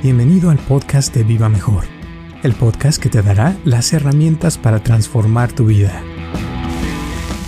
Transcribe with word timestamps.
Bienvenido 0.00 0.50
al 0.50 0.58
podcast 0.58 1.12
de 1.12 1.24
Viva 1.24 1.48
Mejor, 1.48 1.82
el 2.44 2.52
podcast 2.52 3.02
que 3.02 3.08
te 3.08 3.20
dará 3.20 3.56
las 3.64 3.92
herramientas 3.92 4.56
para 4.56 4.80
transformar 4.80 5.50
tu 5.52 5.66
vida. 5.66 6.00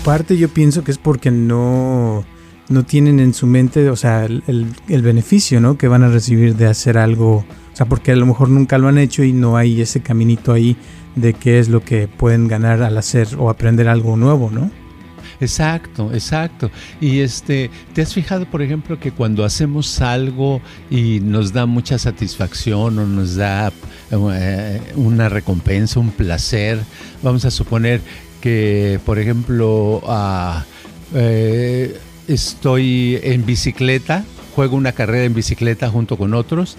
Parte 0.04 0.36
yo 0.36 0.48
pienso 0.48 0.82
que 0.82 0.90
es 0.90 0.98
porque 0.98 1.30
no, 1.30 2.24
no 2.68 2.84
tienen 2.84 3.20
en 3.20 3.34
su 3.34 3.46
mente, 3.46 3.88
o 3.88 3.94
sea, 3.94 4.24
el, 4.24 4.42
el, 4.88 5.02
beneficio 5.02 5.60
¿no? 5.60 5.78
que 5.78 5.86
van 5.86 6.02
a 6.02 6.08
recibir 6.08 6.56
de 6.56 6.66
hacer 6.66 6.98
algo, 6.98 7.36
o 7.36 7.76
sea, 7.76 7.86
porque 7.86 8.10
a 8.10 8.16
lo 8.16 8.26
mejor 8.26 8.48
nunca 8.48 8.78
lo 8.78 8.88
han 8.88 8.98
hecho 8.98 9.22
y 9.22 9.32
no 9.32 9.56
hay 9.56 9.80
ese 9.80 10.00
caminito 10.00 10.52
ahí 10.52 10.76
de 11.14 11.34
qué 11.34 11.60
es 11.60 11.68
lo 11.68 11.84
que 11.84 12.08
pueden 12.08 12.48
ganar 12.48 12.82
al 12.82 12.98
hacer 12.98 13.28
o 13.38 13.48
aprender 13.48 13.86
algo 13.86 14.16
nuevo, 14.16 14.50
¿no? 14.50 14.72
Exacto, 15.40 16.10
exacto. 16.12 16.70
Y 17.00 17.20
este, 17.20 17.70
¿te 17.94 18.02
has 18.02 18.12
fijado, 18.12 18.44
por 18.44 18.62
ejemplo, 18.62 19.00
que 19.00 19.10
cuando 19.10 19.44
hacemos 19.44 20.00
algo 20.00 20.60
y 20.90 21.20
nos 21.20 21.52
da 21.52 21.66
mucha 21.66 21.98
satisfacción 21.98 22.98
o 22.98 23.06
nos 23.06 23.36
da 23.36 23.72
eh, 24.10 24.80
una 24.96 25.28
recompensa, 25.28 25.98
un 25.98 26.10
placer, 26.10 26.78
vamos 27.22 27.44
a 27.46 27.50
suponer 27.50 28.02
que, 28.40 29.00
por 29.06 29.18
ejemplo, 29.18 30.02
ah, 30.06 30.64
eh, 31.14 31.98
estoy 32.28 33.18
en 33.22 33.46
bicicleta, 33.46 34.24
juego 34.54 34.76
una 34.76 34.92
carrera 34.92 35.24
en 35.24 35.34
bicicleta 35.34 35.88
junto 35.88 36.18
con 36.18 36.34
otros 36.34 36.76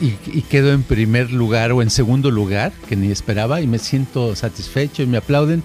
y, 0.00 0.14
y, 0.30 0.42
quedo 0.42 0.72
en 0.72 0.82
primer 0.84 1.32
lugar 1.32 1.72
o 1.72 1.82
en 1.82 1.90
segundo 1.90 2.30
lugar, 2.30 2.72
que 2.88 2.94
ni 2.94 3.10
esperaba, 3.10 3.60
y 3.60 3.66
me 3.66 3.80
siento 3.80 4.36
satisfecho 4.36 5.02
y 5.02 5.06
me 5.06 5.18
aplauden, 5.18 5.64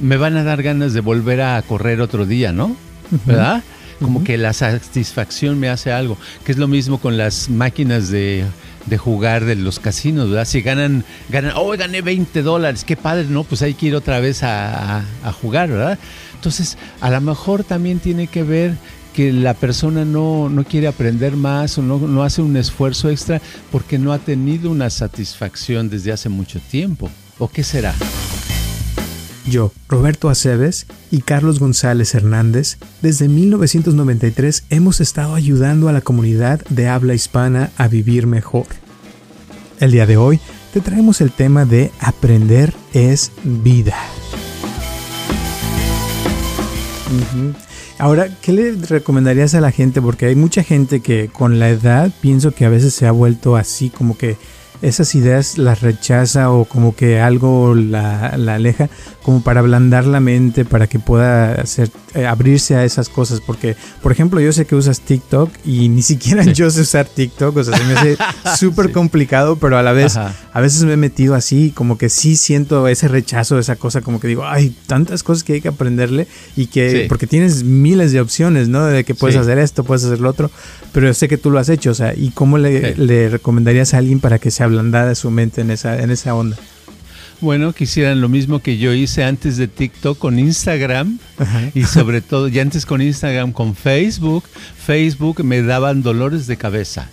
me 0.00 0.16
van 0.16 0.36
a 0.36 0.44
dar 0.44 0.62
ganas 0.62 0.92
de 0.92 1.00
volver 1.00 1.40
a 1.40 1.60
correr 1.62 2.00
otro 2.00 2.26
día, 2.26 2.52
¿no? 2.52 2.76
¿Verdad? 3.26 3.62
Como 4.00 4.22
que 4.22 4.38
la 4.38 4.52
satisfacción 4.52 5.58
me 5.58 5.68
hace 5.68 5.90
algo, 5.90 6.16
que 6.44 6.52
es 6.52 6.58
lo 6.58 6.68
mismo 6.68 6.98
con 6.98 7.16
las 7.16 7.48
máquinas 7.48 8.10
de, 8.10 8.44
jugar 8.96 9.44
de 9.44 9.56
los 9.56 9.80
casinos, 9.80 10.28
¿verdad? 10.28 10.44
Si 10.44 10.60
ganan, 10.60 11.04
ganan, 11.30 11.52
oh, 11.56 11.70
gané 11.76 12.00
20 12.00 12.42
dólares, 12.42 12.84
qué 12.84 12.96
padre, 12.96 13.26
¿no? 13.28 13.44
Pues 13.44 13.62
hay 13.62 13.74
que 13.74 13.86
ir 13.86 13.96
otra 13.96 14.20
vez 14.20 14.42
a, 14.42 15.04
jugar, 15.42 15.70
¿verdad? 15.70 15.98
Entonces, 16.34 16.78
a 17.00 17.10
lo 17.10 17.20
mejor 17.20 17.64
también 17.64 17.98
tiene 17.98 18.28
que 18.28 18.44
ver 18.44 18.74
que 19.14 19.32
la 19.32 19.54
persona 19.54 20.04
no, 20.04 20.48
no 20.48 20.62
quiere 20.62 20.86
aprender 20.86 21.34
más 21.34 21.76
o 21.76 21.82
no, 21.82 21.98
no 21.98 22.22
hace 22.22 22.40
un 22.40 22.56
esfuerzo 22.56 23.10
extra 23.10 23.42
porque 23.72 23.98
no 23.98 24.12
ha 24.12 24.18
tenido 24.20 24.70
una 24.70 24.90
satisfacción 24.90 25.90
desde 25.90 26.12
hace 26.12 26.28
mucho 26.28 26.60
tiempo. 26.60 27.10
¿O 27.38 27.48
qué 27.48 27.64
será? 27.64 27.94
Yo, 29.48 29.72
Roberto 29.88 30.28
Aceves 30.28 30.86
y 31.10 31.22
Carlos 31.22 31.58
González 31.58 32.14
Hernández, 32.14 32.76
desde 33.02 33.28
1993 33.28 34.64
hemos 34.70 35.00
estado 35.00 35.34
ayudando 35.34 35.88
a 35.88 35.92
la 35.92 36.02
comunidad 36.02 36.60
de 36.68 36.88
habla 36.88 37.14
hispana 37.14 37.70
a 37.76 37.88
vivir 37.88 38.26
mejor. 38.26 38.66
El 39.80 39.92
día 39.92 40.06
de 40.06 40.16
hoy 40.16 40.40
te 40.72 40.80
traemos 40.80 41.20
el 41.20 41.32
tema 41.32 41.64
de 41.64 41.90
Aprender 42.00 42.74
es 42.92 43.32
vida. 43.42 43.96
Ahora, 47.98 48.28
¿qué 48.42 48.52
le 48.52 48.72
recomendarías 48.72 49.54
a 49.54 49.60
la 49.60 49.72
gente? 49.72 50.02
Porque 50.02 50.26
hay 50.26 50.36
mucha 50.36 50.62
gente 50.62 51.00
que 51.00 51.28
con 51.28 51.58
la 51.58 51.70
edad 51.70 52.12
pienso 52.20 52.52
que 52.52 52.64
a 52.64 52.68
veces 52.68 52.94
se 52.94 53.06
ha 53.06 53.12
vuelto 53.12 53.56
así 53.56 53.90
como 53.90 54.16
que 54.16 54.36
esas 54.82 55.14
ideas 55.14 55.58
las 55.58 55.80
rechaza 55.80 56.50
o 56.50 56.64
como 56.64 56.94
que 56.94 57.20
algo 57.20 57.74
la, 57.74 58.36
la 58.36 58.54
aleja, 58.54 58.88
como 59.22 59.42
para 59.42 59.60
ablandar 59.60 60.06
la 60.06 60.20
mente, 60.20 60.64
para 60.64 60.86
que 60.86 60.98
pueda 60.98 61.52
hacer, 61.52 61.90
eh, 62.14 62.26
abrirse 62.26 62.76
a 62.76 62.84
esas 62.84 63.08
cosas. 63.08 63.40
Porque, 63.40 63.76
por 64.02 64.12
ejemplo, 64.12 64.40
yo 64.40 64.52
sé 64.52 64.66
que 64.66 64.74
usas 64.74 65.00
TikTok 65.00 65.50
y 65.64 65.88
ni 65.88 66.02
siquiera 66.02 66.42
yo 66.52 66.70
sé 66.70 66.82
usar 66.82 67.06
TikTok, 67.06 67.56
o 67.56 67.64
sea, 67.64 67.76
se 67.76 67.84
me 67.84 67.92
hace 67.94 68.16
súper 68.56 68.92
complicado, 68.92 69.56
pero 69.56 69.76
a 69.76 69.82
la 69.82 69.92
vez, 69.92 70.16
a 70.16 70.60
veces 70.60 70.84
me 70.84 70.94
he 70.94 70.96
metido 70.96 71.34
así, 71.34 71.72
como 71.74 71.98
que 71.98 72.08
sí 72.08 72.36
siento 72.36 72.88
ese 72.88 73.08
rechazo, 73.08 73.58
esa 73.58 73.76
cosa, 73.76 74.00
como 74.00 74.20
que 74.20 74.28
digo, 74.28 74.46
hay 74.46 74.74
tantas 74.86 75.22
cosas 75.22 75.44
que 75.44 75.54
hay 75.54 75.60
que 75.60 75.68
aprenderle 75.68 76.26
y 76.56 76.66
que, 76.66 77.06
porque 77.08 77.26
tienes 77.26 77.64
miles 77.64 78.12
de 78.12 78.20
opciones, 78.20 78.68
¿no? 78.68 78.86
De 78.86 79.04
que 79.04 79.14
puedes 79.14 79.36
hacer 79.36 79.58
esto, 79.58 79.84
puedes 79.84 80.04
hacer 80.04 80.20
lo 80.20 80.30
otro, 80.30 80.50
pero 80.92 81.06
yo 81.06 81.14
sé 81.14 81.28
que 81.28 81.38
tú 81.38 81.50
lo 81.50 81.58
has 81.58 81.68
hecho, 81.68 81.90
o 81.90 81.94
sea, 81.94 82.14
¿y 82.14 82.30
cómo 82.30 82.58
le, 82.58 82.94
le 82.96 83.28
recomendarías 83.28 83.94
a 83.94 83.98
alguien 83.98 84.20
para 84.20 84.38
que 84.38 84.50
se 84.50 84.62
ablandara 84.68 85.14
su 85.14 85.30
mente 85.30 85.60
en 85.60 85.70
esa, 85.70 86.00
en 86.00 86.10
esa 86.10 86.34
onda? 86.34 86.56
Bueno, 87.40 87.72
quisieran 87.72 88.20
lo 88.20 88.28
mismo 88.28 88.60
que 88.60 88.78
yo 88.78 88.92
hice 88.92 89.22
antes 89.22 89.56
de 89.56 89.68
TikTok 89.68 90.18
con 90.18 90.38
Instagram 90.38 91.18
y 91.74 91.84
sobre 91.84 92.20
todo, 92.20 92.48
ya 92.48 92.62
antes 92.62 92.84
con 92.84 93.00
Instagram, 93.00 93.52
con 93.52 93.76
Facebook. 93.76 94.44
Facebook 94.84 95.44
me 95.44 95.62
daban 95.62 96.02
dolores 96.02 96.46
de 96.48 96.56
cabeza 96.56 97.08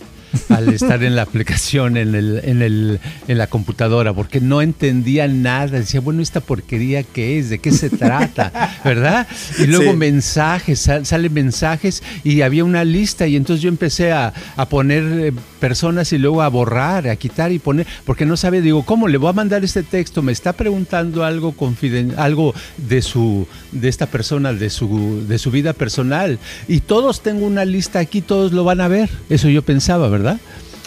al 0.50 0.70
estar 0.70 1.04
en 1.04 1.16
la 1.16 1.24
aplicación, 1.24 1.98
en, 1.98 2.16
el, 2.16 2.42
en, 2.44 2.62
el, 2.62 3.00
en 3.28 3.38
la 3.38 3.48
computadora, 3.48 4.14
porque 4.14 4.42
no 4.42 4.62
entendía 4.62 5.28
nada. 5.28 5.80
Decía, 5.80 6.02
bueno, 6.02 6.22
esta 6.22 6.42
porquería 6.42 7.04
qué 7.04 7.40
es, 7.40 7.50
de 7.50 7.60
qué 7.60 7.72
se 7.72 7.90
trata, 7.90 8.80
¿verdad? 8.84 9.28
Y 9.60 9.68
luego 9.68 9.94
mensajes, 9.94 10.90
salen 11.04 11.34
mensajes 11.34 12.04
y 12.24 12.42
había 12.42 12.64
una 12.64 12.84
lista 12.84 13.28
y 13.28 13.36
entonces 13.36 13.62
yo 13.62 13.70
empecé 13.70 14.12
a, 14.12 14.34
a 14.56 14.70
poner 14.70 15.04
eh, 15.04 15.34
personas 15.60 16.12
y 16.14 16.18
luego 16.18 16.42
a 16.42 16.48
borrar, 16.48 17.08
a 17.08 17.16
quitar 17.16 17.52
y 17.52 17.60
poner, 17.60 17.88
porque 18.06 18.26
no 18.26 18.38
sabía, 18.38 18.62
digo, 18.62 18.84
¿cómo 18.84 19.08
le 19.08 19.18
voy 19.18 19.30
a 19.30 19.34
mandar 19.34 19.64
este 19.64 19.84
texto? 19.84 20.22
Me 20.22 20.32
está 20.32 20.54
preguntando 20.54 21.24
algo 21.24 21.54
confiden 21.54 22.14
algo 22.18 22.54
de 22.78 23.02
su, 23.02 23.48
de 23.72 23.90
esta 23.90 24.06
persona, 24.06 24.54
de 24.54 24.70
su, 24.70 25.26
de 25.28 25.38
su 25.38 25.52
vida 25.52 25.74
personal. 25.74 26.40
Y 26.68 26.82
todos 26.82 27.22
tengo 27.22 27.46
una 27.46 27.66
lista 27.66 28.00
aquí, 28.00 28.22
todos 28.22 28.52
lo 28.52 28.64
van 28.64 28.82
a 28.82 28.88
ver. 28.88 29.10
Eso 29.30 29.50
yo 29.50 29.62
pensaba, 29.62 30.10
¿verdad? 30.10 30.25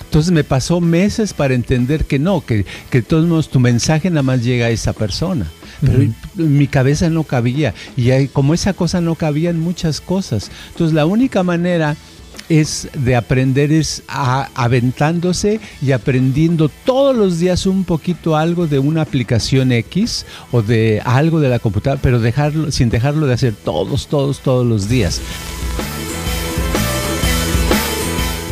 Entonces 0.04 0.32
me 0.32 0.44
pasó 0.44 0.81
meses 0.81 1.34
para 1.34 1.54
entender 1.54 2.04
que 2.04 2.19
no, 2.19 2.44
que, 2.44 2.65
que 2.91 3.03
de 3.03 3.06
todos 3.06 3.26
modos 3.26 3.50
tu 3.50 3.60
mensaje 3.60 4.09
nada 4.09 4.22
más 4.22 4.43
llega 4.43 4.66
a 4.66 4.71
esa 4.71 4.93
persona. 4.93 5.47
Pero 5.81 6.12
mi 6.34 6.66
cabeza 6.66 7.09
no 7.09 7.22
cabía. 7.22 7.72
Y 7.97 8.27
como 8.28 8.54
esa 8.54 8.72
cosa 8.72 9.00
no 9.00 9.15
cabía 9.15 9.50
en 9.50 9.60
muchas 9.60 10.00
cosas. 10.00 10.50
Entonces 10.72 10.94
la 10.94 11.06
única 11.06 11.43
manera 11.43 11.97
es 12.48 12.88
de 12.94 13.15
aprender 13.16 13.72
es 13.72 14.03
aventándose 14.09 15.60
y 15.82 15.93
aprendiendo 15.93 16.71
todos 16.84 17.15
los 17.15 17.38
días 17.38 17.66
un 17.66 17.84
poquito 17.84 18.37
algo 18.37 18.66
de 18.66 18.78
una 18.78 19.03
aplicación 19.03 19.72
X 19.72 20.25
o 20.50 20.62
de 20.62 21.03
algo 21.04 21.41
de 21.41 21.48
la 21.48 21.59
computadora, 21.59 22.00
pero 22.03 22.21
dejarlo 22.21 22.72
sin 22.72 22.88
dejarlo 22.88 23.27
de 23.27 23.34
hacer 23.34 23.54
todos, 23.54 24.09
todos, 24.09 24.41
todos 24.41 24.66
los 24.66 24.88
días. 24.88 25.21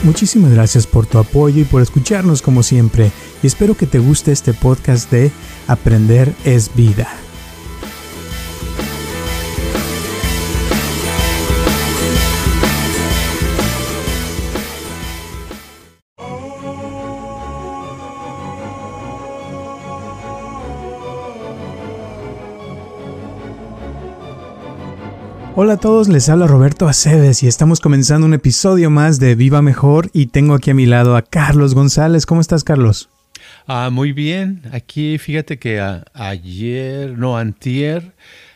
Muchísimas 0.07 0.53
gracias 0.53 0.87
por 0.87 1.05
tu 1.05 1.19
apoyo 1.19 1.63
y 1.63 1.65
por 1.65 1.83
escucharnos 1.83 2.41
como 2.41 2.63
siempre 2.63 3.11
y 3.43 3.49
espero 3.49 3.77
que 3.77 3.89
te 3.89 3.99
guste 3.99 4.31
este 4.31 4.55
podcast 4.55 5.11
de 5.11 5.33
Aprender 5.67 6.33
es 6.45 6.73
vida. 6.77 7.26
Hola 25.59 25.73
a 25.73 25.77
todos, 25.79 26.09
les 26.09 26.29
habla 26.29 26.47
Roberto 26.47 26.87
Aceves 26.87 27.43
y 27.43 27.47
estamos 27.47 27.81
comenzando 27.81 28.27
un 28.27 28.35
episodio 28.35 28.91
más 28.91 29.19
de 29.19 29.35
Viva 29.35 29.63
Mejor 29.63 30.11
y 30.13 30.27
tengo 30.27 30.53
aquí 30.53 30.69
a 30.69 30.75
mi 30.75 30.85
lado 30.85 31.17
a 31.17 31.23
Carlos 31.23 31.75
González. 31.75 32.27
¿Cómo 32.27 32.43
estás, 32.43 32.63
Carlos? 32.63 33.09
Ah, 33.67 33.89
muy 33.91 34.13
bien. 34.13 34.61
Aquí 34.73 35.17
fíjate 35.17 35.59
que 35.59 35.81
ayer, 36.13 37.17
no, 37.17 37.39
antier, 37.39 38.15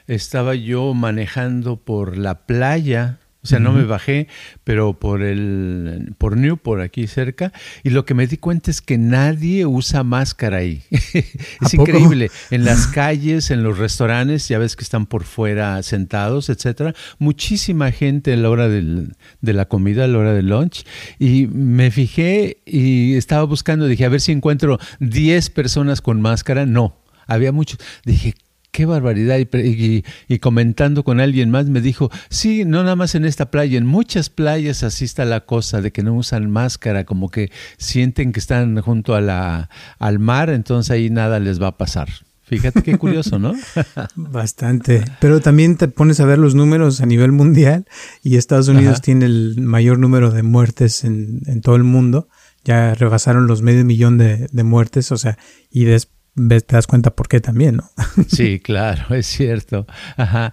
estaba 0.09 0.55
yo 0.55 0.93
manejando 0.93 1.77
por 1.77 2.19
la 2.19 2.41
playa 2.47 3.19
O 3.43 3.47
sea, 3.47 3.59
no 3.59 3.73
me 3.73 3.85
bajé, 3.85 4.29
pero 4.65 4.93
por 4.93 5.23
el 5.23 6.15
por 6.19 6.37
New, 6.37 6.59
por 6.59 6.83
aquí 6.83 7.07
cerca, 7.07 7.53
y 7.83 7.89
lo 7.89 8.05
que 8.05 8.13
me 8.13 8.27
di 8.27 8.37
cuenta 8.37 8.71
es 8.71 8.83
que 8.83 8.99
nadie 8.99 9.65
usa 9.65 10.05
máscara 10.05 10.59
ahí. 10.59 10.83
es 10.91 11.73
increíble. 11.73 12.31
En 12.51 12.67
las 12.67 12.87
calles, 12.87 13.51
en 13.51 13.63
los 13.63 13.79
restaurantes, 13.79 14.47
ya 14.47 14.59
ves 14.59 14.77
que 14.77 14.85
están 14.85 15.07
por 15.07 15.25
fuera 15.25 15.83
sentados, 15.83 16.51
etcétera. 16.51 16.95
Muchísima 17.19 17.91
gente 17.93 18.35
a 18.35 18.37
la 18.37 18.51
hora 18.51 18.69
del, 18.69 19.15
de 19.41 19.53
la 19.55 19.65
comida, 19.65 20.05
a 20.05 20.09
la 20.09 20.19
hora 20.19 20.35
del 20.35 20.49
lunch, 20.49 20.85
y 21.19 21.47
me 21.47 21.91
fijé 21.91 22.59
y 22.67 23.15
estaba 23.15 23.45
buscando, 23.45 23.87
dije, 23.87 24.05
a 24.05 24.11
ver 24.11 24.21
si 24.21 24.33
encuentro 24.33 24.79
10 24.99 25.49
personas 25.49 26.03
con 26.03 26.21
máscara. 26.21 26.67
No, 26.67 26.99
había 27.27 27.53
muchos. 27.53 27.79
Dije, 28.05 28.35
qué 28.71 28.87
barbaridad. 28.87 29.39
Y, 29.39 30.05
y, 30.29 30.39
comentando 30.39 31.05
con 31.05 31.21
alguien 31.21 31.51
más 31.51 31.67
me 31.67 31.81
dijo, 31.81 32.11
sí, 32.29 32.65
no 32.65 32.83
nada 32.83 32.97
más 32.97 33.15
en 33.15 33.25
esta 33.25 33.51
playa, 33.51 33.79
en 33.79 33.87
muchas 33.87 34.31
playas 34.31 34.83
así 34.83 35.05
está 35.05 35.25
la 35.25 35.41
cosa 35.41 35.81
de 35.81 35.93
que 35.93 36.03
no 36.03 36.15
usan 36.15 36.51
máscara, 36.51 37.05
como 37.05 37.31
que 37.31 37.51
sienten 37.79 38.33
que 38.33 38.41
están 38.41 38.81
junto 38.81 39.15
a 39.15 39.21
la, 39.21 39.71
al 39.99 40.19
mar, 40.19 40.51
entonces 40.51 40.91
ahí 40.91 41.11
nada 41.11 41.41
les 41.41 41.61
va 41.61 41.69
a 41.69 41.77
pasar. 41.77 42.09
Fíjate 42.43 42.83
qué 42.83 42.99
curioso, 42.99 43.39
¿no? 43.39 43.55
Bastante. 44.17 45.05
Pero 45.21 45.41
también 45.41 45.77
te 45.77 45.87
pones 45.87 46.19
a 46.19 46.25
ver 46.25 46.37
los 46.37 46.57
números 46.57 47.01
a 47.01 47.07
nivel 47.07 47.31
mundial 47.31 47.87
y 48.25 48.37
Estados 48.37 48.67
Unidos 48.67 49.01
tiene 49.01 49.27
el 49.27 49.61
mayor 49.61 50.01
número 50.01 50.33
de 50.33 50.43
muertes 50.43 51.05
en, 51.05 51.43
en, 51.47 51.61
todo 51.61 51.77
el 51.77 51.85
mundo. 51.85 52.29
Ya 52.65 52.97
rebasaron 52.97 53.47
los 53.47 53.63
medio 53.63 53.85
millón 53.85 54.19
de, 54.19 54.49
de 54.51 54.65
muertes, 54.65 55.13
o 55.13 55.17
sea, 55.17 55.39
y 55.71 55.85
después 55.85 56.20
te 56.49 56.77
das 56.77 56.87
cuenta 56.87 57.11
por 57.11 57.29
qué 57.29 57.41
también, 57.41 57.77
¿no? 57.77 57.91
Sí, 58.29 58.61
claro, 58.61 59.15
es 59.15 59.27
cierto. 59.27 59.87
Ajá. 60.17 60.53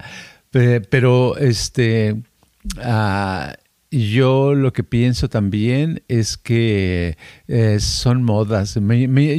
Pero, 0.51 1.37
este, 1.37 2.15
ah, 2.81 3.53
yo 3.89 4.53
lo 4.53 4.73
que 4.73 4.83
pienso 4.83 5.29
también 5.29 6.03
es 6.07 6.37
que 6.37 7.17
eh, 7.47 7.79
son 7.79 8.23
modas. 8.23 8.77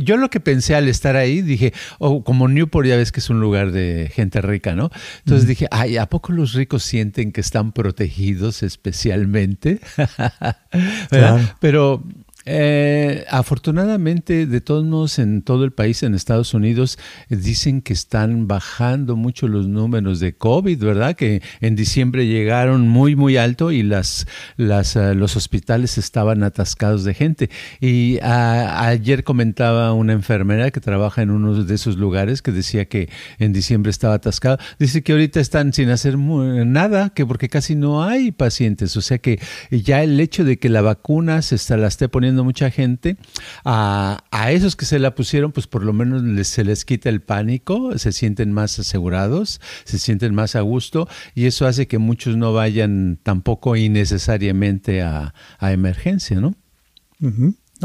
yo 0.03 0.17
lo 0.17 0.31
que 0.31 0.41
pensé 0.41 0.75
al 0.75 0.89
estar 0.89 1.17
ahí, 1.17 1.43
dije, 1.43 1.75
oh, 1.99 2.25
como 2.25 2.49
Newport 2.49 2.87
ya 2.87 2.97
ves 2.97 3.12
que 3.12 3.21
es 3.21 3.29
un 3.29 3.41
lugar 3.41 3.73
de 3.73 4.11
gente 4.12 4.41
rica, 4.41 4.75
¿no? 4.75 4.91
Entonces 5.19 5.47
dije, 5.47 5.67
ay, 5.71 5.99
¿a 5.99 6.09
poco 6.09 6.33
los 6.33 6.55
ricos 6.55 6.83
sienten 6.83 7.33
que 7.33 7.43
están 7.43 7.73
protegidos 7.73 8.62
especialmente? 8.62 9.81
Pero 11.61 12.03
eh, 12.50 13.27
afortunadamente, 13.29 14.47
de 14.47 14.61
todos 14.62 14.83
modos, 14.87 15.19
en 15.19 15.43
todo 15.43 15.65
el 15.65 15.73
país, 15.73 16.03
en 16.03 16.15
Estados 16.15 16.55
Unidos, 16.55 16.99
dicen 17.29 17.83
que 17.83 17.93
están 17.93 18.49
bajando 18.49 19.17
mucho 19.17 19.49
los 19.49 19.69
números 19.69 20.19
de 20.19 20.33
COVID, 20.33 20.83
¿verdad? 20.83 21.15
Que 21.15 21.43
en 21.61 21.77
diciembre 21.77 22.27
llegaron 22.27 22.89
muy, 22.89 23.17
muy 23.17 23.37
alto 23.37 23.71
y 23.71 23.83
las, 23.83 24.27
las, 24.56 24.97
uh, 24.97 25.15
los 25.15 25.37
hospitales 25.37 25.99
estaban 25.99 26.43
atascados 26.43 27.05
de 27.05 27.12
gente. 27.12 27.50
Y 27.83 28.17
uh, 28.17 28.21
ayer 28.23 29.25
comentaba 29.25 29.93
una 29.93 30.15
enfermera 30.15 30.71
que 30.71 30.81
trabaja 30.81 31.21
en 31.21 31.31
uno 31.31 31.62
de 31.62 31.75
esos 31.75 31.99
lugares 31.99 32.41
que 32.41 32.53
decía 32.53 32.87
que 32.87 33.11
en 33.39 33.53
diciembre 33.53 33.91
estaba 33.91 34.15
atascado. 34.15 34.56
Dice 34.79 35.03
que 35.03 35.12
ahorita 35.12 35.39
están 35.39 35.75
sin 35.75 35.91
hacer 35.91 36.17
nada, 36.17 37.11
que 37.11 37.27
porque 37.27 37.50
casi 37.50 37.75
no 37.75 38.03
hay 38.03 38.33
pacientes. 38.33 38.97
O 38.97 39.03
sea 39.03 39.19
que 39.19 39.39
ya 39.71 40.03
el 40.03 40.19
hecho 40.19 40.45
de 40.45 40.59
que 40.59 40.71
la 40.71 40.81
vacuna 40.81 41.43
se 41.43 41.56
está, 41.56 41.77
la 41.77 41.89
esté 41.89 42.09
poniendo 42.09 42.38
mucha 42.44 42.70
gente. 42.70 43.17
A, 43.64 44.19
esos 44.50 44.76
que 44.76 44.87
se 44.87 44.99
la 44.99 45.14
pusieron, 45.14 45.52
pues 45.52 45.67
por 45.67 45.85
lo 45.85 45.93
menos 45.93 46.49
se 46.49 46.64
les 46.64 46.85
quita 46.85 47.08
el 47.08 47.20
pánico, 47.20 47.99
se 47.99 48.12
sienten 48.12 48.52
más 48.52 48.79
asegurados, 48.79 49.61
se 49.85 49.99
sienten 49.99 50.35
más 50.35 50.56
a 50.56 50.61
gusto 50.62 51.08
y 51.35 51.46
eso 51.46 51.67
hace 51.67 51.87
que 51.87 51.99
muchos 51.99 52.37
no 52.37 52.52
vayan 52.52 53.19
tampoco 53.23 53.76
innecesariamente 53.76 55.02
a, 55.02 55.35
emergencia, 55.61 56.40
¿no? 56.40 56.55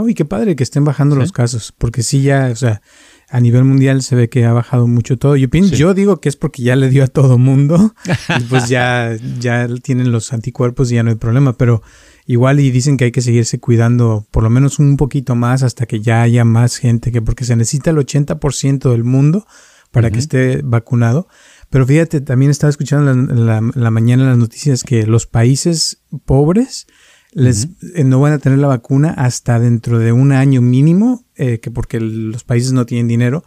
y 0.08 0.14
qué 0.16 0.26
padre 0.26 0.56
que 0.56 0.64
estén 0.64 0.86
bajando 0.86 1.16
los 1.16 1.32
casos, 1.32 1.74
porque 1.78 2.02
sí 2.02 2.24
ya, 2.24 2.50
o 2.52 2.56
sea, 2.56 2.82
a 3.30 3.40
nivel 3.40 3.64
mundial 3.64 4.04
se 4.04 4.16
ve 4.16 4.30
que 4.30 4.46
ha 4.46 4.54
bajado 4.54 4.88
mucho 4.88 5.18
todo. 5.18 5.36
Yo, 5.36 5.50
pienso, 5.50 5.76
yo 5.76 5.94
digo 5.94 6.22
que 6.22 6.30
es 6.30 6.36
porque 6.36 6.62
ya 6.62 6.76
le 6.76 6.90
dio 6.90 7.04
a 7.04 7.08
todo 7.08 7.38
mundo 7.38 7.94
y 8.40 8.44
pues 8.44 8.70
ya, 8.70 9.16
ya 9.40 9.68
tienen 9.82 10.12
los 10.12 10.34
anticuerpos 10.34 10.92
y 10.92 10.96
ya 10.96 11.04
no 11.04 11.10
hay 11.10 11.16
problema, 11.16 11.58
pero 11.58 11.82
igual 12.26 12.60
y 12.60 12.72
dicen 12.72 12.98
que 12.98 13.06
hay 13.06 13.12
que 13.12 13.22
seguirse 13.22 13.60
cuidando 13.60 14.28
por 14.32 14.44
lo 14.44 14.50
menos 14.50 14.80
un 14.80 14.98
poquito 14.98 15.36
más 15.36 15.64
hasta 15.64 15.86
que 15.86 16.02
ya 16.02 16.22
haya 16.22 16.46
más 16.46 16.78
gente, 16.78 17.12
que 17.12 17.22
porque 17.22 17.46
se 17.46 17.56
necesita 17.56 17.92
el 17.92 17.98
80% 17.98 18.92
del 18.92 19.04
mundo 19.04 19.46
para 19.92 20.10
que 20.10 20.20
esté 20.20 20.62
vacunado. 20.64 21.28
Pero 21.70 21.86
fíjate, 21.86 22.22
también 22.22 22.52
estaba 22.52 22.70
escuchando 22.70 23.12
en 23.12 23.46
la, 23.46 23.62
la, 23.74 23.92
mañana 23.92 24.26
las 24.26 24.38
noticias 24.38 24.84
que 24.84 25.06
los 25.06 25.28
países 25.28 26.02
pobres 26.26 26.88
les, 27.32 27.70
eh, 27.96 28.04
no 28.04 28.20
van 28.20 28.34
a 28.34 28.40
tener 28.40 28.60
la 28.60 28.68
vacuna 28.68 29.10
hasta 29.12 29.60
dentro 29.60 30.00
de 30.00 30.12
un 30.12 30.32
año 30.32 30.62
mínimo, 30.62 31.26
eh, 31.36 31.60
que 31.60 31.72
porque 31.72 32.00
los 32.00 32.44
países 32.44 32.74
no 32.74 32.86
tienen 32.86 33.08
dinero 33.08 33.44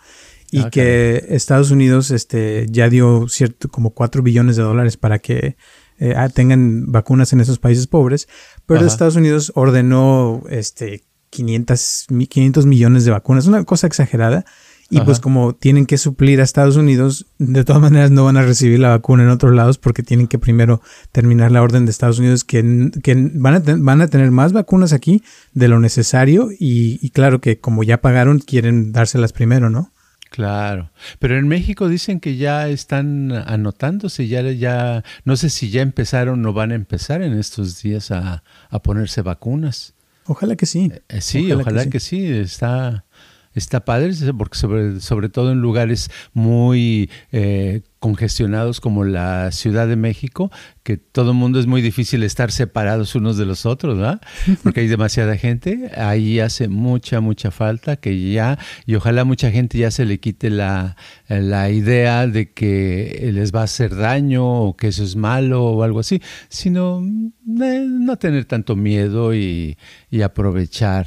y 0.51 0.61
ah, 0.61 0.71
que 0.71 1.25
Estados 1.29 1.71
Unidos 1.71 2.11
este, 2.11 2.67
ya 2.71 2.89
dio 2.89 3.29
cierto 3.29 3.69
como 3.69 3.91
4 3.91 4.23
billones 4.23 4.57
de 4.57 4.63
dólares 4.63 4.97
para 4.97 5.19
que 5.19 5.57
eh, 5.99 6.15
ah, 6.17 6.29
tengan 6.29 6.91
vacunas 6.93 7.33
en 7.33 7.41
esos 7.41 7.59
países 7.59 7.87
pobres, 7.87 8.29
pero 8.67 8.85
Estados 8.85 9.17
Unidos 9.17 9.53
ordenó 9.55 10.43
este 10.49 11.05
500, 11.31 12.07
500 12.29 12.67
millones 12.67 13.05
de 13.05 13.11
vacunas, 13.11 13.47
una 13.47 13.65
cosa 13.65 13.87
exagerada. 13.87 14.45
Y 14.89 15.01
pues 15.01 15.19
como 15.19 15.53
tienen 15.53 15.85
que 15.85 15.99
suplir 15.99 16.41
a 16.41 16.45
Estados 16.45 16.77
Unidos, 16.77 17.27
de 17.39 17.65
todas 17.65 17.83
maneras 17.83 18.13
no 18.13 18.25
van 18.25 18.37
a 18.37 18.43
recibir 18.43 18.79
la 18.79 18.91
vacuna 18.91 19.25
en 19.25 19.31
otros 19.31 19.53
lados 19.53 19.79
porque 19.79 20.05
tienen 20.05 20.29
que 20.29 20.39
primero 20.39 20.81
terminar 21.11 21.51
la 21.51 21.61
orden 21.61 21.87
de 21.87 21.91
Estados 21.91 22.21
Unidos 22.21 22.45
que, 22.45 22.93
que 23.03 23.31
van, 23.35 23.55
a 23.55 23.63
van 23.79 24.01
a 24.01 24.07
tener 24.07 24.31
más 24.31 24.53
vacunas 24.53 24.93
aquí 24.93 25.25
de 25.55 25.67
lo 25.67 25.81
necesario 25.81 26.51
y, 26.53 27.05
y 27.05 27.11
claro 27.11 27.41
que 27.41 27.59
como 27.59 27.83
ya 27.83 28.01
pagaron 28.01 28.39
quieren 28.39 28.93
dárselas 28.93 29.33
primero, 29.33 29.71
¿no? 29.71 29.93
Claro, 30.37 30.91
pero 31.19 31.39
en 31.39 31.49
México 31.49 31.89
dicen 31.89 32.21
que 32.21 32.37
ya 32.37 32.69
están 32.69 33.33
anotándose, 33.33 34.29
ya, 34.29 34.43
ya, 34.43 35.03
no 35.25 35.35
sé 35.35 35.49
si 35.49 35.71
ya 35.71 35.81
empezaron 35.81 36.45
o 36.45 36.53
van 36.53 36.73
a 36.73 36.75
empezar 36.75 37.23
en 37.23 37.39
estos 37.39 37.81
días 37.81 38.11
a, 38.11 38.43
ponerse 38.83 39.23
vacunas. 39.23 39.95
Ojalá 40.27 40.55
que 40.55 40.67
sí. 40.67 40.93
Eh, 40.93 41.03
eh, 41.09 41.21
sí, 41.23 41.51
ojalá, 41.53 41.89
que, 41.89 42.01
sí. 42.01 42.27
Está, 42.27 43.06
está 43.57 43.85
padre, 43.85 44.13
porque 44.37 44.59
sobre, 44.59 45.01
sobre 45.01 45.29
todo 45.29 45.51
en 45.51 45.61
lugares 45.61 46.11
muy 46.35 47.11
eh, 47.33 47.81
congestionados 47.99 48.81
como 48.81 49.05
la 49.05 49.51
Ciudad 49.51 49.89
de 49.89 49.97
México, 49.97 50.53
que 50.83 50.99
todo 50.99 51.31
el 51.31 51.37
mundo 51.37 51.59
es 51.59 51.67
muy 51.67 51.81
difícil 51.83 52.23
estar 52.23 52.53
separados 52.53 53.15
unos 53.15 53.39
de 53.39 53.47
los 53.47 53.67
otros, 53.67 53.97
¿verdad? 53.97 54.21
Porque 54.63 54.81
hay 54.81 54.87
demasiada 54.87 55.37
gente, 55.37 55.91
ahí 55.97 56.39
hace 56.39 56.69
mucha, 56.69 57.21
mucha 57.21 57.51
falta 57.51 57.97
que 57.97 58.31
ya, 58.31 58.59
y 58.85 58.95
ojalá 58.95 59.25
mucha 59.25 59.51
gente 59.51 59.79
ya 59.79 59.91
se 59.91 60.05
le 60.05 60.21
quite 60.21 60.51
la, 60.51 60.97
la 61.29 61.71
idea 61.71 62.27
de 62.27 62.53
que 62.53 63.31
les 63.33 63.55
va 63.55 63.63
a 63.63 63.65
hacer 63.65 63.97
daño 63.97 64.47
o 64.47 64.77
que 64.77 64.89
eso 64.89 65.03
es 65.03 65.17
malo 65.17 65.65
o 65.65 65.83
algo 65.83 66.01
así, 66.01 66.23
sino 66.49 67.03
eh, 67.03 67.87
no 67.89 68.17
tener 68.17 68.45
tanto 68.45 68.77
miedo 68.77 69.35
y, 69.35 69.79
y 70.11 70.21
aprovechar 70.21 71.07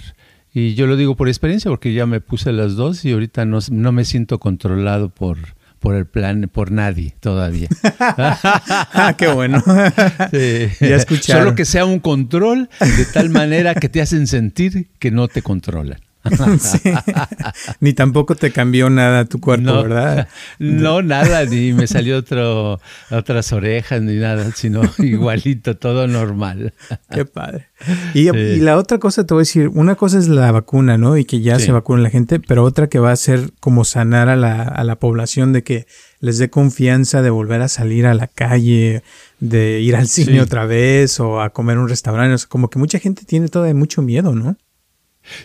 y 0.54 0.74
yo 0.74 0.88
lo 0.88 0.98
digo 0.98 1.16
por 1.16 1.28
experiencia 1.28 1.70
porque 1.70 1.94
ya 1.94 2.06
me 2.06 2.22
puse 2.22 2.52
las 2.52 2.76
dos 2.76 3.06
y 3.06 3.12
ahorita 3.12 3.46
no, 3.46 3.60
no 3.72 3.92
me 3.92 4.06
siento 4.06 4.40
controlado 4.40 5.10
por, 5.10 5.38
por 5.80 5.96
el 5.96 6.06
plan, 6.06 6.50
por 6.52 6.72
nadie 6.72 7.16
todavía. 7.20 7.70
ah, 8.00 9.14
qué 9.18 9.28
bueno. 9.28 9.64
Sí. 10.32 10.70
Ya 10.82 11.00
Solo 11.00 11.56
que 11.56 11.66
sea 11.66 11.86
un 11.86 12.00
control 12.00 12.70
de 12.80 13.06
tal 13.06 13.30
manera 13.30 13.76
que 13.76 13.90
te 13.90 14.02
hacen 14.02 14.28
sentir 14.28 14.90
que 15.00 15.12
no 15.12 15.28
te 15.28 15.42
controlan. 15.42 16.00
Ni 17.80 17.94
tampoco 17.94 18.36
te 18.36 18.52
cambió 18.52 18.90
nada 18.90 19.26
tu 19.26 19.40
cuerpo, 19.40 19.84
¿verdad? 19.84 20.28
No, 20.60 21.02
nada, 21.02 21.46
ni 21.46 21.74
me 21.74 21.88
salió 21.88 22.18
otro, 22.18 22.80
otras 23.10 23.54
orejas, 23.54 24.02
ni 24.02 24.16
nada, 24.16 24.52
sino 24.54 24.82
igualito, 24.98 25.78
todo 25.78 26.08
normal. 26.08 26.74
Qué 27.12 27.26
padre. 27.26 27.68
Y, 28.14 28.30
la 28.60 28.78
otra 28.78 28.98
cosa 28.98 29.26
te 29.26 29.34
voy 29.34 29.42
a 29.42 29.44
decir, 29.44 29.70
una 29.70 29.96
cosa 29.96 30.20
es 30.20 30.28
la 30.28 30.52
vacuna, 30.52 30.98
¿no? 30.98 31.18
Y 31.18 31.26
que 31.26 31.42
ya 31.42 31.60
se 31.60 31.72
vacuna 31.72 32.04
la 32.04 32.10
gente, 32.10 32.40
pero 32.40 32.64
otra 32.64 32.88
que 32.88 33.00
va 33.00 33.12
a 33.12 33.16
ser 33.16 33.52
como 33.60 33.86
sanar 33.86 34.30
a 34.30 34.36
la, 34.36 34.64
a 34.64 34.84
la 34.84 34.98
población 34.98 35.54
de 35.54 35.64
que 35.64 35.88
les 36.20 36.38
dé 36.38 36.50
confianza 36.50 37.22
de 37.22 37.30
volver 37.30 37.62
a 37.62 37.70
salir 37.70 38.06
a 38.06 38.14
la 38.14 38.28
calle, 38.28 39.04
de 39.40 39.80
ir 39.80 39.96
al 39.96 40.08
cine 40.08 40.42
otra 40.42 40.66
vez 40.66 41.20
o 41.20 41.42
a 41.42 41.52
comer 41.52 41.78
en 41.78 41.84
un 41.84 41.90
restaurante. 41.90 42.44
como 42.48 42.70
que 42.70 42.80
mucha 42.80 43.00
gente 43.00 43.24
tiene 43.26 43.48
todavía 43.48 43.76
mucho 43.76 44.02
miedo, 44.02 44.36
¿no? 44.36 44.58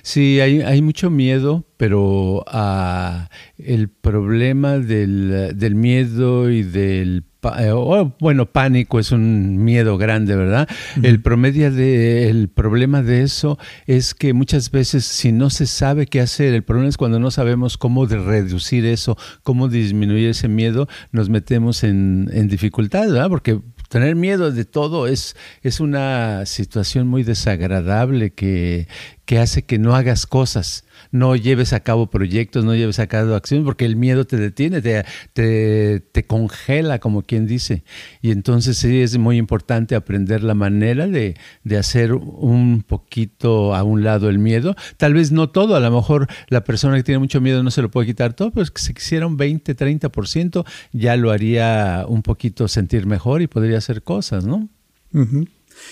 Sí, 0.02 0.40
hay, 0.40 0.60
hay 0.60 0.82
mucho 0.82 1.10
miedo, 1.10 1.64
pero 1.76 2.44
uh, 2.52 3.26
el 3.58 3.88
problema 3.88 4.78
del, 4.78 5.56
del, 5.56 5.74
miedo 5.74 6.50
y 6.50 6.62
del 6.62 7.24
eh, 7.58 7.72
bueno, 8.20 8.46
pánico 8.46 8.98
es 8.98 9.12
un 9.12 9.64
miedo 9.64 9.98
grande, 9.98 10.36
¿verdad? 10.36 10.68
El 11.02 11.20
promedio 11.20 11.70
de 11.70 12.30
el 12.30 12.48
problema 12.48 13.02
de 13.02 13.22
eso 13.22 13.58
es 13.86 14.14
que 14.14 14.32
muchas 14.32 14.70
veces 14.70 15.04
si 15.04 15.32
no 15.32 15.50
se 15.50 15.66
sabe 15.66 16.06
qué 16.06 16.20
hacer, 16.20 16.54
el 16.54 16.62
problema 16.62 16.88
es 16.88 16.96
cuando 16.96 17.18
no 17.18 17.30
sabemos 17.30 17.76
cómo 17.76 18.06
de 18.06 18.18
reducir 18.18 18.86
eso, 18.86 19.16
cómo 19.42 19.68
disminuir 19.68 20.30
ese 20.30 20.48
miedo, 20.48 20.88
nos 21.12 21.28
metemos 21.28 21.84
en, 21.84 22.30
en 22.32 22.48
dificultad, 22.48 23.08
¿verdad? 23.08 23.28
Porque 23.28 23.60
Tener 23.94 24.16
miedo 24.16 24.50
de 24.50 24.64
todo 24.64 25.06
es, 25.06 25.36
es 25.62 25.78
una 25.78 26.46
situación 26.46 27.06
muy 27.06 27.22
desagradable 27.22 28.32
que, 28.32 28.88
que 29.24 29.38
hace 29.38 29.62
que 29.62 29.78
no 29.78 29.94
hagas 29.94 30.26
cosas 30.26 30.84
no 31.10 31.36
lleves 31.36 31.72
a 31.72 31.80
cabo 31.80 32.10
proyectos, 32.10 32.64
no 32.64 32.74
lleves 32.74 32.98
a 32.98 33.06
cabo 33.06 33.34
acciones, 33.34 33.64
porque 33.64 33.84
el 33.84 33.96
miedo 33.96 34.26
te 34.26 34.36
detiene, 34.36 34.82
te, 34.82 35.04
te, 35.32 36.26
congela, 36.26 36.98
como 36.98 37.22
quien 37.22 37.46
dice. 37.46 37.84
Y 38.22 38.30
entonces 38.30 38.78
sí 38.78 39.00
es 39.00 39.18
muy 39.18 39.36
importante 39.36 39.94
aprender 39.94 40.42
la 40.42 40.54
manera 40.54 41.06
de, 41.06 41.36
de, 41.62 41.76
hacer 41.76 42.14
un 42.14 42.82
poquito 42.82 43.74
a 43.74 43.82
un 43.82 44.04
lado 44.04 44.28
el 44.28 44.38
miedo. 44.38 44.74
Tal 44.96 45.14
vez 45.14 45.32
no 45.32 45.50
todo, 45.50 45.76
a 45.76 45.80
lo 45.80 45.90
mejor 45.90 46.28
la 46.48 46.64
persona 46.64 46.96
que 46.96 47.02
tiene 47.02 47.18
mucho 47.18 47.40
miedo 47.40 47.62
no 47.62 47.70
se 47.70 47.82
lo 47.82 47.90
puede 47.90 48.08
quitar 48.08 48.34
todo, 48.34 48.50
pero 48.50 48.66
si 48.74 48.94
quisiera 48.94 49.26
un 49.26 49.36
20, 49.36 49.76
30%, 49.76 50.64
ya 50.92 51.16
lo 51.16 51.30
haría 51.30 52.04
un 52.08 52.22
poquito 52.22 52.68
sentir 52.68 53.06
mejor 53.06 53.42
y 53.42 53.46
podría 53.46 53.78
hacer 53.78 54.02
cosas, 54.02 54.46
¿no? 54.46 54.68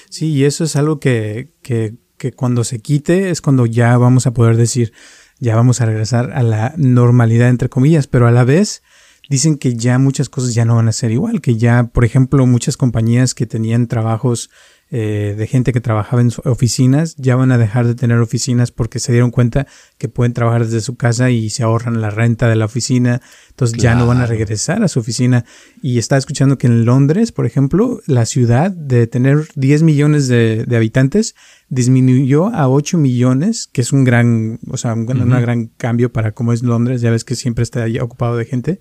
Sí, 0.09 0.33
y 0.33 0.45
eso 0.45 0.65
es 0.65 0.77
algo 0.77 1.01
que, 1.01 1.53
que 1.63 1.95
que 2.23 2.31
cuando 2.31 2.63
se 2.63 2.79
quite 2.79 3.31
es 3.31 3.41
cuando 3.41 3.67
ya 3.67 3.99
vamos 3.99 4.29
a 4.29 4.33
poder 4.33 4.57
decir, 4.57 4.93
ya 5.41 5.57
vamos 5.57 5.81
a 5.81 5.87
regresar 5.87 6.31
a 6.35 6.45
la 6.45 6.73
normalidad, 6.77 7.49
entre 7.49 7.69
comillas, 7.69 8.07
pero 8.07 8.29
a 8.29 8.31
la 8.31 8.45
vez 8.45 8.85
dicen 9.29 9.59
que 9.59 9.75
ya 9.75 9.99
muchas 9.99 10.29
cosas 10.29 10.55
ya 10.55 10.65
no 10.65 10.77
van 10.77 10.87
a 10.87 10.93
ser 10.93 11.11
igual, 11.11 11.41
que 11.41 11.57
ya, 11.57 11.91
por 11.93 12.05
ejemplo, 12.05 12.47
muchas 12.47 12.77
compañías 12.77 13.35
que 13.35 13.47
tenían 13.47 13.89
trabajos 13.89 14.51
eh, 14.95 15.35
de 15.39 15.47
gente 15.47 15.73
que 15.73 15.81
trabajaba 15.81 16.21
en 16.21 16.31
oficinas 16.45 17.17
ya 17.17 17.35
van 17.35 17.51
a 17.51 17.57
dejar 17.57 17.87
de 17.87 17.95
tener 17.95 18.19
oficinas 18.19 18.73
porque 18.73 18.99
se 18.99 19.11
dieron 19.11 19.31
cuenta 19.31 19.67
que 19.97 20.11
pueden 20.11 20.35
trabajar 20.35 20.67
desde 20.67 20.83
su 20.83 20.97
casa 20.97 21.31
y 21.31 21.49
se 21.49 21.63
ahorran 21.63 22.03
la 22.03 22.11
renta 22.11 22.47
de 22.47 22.57
la 22.57 22.67
oficina, 22.67 23.23
entonces 23.49 23.79
ya 23.79 23.95
no 23.95 24.07
van 24.07 24.19
a 24.19 24.27
regresar 24.27 24.83
a 24.83 24.89
su 24.89 25.01
oficina. 25.01 25.47
Y 25.81 25.97
está 25.97 26.19
escuchando 26.19 26.59
que 26.59 26.67
en 26.67 26.85
Londres, 26.85 27.33
por 27.33 27.47
ejemplo, 27.47 28.01
la 28.07 28.27
ciudad 28.27 28.71
de 28.71 29.07
tener 29.07 29.49
10 29.55 29.83
millones 29.83 30.29
de, 30.29 30.67
habitantes 30.77 31.37
disminuyó 31.71 32.49
a 32.49 32.69
8 32.69 32.99
millones, 32.99 33.71
que 33.73 33.81
es 33.81 33.95
un 33.95 34.05
gran, 34.05 34.59
o 34.69 34.77
sea, 34.77 34.93
un, 34.93 35.07
gran 35.07 35.69
cambio 35.79 36.13
para 36.13 36.33
cómo 36.33 36.53
es 36.53 36.63
Londres, 36.63 37.01
ya 37.01 37.11
ves 37.11 37.25
que 37.25 37.35
siempre 37.35 37.63
está 37.63 37.87
ocupado 38.03 38.37
de 38.37 38.45
gente, 38.45 38.79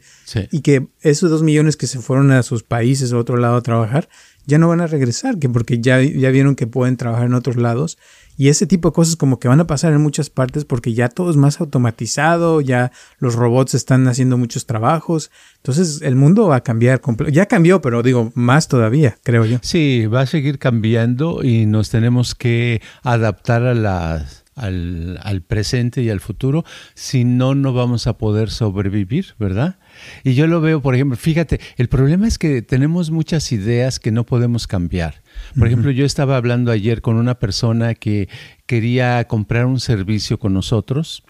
y 0.51 0.59
que 0.59 0.89
esos 0.99 1.29
2 1.29 1.41
millones 1.43 1.77
que 1.77 1.87
se 1.87 1.99
fueron 1.99 2.31
a 2.31 2.43
sus 2.43 2.63
países 2.63 3.13
o 3.13 3.17
otro 3.17 3.37
lado 3.37 3.55
a 3.55 3.61
trabajar, 3.61 4.09
ya 4.45 4.57
no 4.57 4.67
van 4.67 4.81
a 4.81 4.87
regresar, 4.87 5.39
que 5.39 5.49
porque 5.49 5.79
ya, 5.79 6.01
ya 6.01 6.29
vieron 6.31 6.55
que 6.55 6.67
pueden 6.67 6.97
trabajar 6.97 7.25
en 7.25 7.33
otros 7.33 7.55
lados. 7.55 7.97
Y 8.37 8.47
ese 8.47 8.65
tipo 8.65 8.89
de 8.89 8.93
cosas 8.93 9.17
como 9.17 9.39
que 9.39 9.47
van 9.47 9.59
a 9.59 9.67
pasar 9.67 9.93
en 9.93 10.01
muchas 10.01 10.29
partes 10.29 10.65
porque 10.65 10.93
ya 10.93 11.09
todo 11.09 11.29
es 11.29 11.35
más 11.35 11.61
automatizado, 11.61 12.61
ya 12.61 12.91
los 13.19 13.35
robots 13.35 13.75
están 13.75 14.07
haciendo 14.07 14.37
muchos 14.37 14.65
trabajos. 14.65 15.29
Entonces 15.57 16.01
el 16.01 16.15
mundo 16.15 16.47
va 16.47 16.55
a 16.57 16.63
cambiar. 16.63 17.01
Ya 17.31 17.45
cambió, 17.45 17.81
pero 17.81 18.01
digo, 18.01 18.31
más 18.33 18.67
todavía, 18.67 19.17
creo 19.23 19.45
yo. 19.45 19.59
Sí, 19.61 20.07
va 20.07 20.21
a 20.21 20.25
seguir 20.25 20.57
cambiando 20.57 21.43
y 21.43 21.65
nos 21.65 21.89
tenemos 21.89 22.33
que 22.33 22.81
adaptar 23.03 23.63
a 23.63 23.75
las 23.75 24.41
al, 24.55 25.19
al, 25.23 25.41
presente 25.41 26.01
y 26.01 26.09
al 26.09 26.19
futuro, 26.19 26.65
si 26.93 27.23
no, 27.23 27.55
no 27.55 27.73
vamos 27.73 28.07
a 28.07 28.17
poder 28.17 28.49
sobrevivir, 28.49 29.33
¿verdad? 29.39 29.77
Y 30.23 30.33
yo 30.33 30.47
lo 30.47 30.61
veo, 30.61 30.81
por 30.81 30.95
ejemplo, 30.95 31.17
fíjate, 31.17 31.59
el 31.77 31.89
problema 31.89 32.27
es 32.27 32.37
que 32.37 32.61
tenemos 32.61 33.11
muchas 33.11 33.51
ideas 33.51 33.99
que 33.99 34.11
no 34.11 34.25
podemos 34.25 34.67
cambiar. 34.67 35.21
Por 35.57 35.67
ejemplo, 35.67 35.91
yo 35.91 36.05
estaba 36.05 36.37
hablando 36.37 36.71
ayer 36.71 37.01
con 37.01 37.15
una 37.15 37.39
persona 37.39 37.95
que 37.95 38.29
quería 38.65 39.25
comprar 39.27 39.65
un 39.65 39.79
servicio 39.79 40.39
con 40.39 40.53
nosotros 40.53 41.23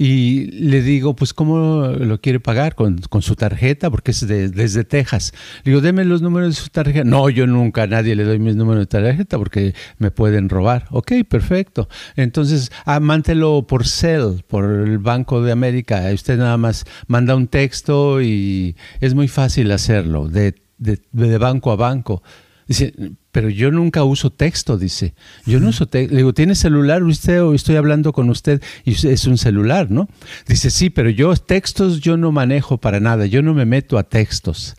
y 0.00 0.52
le 0.52 0.80
digo, 0.80 1.16
pues, 1.16 1.34
¿cómo 1.34 1.88
lo 1.88 2.20
quiere 2.20 2.38
pagar? 2.38 2.76
Con, 2.76 3.00
su 3.20 3.34
tarjeta, 3.34 3.90
porque 3.90 4.12
es 4.12 4.28
desde 4.28 4.84
Texas. 4.84 5.32
Le 5.64 5.72
digo, 5.72 5.80
deme 5.80 6.04
los 6.04 6.22
números 6.22 6.54
de 6.54 6.62
su 6.62 6.68
tarjeta. 6.68 7.02
No, 7.02 7.28
yo 7.30 7.48
nunca 7.48 7.82
a 7.82 7.86
nadie 7.88 8.14
le 8.14 8.22
doy 8.22 8.38
mis 8.38 8.54
números 8.54 8.82
de 8.82 8.86
tarjeta 8.86 9.38
porque 9.38 9.74
me 9.98 10.12
pueden 10.12 10.48
robar. 10.48 10.86
Ok, 10.92 11.14
perfecto. 11.28 11.88
Entonces, 12.14 12.70
ah, 12.84 13.00
mántelo 13.00 13.66
por 13.66 13.88
Cell, 13.88 14.42
por 14.46 14.66
el 14.66 14.98
Banco 14.98 15.42
de 15.42 15.50
América. 15.50 16.04
Usted 16.14 16.38
nada 16.38 16.56
más 16.56 16.84
manda 17.08 17.34
un 17.34 17.48
texto 17.48 18.22
y 18.22 18.76
es 19.00 19.14
muy 19.14 19.26
fácil 19.26 19.72
hacerlo, 19.72 20.28
de, 20.28 20.54
de, 20.78 21.00
de 21.10 21.38
banco 21.38 21.72
a 21.72 21.76
banco. 21.76 22.22
Dice, 22.68 22.92
pero 23.32 23.48
yo 23.48 23.70
nunca 23.70 24.04
uso 24.04 24.30
texto, 24.30 24.76
dice. 24.76 25.14
Yo 25.46 25.58
no 25.58 25.70
uso 25.70 25.86
texto. 25.86 26.12
Le 26.12 26.18
digo, 26.18 26.34
¿tiene 26.34 26.54
celular 26.54 27.02
usted 27.02 27.42
o 27.42 27.54
estoy 27.54 27.76
hablando 27.76 28.12
con 28.12 28.28
usted 28.28 28.62
y 28.84 28.92
es 28.92 29.26
un 29.26 29.38
celular, 29.38 29.90
no? 29.90 30.06
Dice, 30.46 30.70
sí, 30.70 30.90
pero 30.90 31.08
yo 31.08 31.34
textos 31.34 32.00
yo 32.00 32.18
no 32.18 32.30
manejo 32.30 32.76
para 32.76 33.00
nada, 33.00 33.24
yo 33.24 33.42
no 33.42 33.54
me 33.54 33.64
meto 33.64 33.96
a 33.96 34.02
textos. 34.02 34.76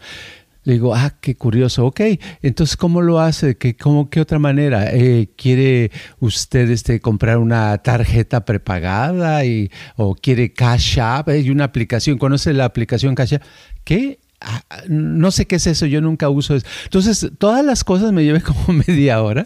Le 0.66 0.74
digo, 0.74 0.94
ah, 0.94 1.16
qué 1.20 1.36
curioso. 1.36 1.84
Ok, 1.86 2.02
entonces, 2.44 2.78
¿cómo 2.78 3.02
lo 3.02 3.20
hace? 3.20 3.58
¿Qué, 3.58 3.76
cómo, 3.76 4.12
qué 4.12 4.22
otra 4.22 4.38
manera? 4.38 4.94
Eh, 4.94 5.30
¿Quiere 5.36 5.90
usted 6.20 6.70
este, 6.70 7.00
comprar 7.00 7.40
una 7.40 7.76
tarjeta 7.80 8.46
prepagada 8.46 9.46
y, 9.46 9.72
o 9.96 10.14
quiere 10.14 10.54
Cash 10.54 11.00
App? 11.00 11.30
Hay 11.30 11.50
una 11.50 11.64
aplicación, 11.64 12.20
¿conoce 12.20 12.54
la 12.54 12.66
aplicación 12.66 13.16
Cash 13.16 13.36
App? 13.36 13.44
¿Qué? 13.84 14.20
Ah, 14.42 14.64
no 14.88 15.32
sé 15.32 15.48
qué 15.48 15.58
es 15.58 15.68
eso, 15.68 15.86
yo 15.86 16.00
nunca 16.00 16.30
uso 16.30 16.56
eso. 16.56 16.66
Entonces, 16.86 17.30
todas 17.38 17.64
las 17.66 17.84
cosas 17.84 18.14
me 18.14 18.24
llevé 18.24 18.42
como 18.44 18.80
media 18.88 19.22
hora 19.22 19.46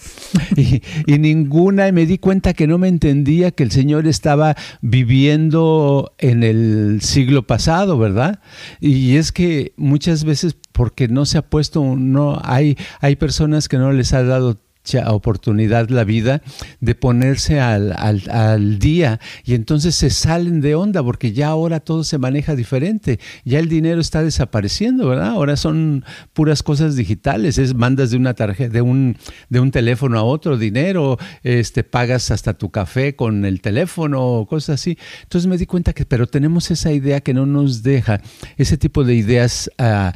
y, 0.55 0.81
ninguna, 1.17 1.87
y 1.87 1.91
me 1.91 2.05
di 2.05 2.19
cuenta 2.19 2.53
que 2.53 2.67
no 2.67 2.77
me 2.77 2.89
entendía 2.89 3.51
que 3.51 3.63
el 3.63 3.71
Señor 3.71 4.07
estaba 4.07 4.55
viviendo 4.81 6.13
en 6.19 6.43
el 6.43 6.99
siglo 7.01 7.47
pasado, 7.47 7.97
¿verdad? 7.97 8.39
Y 8.79 9.15
es 9.15 9.31
que 9.31 9.73
muchas 9.77 10.25
veces 10.25 10.55
porque 10.71 11.07
no 11.07 11.25
se 11.25 11.39
ha 11.39 11.41
puesto, 11.43 11.95
no 11.97 12.39
hay, 12.43 12.77
hay 12.99 13.15
personas 13.15 13.67
que 13.67 13.77
no 13.77 13.91
les 13.91 14.13
ha 14.13 14.23
dado 14.23 14.59
oportunidad 15.07 15.89
la 15.89 16.03
vida 16.03 16.41
de 16.81 16.95
ponerse 16.95 17.59
al, 17.59 17.93
al, 17.93 18.79
día 18.79 19.19
y 19.45 19.55
entonces 19.55 19.95
se 19.95 20.09
salen 20.09 20.61
de 20.61 20.75
onda 20.75 21.01
porque 21.01 21.31
ya 21.31 21.47
ahora 21.47 21.79
todo 21.79 22.03
se 22.03 22.17
maneja 22.17 22.55
diferente, 22.55 23.19
ya 23.45 23.59
el 23.59 23.69
dinero 23.69 24.01
está 24.01 24.23
desapareciendo, 24.23 25.07
¿verdad? 25.07 25.29
Ahora 25.29 25.55
son 25.55 26.03
puras 26.33 26.63
cosas 26.63 26.95
digitales, 26.95 27.57
es 27.57 27.73
mandas 27.73 28.11
de 28.11 28.17
una 28.17 28.33
tarjeta, 28.33 28.73
de 28.73 28.81
un, 28.81 29.17
de 29.49 29.59
un 29.59 29.71
teléfono 29.71 30.19
a 30.19 30.23
otro 30.23 30.57
dinero, 30.57 31.17
este, 31.43 31.83
pagas 31.83 32.31
hasta 32.31 32.53
tu 32.53 32.69
café 32.69 33.15
con 33.15 33.45
el 33.45 33.61
teléfono, 33.61 34.45
cosas 34.49 34.81
así. 34.81 34.97
Entonces 35.23 35.47
me 35.47 35.57
di 35.57 35.65
cuenta 35.65 35.93
que, 35.93 36.05
pero 36.05 36.27
tenemos 36.27 36.71
esa 36.71 36.91
idea 36.91 37.21
que 37.21 37.33
no 37.33 37.45
nos 37.45 37.83
deja, 37.83 38.21
ese 38.57 38.77
tipo 38.77 39.03
de 39.03 39.15
ideas 39.15 39.69
uh, 39.79 40.11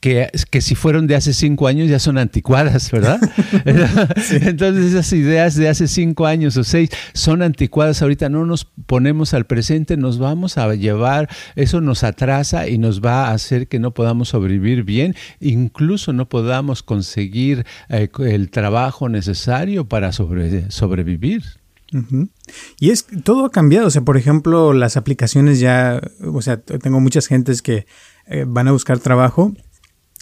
que, 0.00 0.30
que, 0.50 0.60
si 0.60 0.74
fueron 0.74 1.06
de 1.06 1.16
hace 1.16 1.32
cinco 1.32 1.66
años 1.66 1.88
ya 1.88 1.98
son 1.98 2.18
anticuadas, 2.18 2.90
¿verdad? 2.90 3.18
Entonces 4.30 4.86
esas 4.86 5.12
ideas 5.12 5.56
de 5.56 5.68
hace 5.68 5.88
cinco 5.88 6.26
años 6.26 6.56
o 6.56 6.64
seis 6.64 6.90
son 7.12 7.42
anticuadas, 7.42 8.02
ahorita 8.02 8.28
no 8.28 8.44
nos 8.44 8.64
ponemos 8.64 9.34
al 9.34 9.46
presente, 9.46 9.96
nos 9.96 10.18
vamos 10.18 10.58
a 10.58 10.74
llevar, 10.74 11.28
eso 11.54 11.80
nos 11.80 12.04
atrasa 12.04 12.68
y 12.68 12.78
nos 12.78 13.00
va 13.00 13.28
a 13.28 13.32
hacer 13.32 13.68
que 13.68 13.78
no 13.78 13.92
podamos 13.92 14.28
sobrevivir 14.30 14.84
bien, 14.84 15.14
incluso 15.40 16.12
no 16.12 16.28
podamos 16.28 16.82
conseguir 16.82 17.66
eh, 17.88 18.08
el 18.18 18.50
trabajo 18.50 19.08
necesario 19.08 19.86
para 19.86 20.12
sobrevivir. 20.12 21.42
Y 22.78 22.90
es 22.90 23.06
todo 23.24 23.46
ha 23.46 23.50
cambiado, 23.50 23.86
o 23.86 23.90
sea, 23.90 24.02
por 24.02 24.16
ejemplo, 24.16 24.72
las 24.72 24.96
aplicaciones 24.96 25.60
ya, 25.60 26.00
o 26.20 26.42
sea, 26.42 26.58
tengo 26.58 27.00
muchas 27.00 27.26
gentes 27.26 27.62
que 27.62 27.86
eh, 28.26 28.44
van 28.46 28.68
a 28.68 28.72
buscar 28.72 28.98
trabajo 28.98 29.54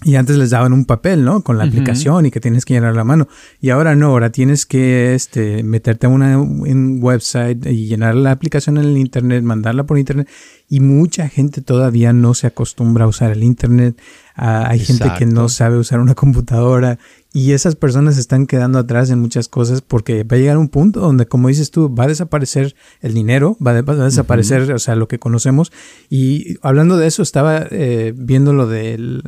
y 0.04 0.16
antes 0.16 0.36
les 0.36 0.50
daban 0.50 0.74
un 0.74 0.84
papel, 0.84 1.24
¿no? 1.24 1.42
Con 1.42 1.56
la 1.56 1.64
aplicación 1.64 2.26
y 2.26 2.30
que 2.30 2.38
tienes 2.38 2.66
que 2.66 2.74
llenar 2.74 2.94
la 2.94 3.04
mano. 3.04 3.26
Y 3.60 3.70
ahora 3.70 3.96
no, 3.96 4.08
ahora 4.08 4.30
tienes 4.30 4.66
que 4.66 5.14
este, 5.14 5.62
meterte 5.62 6.06
a 6.06 6.10
una 6.10 6.38
un 6.38 6.98
website 7.00 7.64
y 7.66 7.86
llenar 7.86 8.14
la 8.14 8.30
aplicación 8.30 8.76
en 8.76 8.84
el 8.84 8.98
internet, 8.98 9.42
mandarla 9.42 9.84
por 9.84 9.98
internet. 9.98 10.28
Y 10.68 10.80
mucha 10.80 11.28
gente 11.28 11.62
todavía 11.62 12.12
no 12.12 12.34
se 12.34 12.46
acostumbra 12.46 13.04
a 13.04 13.08
usar 13.08 13.30
el 13.30 13.42
internet. 13.42 13.98
Ah, 14.36 14.66
hay 14.68 14.80
gente 14.80 15.10
que 15.18 15.24
no 15.24 15.48
sabe 15.48 15.78
usar 15.78 16.00
una 16.00 16.14
computadora. 16.14 16.98
Y 17.32 17.52
esas 17.52 17.74
personas 17.74 18.18
están 18.18 18.46
quedando 18.46 18.78
atrás 18.78 19.10
en 19.10 19.20
muchas 19.20 19.48
cosas 19.48 19.80
porque 19.80 20.22
va 20.22 20.36
a 20.36 20.40
llegar 20.40 20.58
un 20.58 20.68
punto 20.68 21.00
donde, 21.00 21.26
como 21.26 21.48
dices 21.48 21.70
tú, 21.70 21.92
va 21.92 22.04
a 22.04 22.08
desaparecer 22.08 22.76
el 23.00 23.14
dinero, 23.14 23.56
va 23.64 23.72
a, 23.72 23.82
desaparecer, 23.82 24.70
o 24.72 24.78
sea, 24.78 24.96
lo 24.96 25.08
que 25.08 25.18
conocemos. 25.18 25.72
Y 26.10 26.58
hablando 26.62 26.96
de 26.98 27.06
eso, 27.06 27.22
estaba 27.22 27.66
eh, 27.70 28.12
viendo 28.14 28.52
lo 28.52 28.66
del... 28.66 29.22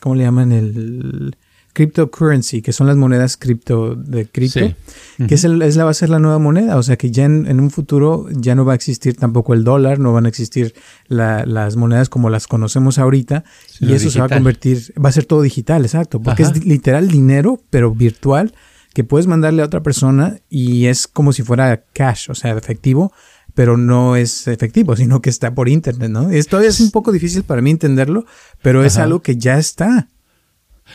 ¿cómo 0.00 0.14
le 0.14 0.24
llaman? 0.24 0.52
El 0.52 1.36
cryptocurrency, 1.78 2.60
que 2.60 2.72
son 2.72 2.88
las 2.88 2.96
monedas 2.96 3.36
cripto 3.36 3.94
de 3.94 4.26
cripto, 4.26 4.74
que 5.28 5.34
es, 5.34 5.44
el, 5.44 5.62
es 5.62 5.76
la, 5.76 5.84
va 5.84 5.90
a 5.90 5.94
ser 5.94 6.08
la 6.08 6.18
nueva 6.18 6.40
moneda, 6.40 6.76
o 6.76 6.82
sea 6.82 6.96
que 6.96 7.12
ya 7.12 7.24
en, 7.24 7.60
un 7.60 7.70
futuro 7.70 8.26
ya 8.32 8.56
no 8.56 8.64
va 8.64 8.72
a 8.72 8.74
existir 8.74 9.16
tampoco 9.16 9.54
el 9.54 9.62
dólar, 9.62 10.00
no 10.00 10.12
van 10.12 10.26
a 10.26 10.28
existir 10.28 10.74
las 11.06 11.76
monedas 11.76 12.08
como 12.08 12.30
las 12.30 12.48
conocemos 12.48 12.98
ahorita, 12.98 13.44
y 13.78 13.92
eso 13.92 14.10
se 14.10 14.18
va 14.18 14.26
a 14.26 14.28
convertir, 14.28 14.92
va 15.02 15.10
a 15.10 15.12
ser 15.12 15.26
todo 15.26 15.40
digital, 15.40 15.84
exacto, 15.84 16.20
porque 16.20 16.42
es 16.42 16.64
literal 16.64 17.06
dinero, 17.06 17.60
pero 17.70 17.94
virtual, 17.94 18.52
que 18.92 19.04
puedes 19.04 19.28
mandarle 19.28 19.62
a 19.62 19.66
otra 19.66 19.84
persona 19.84 20.40
y 20.48 20.86
es 20.86 21.06
como 21.06 21.32
si 21.32 21.44
fuera 21.44 21.84
cash, 21.92 22.28
o 22.28 22.34
sea, 22.34 22.56
efectivo, 22.56 23.12
pero 23.58 23.76
no 23.76 24.14
es 24.14 24.46
efectivo, 24.46 24.94
sino 24.94 25.20
que 25.20 25.30
está 25.30 25.52
por 25.52 25.68
internet, 25.68 26.10
¿no? 26.10 26.30
Esto 26.30 26.60
es 26.60 26.78
un 26.78 26.92
poco 26.92 27.10
difícil 27.10 27.42
para 27.42 27.60
mí 27.60 27.72
entenderlo, 27.72 28.24
pero 28.62 28.84
es 28.84 28.98
algo 28.98 29.20
que 29.20 29.36
ya 29.36 29.58
está. 29.58 30.06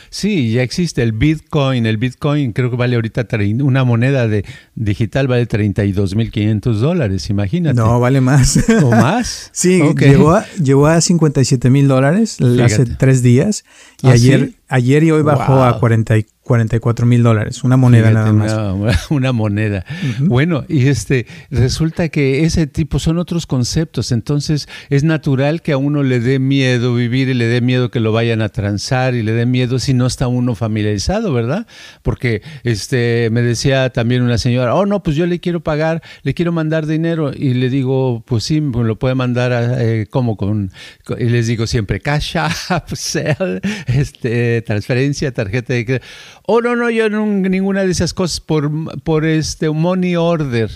Sí, 0.08 0.50
ya 0.50 0.62
existe 0.62 1.02
el 1.02 1.12
Bitcoin. 1.12 1.84
El 1.84 1.98
Bitcoin 1.98 2.54
creo 2.54 2.70
que 2.70 2.76
vale 2.76 2.94
ahorita 2.96 3.28
una 3.60 3.84
moneda 3.84 4.28
de 4.28 4.46
digital 4.76 5.28
vale 5.28 5.46
32.500 5.46 6.72
dólares, 6.76 7.28
imagínate. 7.28 7.76
No, 7.76 8.00
vale 8.00 8.22
más. 8.22 8.58
¿O 8.82 8.90
más? 8.92 9.50
sí, 9.52 9.82
llegó, 9.98 10.32
a, 10.32 10.46
llegó 10.54 10.86
a 10.86 11.02
57 11.02 11.68
mil 11.68 11.86
dólares 11.86 12.38
hace 12.62 12.86
tres 12.86 13.22
días 13.22 13.66
y 14.02 14.06
¿Ah, 14.06 14.12
ayer, 14.12 14.54
ayer 14.68 15.04
y 15.04 15.10
hoy 15.10 15.22
bajó 15.22 15.62
a 15.62 15.78
44 15.80 16.33
44 16.44 17.06
mil 17.06 17.22
dólares, 17.22 17.64
una 17.64 17.78
moneda 17.78 18.10
nada 18.10 18.32
más. 18.32 19.10
Una, 19.10 19.32
moneda. 19.32 19.84
Bueno, 20.20 20.64
y 20.68 20.88
este 20.88 21.26
resulta 21.50 22.10
que 22.10 22.44
ese 22.44 22.66
tipo 22.66 22.98
son 22.98 23.18
otros 23.18 23.46
conceptos, 23.46 24.12
entonces 24.12 24.68
es 24.90 25.04
natural 25.04 25.62
que 25.62 25.72
a 25.72 25.78
uno 25.78 26.02
le 26.02 26.20
dé 26.20 26.38
miedo 26.38 26.94
vivir 26.94 27.30
y 27.30 27.34
le 27.34 27.46
dé 27.46 27.62
miedo 27.62 27.90
que 27.90 27.98
lo 27.98 28.12
vayan 28.12 28.42
a 28.42 28.50
transar 28.50 29.14
y 29.14 29.22
le 29.22 29.32
dé 29.32 29.46
miedo 29.46 29.78
si 29.78 29.94
no 29.94 30.06
está 30.06 30.28
uno 30.28 30.54
familiarizado, 30.54 31.32
¿verdad? 31.32 31.66
Porque 32.02 32.42
este 32.62 33.30
me 33.32 33.40
decía 33.40 33.88
también 33.90 34.22
una 34.22 34.36
señora, 34.36 34.74
"Oh, 34.74 34.84
no, 34.84 35.02
pues 35.02 35.16
yo 35.16 35.24
le 35.24 35.40
quiero 35.40 35.60
pagar, 35.60 36.02
le 36.24 36.34
quiero 36.34 36.52
mandar 36.52 36.86
dinero" 36.86 37.32
y 37.34 37.54
le 37.54 37.70
digo, 37.70 38.22
"Pues 38.26 38.44
sí, 38.44 38.60
me 38.60 38.84
lo 38.84 38.98
puede 38.98 39.14
mandar 39.14 39.78
eh, 39.80 40.06
como 40.10 40.36
con, 40.36 40.70
y 41.18 41.24
les 41.24 41.46
digo 41.46 41.66
siempre 41.66 42.00
cash 42.00 42.36
app, 42.36 42.92
este 43.86 44.60
transferencia, 44.60 45.32
tarjeta 45.32 45.72
de 45.72 45.84
crédito 45.86 46.04
Oh, 46.46 46.60
no, 46.60 46.76
no, 46.76 46.90
yo 46.90 47.08
no, 47.08 47.24
ninguna 47.24 47.84
de 47.84 47.90
esas 47.90 48.12
cosas 48.12 48.40
por, 48.40 48.70
por 49.02 49.24
este 49.24 49.70
money 49.70 50.16
order. 50.16 50.70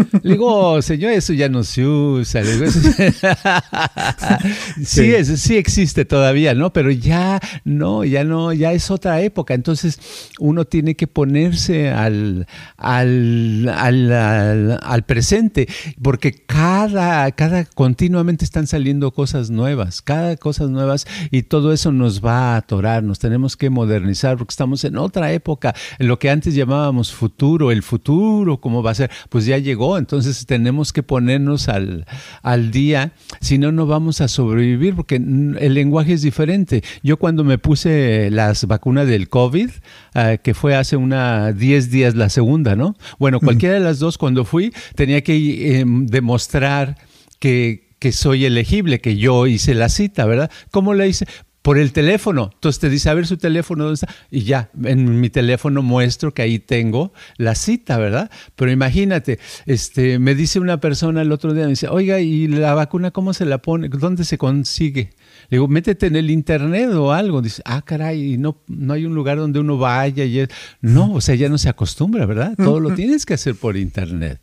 Le 0.22 0.32
digo, 0.32 0.80
señor, 0.82 1.12
eso 1.12 1.32
ya 1.32 1.48
no 1.48 1.64
se 1.64 1.86
usa. 1.86 2.42
sí, 4.84 5.24
sí. 5.24 5.56
existe 5.56 6.04
todavía, 6.04 6.54
¿no? 6.54 6.72
Pero 6.72 6.90
ya 6.90 7.40
no, 7.64 8.04
ya 8.04 8.24
no, 8.24 8.52
ya 8.52 8.72
es 8.72 8.90
otra 8.90 9.20
época. 9.20 9.54
Entonces 9.54 9.98
uno 10.38 10.64
tiene 10.64 10.94
que 10.94 11.06
ponerse 11.06 11.90
al, 11.90 12.46
al, 12.76 13.68
al, 13.68 15.02
presente, 15.04 15.68
porque 16.02 16.32
cada, 16.32 17.30
cada, 17.32 17.64
continuamente 17.64 18.44
están 18.44 18.66
saliendo 18.66 19.12
cosas 19.12 19.50
nuevas, 19.50 20.02
cada 20.02 20.36
cosas 20.36 20.70
nuevas 20.70 21.06
y 21.30 21.42
todo 21.42 21.72
eso 21.72 21.92
nos 21.92 22.24
va 22.24 22.54
a 22.54 22.56
atorar. 22.56 23.02
Nos 23.02 23.18
tenemos 23.18 23.56
que 23.56 23.70
modernizar 23.70 24.36
porque 24.36 24.52
estamos 24.52 24.84
en 24.84 24.96
otra 24.96 25.32
época, 25.32 25.74
en 25.98 26.08
lo 26.08 26.18
que 26.18 26.30
antes 26.30 26.54
llamábamos 26.54 27.12
futuro, 27.12 27.70
el 27.70 27.82
futuro, 27.82 28.60
¿cómo 28.60 28.82
va 28.82 28.92
a 28.92 28.94
ser? 28.94 29.10
Pues 29.28 29.46
ya 29.46 29.58
llegó 29.58 29.89
entonces 29.98 30.46
tenemos 30.46 30.92
que 30.92 31.02
ponernos 31.02 31.68
al, 31.68 32.06
al 32.42 32.70
día, 32.70 33.12
si 33.40 33.58
no, 33.58 33.72
no 33.72 33.86
vamos 33.86 34.20
a 34.20 34.28
sobrevivir 34.28 34.94
porque 34.94 35.16
el 35.16 35.74
lenguaje 35.74 36.12
es 36.12 36.22
diferente. 36.22 36.82
Yo 37.02 37.16
cuando 37.16 37.44
me 37.44 37.58
puse 37.58 38.30
las 38.30 38.66
vacunas 38.66 39.06
del 39.06 39.28
COVID, 39.28 39.70
ah, 40.14 40.36
que 40.42 40.54
fue 40.54 40.74
hace 40.76 40.96
una 40.96 41.52
10 41.52 41.90
días 41.90 42.14
la 42.14 42.28
segunda, 42.28 42.76
¿no? 42.76 42.96
Bueno, 43.18 43.40
cualquiera 43.40 43.74
de 43.74 43.80
las 43.80 43.98
dos, 43.98 44.18
cuando 44.18 44.44
fui, 44.44 44.72
tenía 44.94 45.22
que 45.22 45.80
em, 45.80 46.06
demostrar 46.06 46.96
que, 47.38 47.90
que 47.98 48.12
soy 48.12 48.44
elegible, 48.44 49.00
que 49.00 49.16
yo 49.16 49.46
hice 49.46 49.74
la 49.74 49.88
cita, 49.88 50.26
¿verdad? 50.26 50.50
¿Cómo 50.70 50.94
la 50.94 51.06
hice? 51.06 51.26
Por 51.62 51.78
el 51.78 51.92
teléfono. 51.92 52.50
Entonces 52.54 52.80
te 52.80 52.88
dice, 52.88 53.10
a 53.10 53.14
ver 53.14 53.26
su 53.26 53.36
teléfono, 53.36 53.84
¿dónde 53.84 53.94
está? 53.94 54.08
Y 54.30 54.42
ya, 54.42 54.70
en 54.82 55.20
mi 55.20 55.30
teléfono 55.30 55.82
muestro 55.82 56.32
que 56.32 56.42
ahí 56.42 56.58
tengo 56.58 57.12
la 57.36 57.54
cita, 57.54 57.98
¿verdad? 57.98 58.30
Pero 58.56 58.70
imagínate, 58.70 59.38
este, 59.66 60.18
me 60.18 60.34
dice 60.34 60.60
una 60.60 60.80
persona 60.80 61.22
el 61.22 61.32
otro 61.32 61.52
día, 61.52 61.64
me 61.64 61.70
dice, 61.70 61.88
oiga, 61.88 62.20
¿y 62.20 62.46
la 62.48 62.74
vacuna 62.74 63.10
cómo 63.10 63.34
se 63.34 63.44
la 63.44 63.58
pone? 63.58 63.88
¿Dónde 63.88 64.24
se 64.24 64.38
consigue? 64.38 65.10
Le 65.48 65.56
digo, 65.56 65.68
métete 65.68 66.06
en 66.06 66.16
el 66.16 66.30
internet 66.30 66.90
o 66.92 67.12
algo. 67.12 67.42
Dice, 67.42 67.62
ah, 67.64 67.82
caray, 67.82 68.38
no, 68.38 68.62
no 68.66 68.94
hay 68.94 69.04
un 69.04 69.14
lugar 69.14 69.38
donde 69.38 69.60
uno 69.60 69.76
vaya. 69.78 70.24
Y 70.24 70.46
No, 70.80 71.12
o 71.12 71.20
sea, 71.20 71.34
ya 71.34 71.48
no 71.48 71.58
se 71.58 71.68
acostumbra, 71.68 72.24
¿verdad? 72.26 72.54
Todo 72.56 72.80
lo 72.80 72.94
tienes 72.94 73.26
que 73.26 73.34
hacer 73.34 73.54
por 73.54 73.76
internet. 73.76 74.40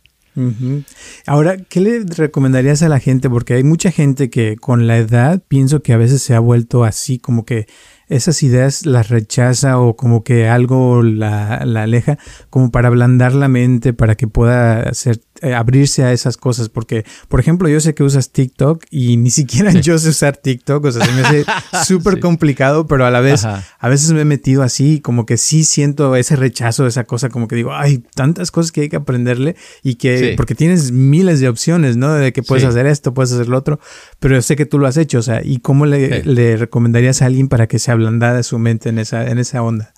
Ahora, 1.26 1.56
¿qué 1.56 1.80
le 1.80 2.00
recomendarías 2.04 2.82
a 2.82 2.88
la 2.88 3.00
gente? 3.00 3.28
Porque 3.28 3.54
hay 3.54 3.64
mucha 3.64 3.90
gente 3.90 4.30
que 4.30 4.56
con 4.56 4.86
la 4.86 4.98
edad 4.98 5.42
pienso 5.48 5.82
que 5.82 5.92
a 5.92 5.96
veces 5.96 6.22
se 6.22 6.34
ha 6.34 6.40
vuelto 6.40 6.84
así, 6.84 7.18
como 7.18 7.44
que 7.44 7.66
esas 8.08 8.42
ideas 8.42 8.86
las 8.86 9.08
rechaza 9.08 9.78
o 9.78 9.96
como 9.96 10.24
que 10.24 10.48
algo 10.48 11.02
la, 11.02 11.64
la 11.64 11.82
aleja, 11.82 12.18
como 12.50 12.70
para 12.70 12.88
ablandar 12.88 13.34
la 13.34 13.48
mente, 13.48 13.92
para 13.92 14.14
que 14.14 14.26
pueda 14.28 14.80
hacer 14.80 15.20
eh, 15.42 15.54
abrirse 15.54 16.04
a 16.04 16.12
esas 16.12 16.36
cosas, 16.36 16.68
porque, 16.68 17.04
por 17.28 17.40
ejemplo, 17.40 17.68
yo 17.68 17.80
sé 17.80 17.94
que 17.94 18.02
usas 18.02 18.30
TikTok 18.30 18.84
y 18.90 19.16
ni 19.16 19.30
siquiera 19.30 19.72
yo 19.72 19.98
sé 19.98 20.10
usar 20.10 20.36
TikTok, 20.36 20.84
o 20.84 20.92
sea, 20.92 21.04
se 21.04 21.12
me 21.12 21.20
hace 21.20 21.44
súper 21.86 22.20
complicado, 22.20 22.86
pero 22.86 23.04
a 23.06 23.10
la 23.10 23.20
vez, 23.20 23.44
a 23.44 23.88
veces 23.88 24.12
me 24.12 24.22
he 24.22 24.24
metido 24.24 24.62
así, 24.62 25.00
como 25.00 25.26
que 25.26 25.36
sí 25.36 25.64
siento 25.64 26.16
ese 26.16 26.36
rechazo 26.36 26.84
de 26.84 26.90
esa 26.90 27.04
cosa, 27.04 27.28
como 27.28 27.48
que 27.48 27.56
digo, 27.56 27.74
hay 27.74 27.98
tantas 28.14 28.50
cosas 28.50 28.72
que 28.72 28.82
hay 28.82 28.88
que 28.88 28.96
aprenderle 28.96 29.56
y 29.82 29.96
que, 29.96 30.34
porque 30.36 30.54
tienes 30.54 30.92
miles 30.92 31.40
de 31.40 31.48
opciones, 31.48 31.96
¿no? 31.96 32.14
De 32.14 32.32
que 32.32 32.42
puedes 32.42 32.64
hacer 32.64 32.86
esto, 32.86 33.14
puedes 33.14 33.32
hacer 33.32 33.48
lo 33.48 33.58
otro, 33.58 33.80
pero 34.20 34.34
yo 34.34 34.42
sé 34.42 34.56
que 34.56 34.66
tú 34.66 34.78
lo 34.78 34.86
has 34.86 34.96
hecho, 34.96 35.18
o 35.18 35.22
sea, 35.22 35.42
¿y 35.44 35.58
cómo 35.58 35.86
le, 35.86 36.24
le 36.24 36.56
recomendarías 36.56 37.22
a 37.22 37.26
alguien 37.26 37.48
para 37.48 37.66
que 37.66 37.78
se 37.78 37.90
ablandara 37.90 38.42
su 38.42 38.58
mente 38.58 38.88
en 38.88 38.98
esa, 38.98 39.28
en 39.28 39.38
esa 39.38 39.62
onda? 39.62 39.94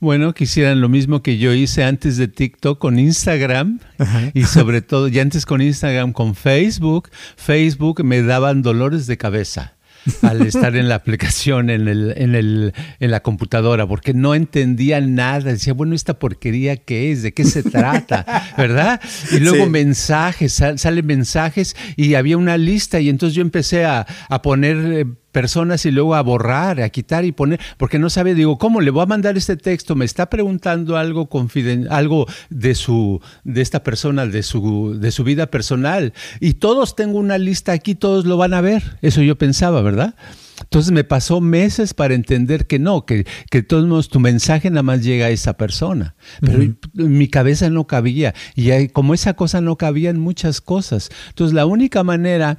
Bueno, 0.00 0.32
quisieran 0.32 0.80
lo 0.80 0.88
mismo 0.88 1.22
que 1.22 1.36
yo 1.36 1.52
hice 1.52 1.84
antes 1.84 2.16
de 2.16 2.26
TikTok 2.26 2.78
con 2.78 2.98
Instagram 2.98 3.80
y 4.32 4.44
sobre 4.44 4.80
todo, 4.80 5.08
ya 5.08 5.20
antes 5.20 5.44
con 5.44 5.60
Instagram, 5.60 6.14
con 6.14 6.34
Facebook. 6.34 7.10
Facebook 7.36 8.02
me 8.02 8.22
daban 8.22 8.62
dolores 8.62 9.06
de 9.06 9.18
cabeza 9.18 9.74
al 10.22 10.40
estar 10.46 10.74
en 10.76 10.88
la 10.88 10.94
aplicación, 10.94 11.68
en, 11.68 11.86
el, 11.86 12.14
en, 12.16 12.34
el, 12.34 12.72
en 12.98 13.10
la 13.10 13.20
computadora, 13.20 13.86
porque 13.86 14.14
no 14.14 14.34
entendía 14.34 15.02
nada. 15.02 15.52
Decía, 15.52 15.74
bueno, 15.74 15.94
esta 15.94 16.18
porquería 16.18 16.78
qué 16.78 17.12
es, 17.12 17.22
de 17.22 17.34
qué 17.34 17.44
se 17.44 17.62
trata, 17.62 18.54
¿verdad? 18.56 19.02
Y 19.32 19.40
luego 19.40 19.66
mensajes, 19.66 20.62
salen 20.76 21.06
mensajes 21.06 21.76
y 21.96 22.14
había 22.14 22.38
una 22.38 22.56
lista 22.56 23.00
y 23.00 23.10
entonces 23.10 23.34
yo 23.34 23.42
empecé 23.42 23.84
a, 23.84 24.06
a 24.30 24.40
poner 24.40 24.76
eh, 24.76 25.04
personas 25.32 25.84
y 25.86 25.90
luego 25.90 26.14
a 26.14 26.22
borrar, 26.22 26.80
a 26.80 26.88
quitar 26.90 27.24
y 27.24 27.32
poner, 27.32 27.60
porque 27.76 27.98
no 27.98 28.10
sabe, 28.10 28.34
digo, 28.34 28.58
¿cómo 28.58 28.80
le 28.80 28.90
voy 28.90 29.02
a 29.02 29.06
mandar 29.06 29.36
este 29.36 29.56
texto? 29.56 29.94
Me 29.94 30.04
está 30.04 30.30
preguntando 30.30 30.96
algo 30.96 31.28
confiden 31.28 31.86
algo 31.90 32.26
de 32.48 32.74
su 32.74 33.20
de 33.44 33.60
esta 33.60 33.82
persona, 33.82 34.26
de 34.26 34.42
su 34.42 34.98
de 34.98 35.10
su 35.10 35.24
vida 35.24 35.46
personal 35.46 36.12
y 36.40 36.54
todos 36.54 36.96
tengo 36.96 37.18
una 37.18 37.38
lista 37.38 37.72
aquí, 37.72 37.94
todos 37.94 38.24
lo 38.24 38.36
van 38.36 38.54
a 38.54 38.60
ver. 38.60 38.98
Eso 39.02 39.22
yo 39.22 39.36
pensaba, 39.36 39.82
¿verdad? 39.82 40.14
Entonces 40.60 40.92
me 40.92 41.04
pasó 41.04 41.40
meses 41.40 41.94
para 41.94 42.14
entender 42.14 42.66
que 42.66 42.78
no, 42.78 43.06
que, 43.06 43.26
que 43.50 43.62
todos 43.62 43.86
modos 43.86 44.08
tu 44.08 44.20
mensaje 44.20 44.70
nada 44.70 44.82
más 44.82 45.02
llega 45.02 45.26
a 45.26 45.30
esa 45.30 45.54
persona. 45.56 46.14
Pero 46.40 46.74
mi 46.92 47.28
cabeza 47.28 47.70
no 47.70 47.86
cabía. 47.86 48.34
Y 48.54 48.88
como 48.88 49.14
esa 49.14 49.34
cosa 49.34 49.60
no 49.60 49.76
cabía 49.76 50.10
en 50.10 50.20
muchas 50.20 50.60
cosas. 50.60 51.10
Entonces 51.28 51.54
la 51.54 51.66
única 51.66 52.04
manera 52.04 52.58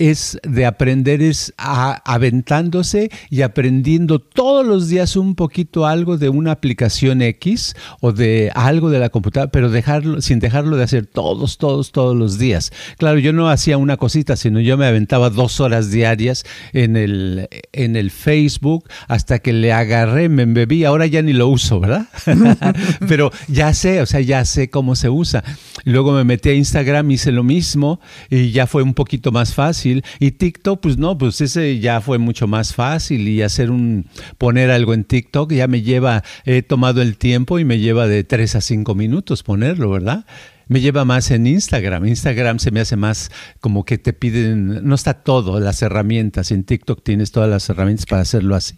es 0.00 0.38
de 0.42 0.64
aprender 0.64 1.22
es 1.22 1.52
aventándose 1.58 3.10
y 3.28 3.42
aprendiendo 3.42 4.18
todos 4.18 4.66
los 4.66 4.88
días 4.88 5.14
un 5.14 5.34
poquito 5.34 5.86
algo 5.86 6.16
de 6.16 6.30
una 6.30 6.52
aplicación 6.52 7.20
X 7.20 7.76
o 8.00 8.12
de 8.12 8.50
algo 8.54 8.88
de 8.88 8.98
la 8.98 9.10
computadora, 9.10 9.52
pero 9.52 9.68
dejarlo 9.68 10.22
sin 10.22 10.40
dejarlo 10.40 10.78
de 10.78 10.84
hacer 10.84 11.06
todos, 11.06 11.58
todos, 11.58 11.92
todos 11.92 12.16
los 12.16 12.38
días. 12.38 12.72
Claro, 12.96 13.18
yo 13.18 13.34
no 13.34 13.50
hacía 13.50 13.76
una 13.76 13.98
cosita, 13.98 14.36
sino 14.36 14.60
yo 14.60 14.78
me 14.78 14.86
aventaba 14.86 15.28
dos 15.28 15.60
horas 15.60 15.90
diarias 15.90 16.44
en 16.72 16.96
el, 16.96 17.48
en 17.72 17.94
el 17.94 18.10
Facebook 18.10 18.88
hasta 19.06 19.40
que 19.40 19.52
le 19.52 19.72
agarré, 19.74 20.30
me 20.30 20.44
embebí, 20.44 20.84
ahora 20.84 21.06
ya 21.06 21.20
ni 21.20 21.34
lo 21.34 21.48
uso, 21.48 21.78
¿verdad? 21.78 22.06
pero 23.06 23.30
ya 23.48 23.74
sé, 23.74 24.00
o 24.00 24.06
sea, 24.06 24.20
ya 24.20 24.46
sé 24.46 24.70
cómo 24.70 24.96
se 24.96 25.10
usa. 25.10 25.44
Luego 25.84 26.12
me 26.12 26.24
metí 26.24 26.48
a 26.48 26.54
Instagram, 26.54 27.10
hice 27.10 27.32
lo 27.32 27.42
mismo 27.42 28.00
y 28.30 28.50
ya 28.50 28.66
fue 28.66 28.82
un 28.82 28.94
poquito 28.94 29.30
más 29.30 29.54
fácil 29.70 30.04
y 30.18 30.32
TikTok, 30.32 30.80
pues 30.80 30.98
no, 30.98 31.16
pues 31.16 31.40
ese 31.40 31.78
ya 31.78 32.00
fue 32.00 32.18
mucho 32.18 32.48
más 32.48 32.74
fácil 32.74 33.28
y 33.28 33.42
hacer 33.42 33.70
un, 33.70 34.06
poner 34.36 34.70
algo 34.70 34.94
en 34.94 35.04
TikTok 35.04 35.52
ya 35.52 35.68
me 35.68 35.82
lleva, 35.82 36.24
he 36.44 36.62
tomado 36.62 37.02
el 37.02 37.16
tiempo 37.16 37.60
y 37.60 37.64
me 37.64 37.78
lleva 37.78 38.08
de 38.08 38.24
3 38.24 38.56
a 38.56 38.60
5 38.60 38.94
minutos 38.96 39.44
ponerlo, 39.44 39.90
¿verdad? 39.90 40.24
me 40.70 40.80
lleva 40.80 41.04
más 41.04 41.32
en 41.32 41.48
Instagram. 41.48 42.06
Instagram 42.06 42.60
se 42.60 42.70
me 42.70 42.78
hace 42.78 42.94
más 42.94 43.32
como 43.58 43.84
que 43.84 43.98
te 43.98 44.12
piden, 44.12 44.86
no 44.86 44.94
está 44.94 45.14
todo, 45.14 45.58
las 45.58 45.82
herramientas. 45.82 46.52
En 46.52 46.62
TikTok 46.62 47.02
tienes 47.02 47.32
todas 47.32 47.50
las 47.50 47.68
herramientas 47.68 48.06
para 48.06 48.22
hacerlo 48.22 48.54
así. 48.54 48.76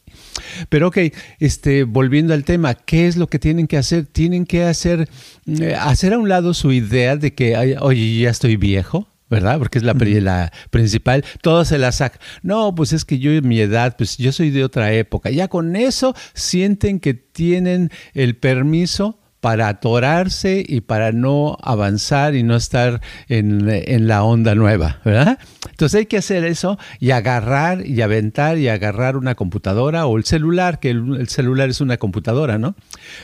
Pero 0.71 0.89
ok, 0.89 0.97
este, 1.39 1.85
volviendo 1.85 2.33
al 2.33 2.45
tema, 2.45 2.73
¿qué 2.73 3.09
es 3.09 3.19
lo 3.19 3.27
que 3.27 3.39
tienen 3.39 3.67
que 3.67 3.77
hacer? 3.77 4.07
Tienen 4.07 4.47
que 4.47 4.65
hacer, 4.65 5.07
eh, 5.47 5.75
hacer 5.79 6.15
a 6.15 6.19
un 6.19 6.31
lado 6.31 6.55
su 6.55 6.73
idea 6.73 7.17
de 7.17 7.35
que, 7.35 7.77
oye, 7.79 8.21
ya 8.21 8.31
estoy 8.31 8.57
viejo. 8.57 9.12
¿Verdad? 9.33 9.59
Porque 9.59 9.79
es 9.79 9.85
la, 9.85 9.95
la 9.95 10.53
principal, 10.69 11.25
todo 11.41 11.65
se 11.65 11.79
la 11.79 11.91
saca. 11.91 12.21
No, 12.43 12.75
pues 12.75 12.93
es 12.93 13.07
que 13.07 13.19
yo 13.19 13.31
en 13.33 13.49
mi 13.49 13.61
edad, 13.61 13.97
pues 13.97 14.19
yo 14.19 14.31
soy 14.31 14.51
de 14.51 14.63
otra 14.63 14.93
época. 14.93 15.31
Ya 15.31 15.49
con 15.49 15.75
eso 15.75 16.15
sienten 16.35 17.01
que 17.01 17.15
tienen 17.15 17.91
el 18.13 18.37
permiso 18.37 19.19
para 19.41 19.69
atorarse 19.69 20.63
y 20.69 20.83
para 20.83 21.13
no 21.13 21.57
avanzar 21.63 22.35
y 22.35 22.43
no 22.43 22.57
estar 22.57 23.01
en, 23.29 23.69
en 23.71 24.07
la 24.07 24.23
onda 24.23 24.55
nueva, 24.55 25.01
¿verdad? 25.03 25.39
Entonces 25.71 26.01
hay 26.01 26.07
que 26.07 26.19
hacer 26.19 26.45
eso 26.45 26.79
y 27.01 27.11
agarrar 27.11 27.87
y 27.87 28.03
aventar 28.03 28.59
y 28.59 28.69
agarrar 28.69 29.17
una 29.17 29.35
computadora 29.35 30.05
o 30.05 30.19
el 30.19 30.25
celular, 30.25 30.79
que 30.79 30.91
el, 30.91 31.27
celular 31.29 31.71
es 31.71 31.81
una 31.81 31.97
computadora, 31.97 32.59
¿no? 32.59 32.77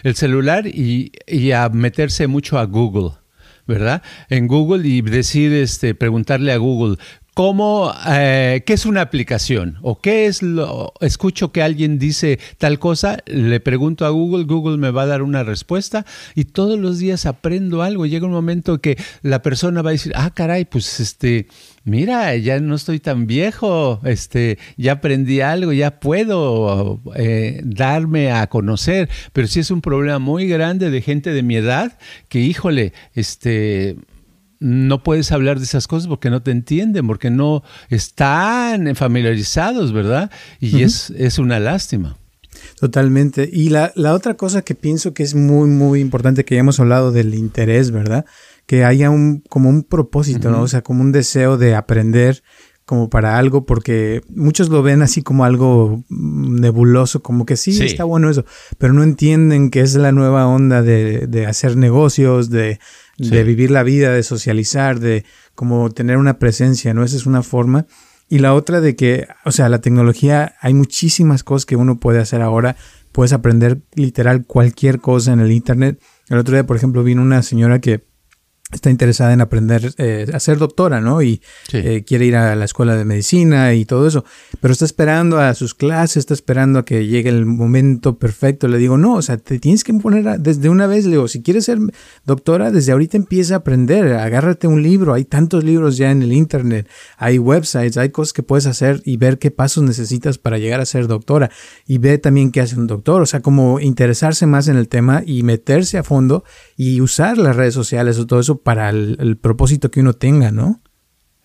El 0.03 0.17
celular 0.17 0.67
y, 0.67 1.13
y 1.27 1.53
a 1.53 1.69
meterse 1.69 2.27
mucho 2.27 2.59
a 2.59 2.65
Google. 2.65 3.11
¿Verdad? 3.69 4.03
En 4.29 4.49
Google 4.49 4.89
y 4.89 5.03
decir, 5.03 5.53
este, 5.53 5.95
preguntarle 5.95 6.53
a 6.53 6.57
Google, 6.57 6.97
¿Cómo, 7.39 7.95
eh, 8.09 8.65
qué 8.67 8.73
es 8.73 8.85
una 8.85 9.01
aplicación? 9.01 9.79
¿O 9.83 10.01
qué 10.01 10.27
es 10.27 10.43
lo, 10.43 10.93
escucho 11.01 11.53
que 11.53 11.63
alguien 11.63 11.97
dice 11.97 12.41
tal 12.59 12.81
cosa, 12.81 13.19
le 13.27 13.61
pregunto 13.61 14.05
a 14.07 14.09
Google, 14.09 14.43
Google 14.43 14.77
me 14.77 14.91
va 14.91 15.03
a 15.03 15.07
dar 15.07 15.23
una 15.23 15.45
respuesta 15.45 16.05
y 16.35 16.47
todos 16.47 16.81
los 16.81 16.99
días 16.99 17.27
aprendo 17.27 17.83
algo. 17.83 18.07
Llega 18.07 18.27
un 18.27 18.33
momento 18.33 18.81
que 18.81 18.99
la 19.23 19.41
persona 19.41 19.83
va 19.83 19.91
a 19.91 19.93
decir, 19.93 20.13
ah, 20.17 20.33
caray, 20.35 20.65
pues 20.65 20.99
este, 20.99 21.47
mira, 21.85 22.35
ya 22.35 22.59
no 22.59 22.75
estoy 22.75 22.99
tan 22.99 23.29
viejo, 23.29 24.01
este, 24.03 24.59
ya 24.77 24.95
aprendí 24.95 25.41
algo, 25.41 25.73
ya 25.73 26.01
puedo 26.01 27.01
eh, 27.15 27.61
darme 27.63 28.33
a 28.33 28.49
conocer. 28.49 29.09
Pero 29.33 29.47
sí 29.47 29.61
es 29.61 29.71
un 29.71 29.81
problema 29.81 30.19
muy 30.19 30.49
grande 30.49 30.91
de 30.91 31.03
gente 31.03 31.33
de 31.33 31.45
mi 31.45 31.55
edad 31.55 31.99
que, 32.29 32.41
híjole, 32.41 32.95
este 33.15 33.97
no 34.61 35.03
puedes 35.03 35.33
hablar 35.33 35.59
de 35.59 35.65
esas 35.65 35.87
cosas 35.87 36.09
porque 36.09 36.31
no 36.31 36.43
te 36.43 36.51
entienden, 36.51 37.07
porque 37.07 37.31
no 37.31 37.63
están 37.91 38.95
familiarizados, 38.95 39.93
¿verdad? 39.93 40.31
Y 40.61 40.83
es, 40.83 41.11
es 41.11 41.39
una 41.39 41.61
lástima. 41.61 42.17
Totalmente. 42.81 43.49
Y 43.53 43.69
la, 43.71 43.93
la, 43.95 44.15
otra 44.15 44.35
cosa 44.35 44.63
que 44.63 44.75
pienso 44.75 45.15
que 45.15 45.23
es 45.23 45.35
muy, 45.35 45.69
muy 45.69 46.01
importante, 46.01 46.45
que 46.45 46.55
ya 46.55 46.61
hemos 46.61 46.81
hablado 46.81 47.13
del 47.13 47.35
interés, 47.35 47.91
¿verdad? 47.91 48.25
Que 48.67 48.85
haya 48.85 49.11
un, 49.11 49.43
como 49.49 49.69
un 49.69 49.85
propósito, 49.85 50.51
¿no? 50.51 50.63
O 50.63 50.69
sea, 50.69 50.83
como 50.83 51.03
un 51.03 51.13
deseo 51.13 51.57
de 51.57 51.75
aprender 51.75 52.43
como 52.85 53.11
para 53.11 53.37
algo, 53.37 53.67
porque 53.67 54.23
muchos 54.35 54.71
lo 54.71 54.83
ven 54.83 55.03
así 55.03 55.23
como 55.23 55.45
algo 55.45 56.05
nebuloso, 56.09 57.23
como 57.23 57.45
que 57.45 57.59
sí, 57.59 57.79
está 57.85 58.05
bueno 58.05 58.31
eso, 58.31 58.47
pero 58.79 58.95
no 58.95 59.03
entienden 59.03 59.69
que 59.69 59.81
es 59.81 59.95
la 59.95 60.11
nueva 60.11 60.47
onda 60.47 60.81
de, 60.81 61.27
de 61.27 61.45
hacer 61.45 61.77
negocios, 61.77 62.49
de 62.49 62.81
de 63.19 63.43
vivir 63.43 63.71
la 63.71 63.83
vida, 63.83 64.13
de 64.13 64.23
socializar, 64.23 65.01
de 65.01 65.25
como 65.55 65.91
tener 65.91 66.17
una 66.17 66.39
presencia, 66.39 66.95
¿no? 66.95 67.05
Esa 67.05 67.17
es 67.17 67.27
una 67.27 67.43
forma. 67.43 67.87
Y 68.29 68.39
la 68.39 68.55
otra 68.55 68.81
de 68.81 68.95
que, 68.95 69.27
o 69.45 69.53
sea, 69.53 69.69
la 69.69 69.81
tecnología, 69.81 70.55
hay 70.61 70.75
muchísimas 70.75 71.43
cosas 71.43 71.67
que 71.67 71.77
uno 71.77 71.99
puede 71.99 72.21
hacer 72.21 72.43
ahora. 72.43 72.77
Puedes 73.13 73.33
aprender 73.33 73.81
literal 73.95 74.45
cualquier 74.47 75.01
cosa 75.01 75.33
en 75.33 75.41
el 75.41 75.51
Internet. 75.51 76.01
El 76.29 76.39
otro 76.39 76.55
día, 76.55 76.67
por 76.67 76.77
ejemplo, 76.77 77.03
vino 77.03 77.23
una 77.23 77.43
señora 77.43 77.81
que 77.81 78.08
está 78.71 78.91
interesada 78.91 79.33
en 79.33 79.41
aprender 79.41 79.95
eh, 79.97 80.27
a 80.33 80.41
ser 80.41 80.59
doctora, 80.59 81.01
¿no? 81.01 81.23
Y 81.23 81.41
eh, 81.73 82.05
quiere 82.07 82.27
ir 82.27 82.37
a 82.37 82.55
la 82.55 82.67
escuela 82.67 82.97
de 82.97 83.07
medicina 83.07 83.73
y 83.73 83.87
todo 83.87 84.07
eso, 84.07 84.25
pero 84.61 84.73
está 84.73 84.85
esperando 84.85 85.39
a 85.39 85.55
sus 85.55 85.75
clases, 85.75 86.19
está 86.19 86.35
esperando 86.35 86.81
a 86.81 86.85
que 86.85 87.07
llegue 87.07 87.31
el 87.31 87.47
momento 87.47 88.19
perfecto. 88.19 88.69
Le 88.69 88.77
digo, 88.77 88.99
no, 88.99 89.15
o 89.15 89.23
sea, 89.23 89.39
te 89.39 89.59
tienes 89.59 89.85
que 89.85 89.95
poner 89.95 90.39
desde 90.41 90.69
una 90.69 90.87
vez, 90.87 91.07
le 91.07 91.13
digo, 91.13 91.29
si 91.29 91.43
quieres 91.43 91.65
ser 91.65 91.79
doctora, 92.27 92.71
desde 92.71 92.93
ahorita 92.93 93.17
empieza 93.17 93.55
a 93.55 93.59
aprender, 93.59 94.13
agárrate 94.13 94.67
un 94.67 94.83
libro, 94.83 95.15
hay 95.15 95.25
tantos 95.25 95.65
libros 95.65 95.97
ya 95.97 96.11
en 96.11 96.23
el 96.23 96.35
Internet, 96.35 96.89
hay 97.17 97.39
websites, 97.39 97.97
hay 97.97 98.11
cosas 98.11 98.35
que 98.35 98.43
puedes 98.43 98.67
hacer 98.67 99.01
y 99.07 99.17
ver 99.17 99.39
qué 99.39 99.51
pasos 99.51 99.83
necesitas 99.83 100.37
para 100.37 100.59
llegar 100.59 100.81
a 100.81 100.87
ser 100.87 101.07
doctora 101.07 101.51
y 101.87 101.99
ve 101.99 102.19
también 102.19 102.51
qué 102.51 102.61
hace 102.61 102.77
un 102.77 102.87
doctor, 102.87 103.23
o 103.23 103.27
sea, 103.27 103.41
como 103.41 103.81
interesarse 103.81 104.45
más 104.47 104.69
en 104.69 104.77
el 104.77 104.89
tema 104.89 105.23
y 105.25 105.43
meterse 105.43 105.97
a 105.97 106.03
fondo 106.03 106.45
y 106.77 107.01
usar 107.01 107.39
las 107.39 107.57
redes 107.57 107.73
sociales 107.73 108.19
o 108.19 108.27
todo 108.27 108.41
eso 108.41 108.58
para 108.63 108.91
el, 108.91 109.39
propósito 109.41 109.91
que 109.91 110.01
uno 110.01 110.13
tenga, 110.15 110.51
¿no? 110.51 110.81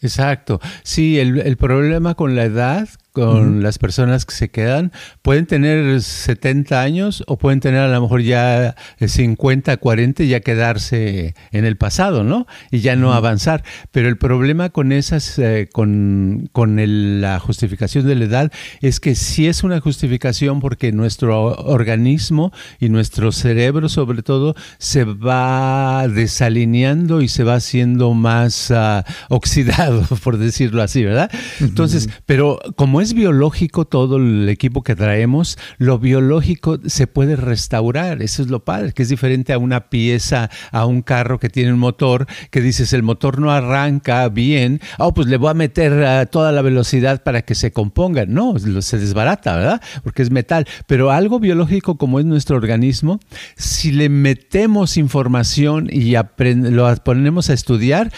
Exacto. 0.01 0.59
Sí, 0.83 1.19
el, 1.19 1.39
el, 1.39 1.57
problema 1.57 2.15
con 2.15 2.35
la 2.35 2.43
edad 2.43 2.89
con 3.13 3.61
las 3.61 3.77
personas 3.77 4.25
que 4.25 4.33
se 4.33 4.49
quedan. 4.49 4.91
Pueden 5.21 5.45
tener 5.45 6.01
70 6.01 6.81
años 6.81 7.23
o 7.27 7.37
pueden 7.37 7.59
tener 7.59 7.79
a 7.81 7.87
lo 7.87 8.01
mejor 8.01 8.21
ya 8.21 8.75
50, 8.99 9.77
40 9.77 10.23
y 10.23 10.29
ya 10.29 10.39
quedarse 10.39 11.35
en 11.51 11.65
el 11.65 11.77
pasado, 11.77 12.23
¿no? 12.23 12.47
Y 12.71 12.79
ya 12.79 12.95
no 12.95 13.13
avanzar. 13.13 13.63
Pero 13.91 14.09
el 14.09 14.17
problema 14.17 14.71
con 14.71 14.91
esas, 14.91 15.37
eh, 15.37 15.69
con, 15.71 16.49
con 16.51 16.73
la 17.21 17.39
justificación 17.39 18.07
de 18.07 18.15
la 18.15 18.25
edad 18.25 18.51
es 18.81 18.99
que 18.99 19.13
sí 19.13 19.47
es 19.47 19.63
una 19.63 19.79
justificación 19.79 20.59
porque 20.59 20.91
nuestro 20.91 21.53
organismo 21.65 22.51
y 22.79 22.89
nuestro 22.89 23.31
cerebro 23.31 23.89
sobre 23.89 24.23
todo 24.23 24.55
se 24.79 25.03
va 25.03 26.07
desalineando 26.07 27.21
y 27.21 27.27
se 27.27 27.43
va 27.43 27.55
haciendo 27.55 28.13
más 28.13 28.71
ah, 28.71 29.05
oxidado, 29.29 30.03
por 30.23 30.37
decirlo 30.37 30.81
así, 30.81 31.03
¿verdad? 31.03 31.29
Entonces, 31.59 32.09
pero 32.25 32.59
como 32.75 33.02
es 33.03 33.13
biológico 33.13 33.85
todo 33.85 34.17
el 34.17 34.49
equipo 34.49 34.81
que 34.81 34.95
traemos, 34.95 35.57
lo 35.77 35.99
biológico 35.99 36.79
se 36.85 37.05
puede 37.05 37.35
restaurar. 37.35 38.21
Eso 38.21 38.41
es 38.41 38.49
lo 38.49 38.63
padre, 38.63 38.93
que 38.93 39.03
es 39.03 39.09
diferente 39.09 39.53
a 39.53 39.57
una 39.57 39.89
pieza, 39.89 40.49
a 40.71 40.85
un 40.85 41.01
carro 41.01 41.39
que 41.39 41.49
tiene 41.49 41.73
un 41.73 41.79
motor, 41.79 42.25
que 42.49 42.61
dices 42.61 42.93
el 42.93 43.03
motor 43.03 43.39
no 43.39 43.51
arranca 43.51 44.27
bien, 44.29 44.81
oh, 44.97 45.13
pues 45.13 45.27
le 45.27 45.37
voy 45.37 45.51
a 45.51 45.53
meter 45.53 46.27
toda 46.29 46.51
la 46.51 46.61
velocidad 46.61 47.23
para 47.23 47.43
que 47.43 47.55
se 47.55 47.71
componga. 47.71 48.25
No, 48.25 48.55
se 48.57 48.97
desbarata, 48.97 49.55
¿verdad? 49.55 49.81
Porque 50.03 50.21
es 50.21 50.31
metal. 50.31 50.65
Pero 50.87 51.11
algo 51.11 51.39
biológico 51.39 51.97
como 51.97 52.19
es 52.19 52.25
nuestro 52.25 52.55
organismo, 52.55 53.19
si 53.55 53.91
le 53.91 54.09
metemos 54.09 54.97
información 54.97 55.89
y 55.91 56.15
lo 56.45 56.95
ponemos 57.03 57.49
a 57.49 57.53
estudiar, 57.53 58.11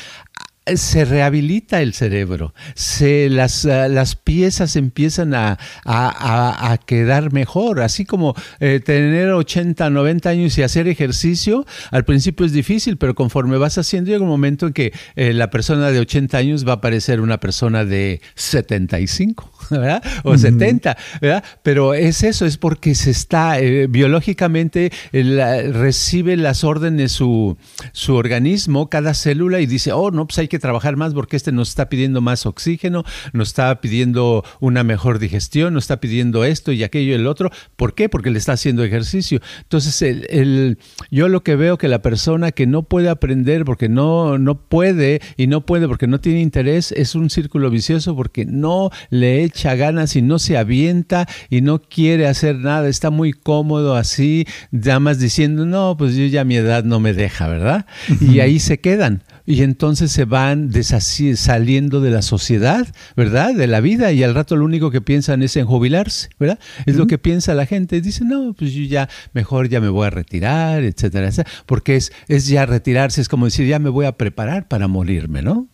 se 0.74 1.06
rehabilita 1.06 1.82
el 1.82 1.94
cerebro, 1.94 2.54
se, 2.74 3.30
las, 3.30 3.66
ah, 3.66 3.88
las 3.88 4.16
piezas 4.16 4.76
empiezan 4.76 5.36
a, 5.36 5.58
a, 5.86 6.78
quedar 6.86 7.32
mejor, 7.32 7.82
así 7.82 8.06
como 8.06 8.36
eh, 8.60 8.80
tener 8.84 9.30
80, 9.30 9.90
90 9.90 10.30
años 10.30 10.58
y 10.58 10.64
hacer 10.64 10.88
ejercicio, 10.88 11.66
al 11.92 12.04
principio 12.04 12.46
es 12.46 12.52
difícil, 12.52 12.98
pero 12.98 13.14
conforme 13.14 13.58
vas 13.58 13.78
haciendo 13.78 14.10
llega 14.10 14.24
un 14.24 14.30
momento 14.30 14.68
en 14.68 14.74
que 14.74 14.94
eh, 15.16 15.34
la 15.34 15.50
persona 15.50 15.92
de 15.92 16.00
80 16.00 16.38
años 16.38 16.68
va 16.68 16.74
a 16.74 16.82
parecer 16.82 17.22
una 17.22 17.40
persona 17.40 17.86
de 17.86 18.22
75. 18.36 19.52
¿verdad? 19.70 20.04
O 20.24 20.38
70, 20.38 20.98
¿verdad? 21.22 21.44
Pero 21.64 21.94
es 21.94 22.24
eso, 22.24 22.46
es 22.46 22.58
porque 22.58 22.96
se 22.96 23.12
está, 23.12 23.60
eh, 23.60 23.88
biológicamente 23.88 24.92
recibe 25.12 26.38
las 26.38 26.64
órdenes 26.64 27.12
su, 27.12 27.58
su 27.92 28.16
organismo, 28.16 28.90
cada 28.90 29.14
célula, 29.14 29.60
y 29.60 29.66
dice, 29.66 29.92
oh, 29.92 30.12
no, 30.12 30.28
pues 30.28 30.40
hay 30.40 30.48
que 30.48 30.55
trabajar 30.60 30.96
más 30.96 31.14
porque 31.14 31.36
este 31.36 31.52
nos 31.52 31.70
está 31.70 31.90
pidiendo 31.90 32.22
más 32.22 32.46
oxígeno, 32.46 33.04
nos 33.34 33.50
está 33.50 33.82
pidiendo 33.82 34.44
una 34.60 34.84
mejor 34.84 35.20
digestión, 35.20 35.74
nos 35.74 35.86
está 35.86 36.00
pidiendo 36.00 36.46
esto 36.46 36.72
y 36.72 36.84
aquello 36.84 37.12
y 37.12 37.16
el 37.16 37.28
otro. 37.28 37.52
¿Por 37.76 37.96
qué? 37.96 38.10
Porque 38.10 38.32
le 38.32 38.38
está 38.38 38.54
haciendo 38.54 38.84
ejercicio. 38.84 39.40
Entonces, 39.62 40.02
el, 40.02 40.78
yo 41.12 41.28
lo 41.30 41.44
que 41.44 41.56
veo 41.56 41.78
que 41.78 41.88
la 41.88 42.02
persona 42.02 42.52
que 42.52 42.68
no 42.68 42.84
puede 42.84 43.10
aprender 43.10 43.66
porque 43.66 43.90
no, 43.90 44.38
no 44.38 44.60
puede 44.62 45.22
y 45.38 45.48
no 45.48 45.66
puede 45.66 45.88
porque 45.88 46.08
no 46.08 46.20
tiene 46.20 46.42
interés 46.42 46.92
es 46.92 47.16
un 47.16 47.30
círculo 47.30 47.70
vicioso 47.70 48.16
porque 48.16 48.46
no 48.46 48.90
le 49.10 49.44
echa 49.44 49.76
ganas 49.76 50.16
y 50.16 50.22
no 50.22 50.40
se 50.40 50.58
avienta 50.58 51.28
y 51.50 51.62
no 51.62 51.82
quiere 51.82 52.28
hacer 52.28 52.58
nada, 52.58 52.88
está 52.88 53.10
muy 53.10 53.34
cómodo 53.34 53.96
así, 53.96 54.46
nada 54.72 55.00
más 55.00 55.20
diciendo, 55.20 55.66
no, 55.66 55.96
pues 55.98 56.16
yo 56.16 56.26
ya 56.26 56.44
mi 56.44 56.56
edad 56.56 56.84
no 56.84 57.00
me 57.00 57.14
deja, 57.14 57.48
¿verdad? 57.48 57.86
Y 58.22 58.40
ahí 58.40 58.60
se 58.60 58.80
quedan 58.80 59.24
y 59.46 59.62
entonces 59.62 60.12
se 60.12 60.26
van 60.26 60.72
saliendo 61.36 62.02
de 62.02 62.10
la 62.10 62.22
sociedad, 62.22 62.88
¿verdad? 63.16 63.54
De 63.54 63.68
la 63.68 63.80
vida 63.80 64.12
y 64.12 64.24
al 64.24 64.34
rato 64.34 64.56
lo 64.56 64.66
único 64.66 64.92
que 64.92 65.02
piensan 65.02 65.44
es 65.44 65.56
en 65.56 65.66
jubilarse, 65.66 66.30
¿verdad? 66.40 66.60
Es 66.86 66.96
lo 66.96 67.08
que 67.08 67.18
piensa 67.18 67.54
la 67.54 67.66
gente. 67.66 68.02
Dice, 68.02 68.26
no, 68.26 68.54
pues 68.54 68.74
yo 68.74 68.84
ya 68.84 69.08
mejor 69.34 69.70
ya 69.70 69.80
me 69.80 69.90
voy 69.90 70.08
a 70.08 70.10
retirar, 70.10 70.84
etcétera, 70.84 71.28
etcétera. 71.28 71.56
Porque 71.66 71.96
es, 71.96 72.12
es 72.28 72.48
ya 72.48 72.66
retirarse, 72.66 73.22
es 73.22 73.30
como 73.30 73.46
decir, 73.46 73.68
ya 73.68 73.80
me 73.80 73.90
voy 73.90 74.06
a 74.06 74.14
preparar 74.14 74.68
para 74.68 74.88
morirme, 74.88 75.42
¿no? 75.42 75.68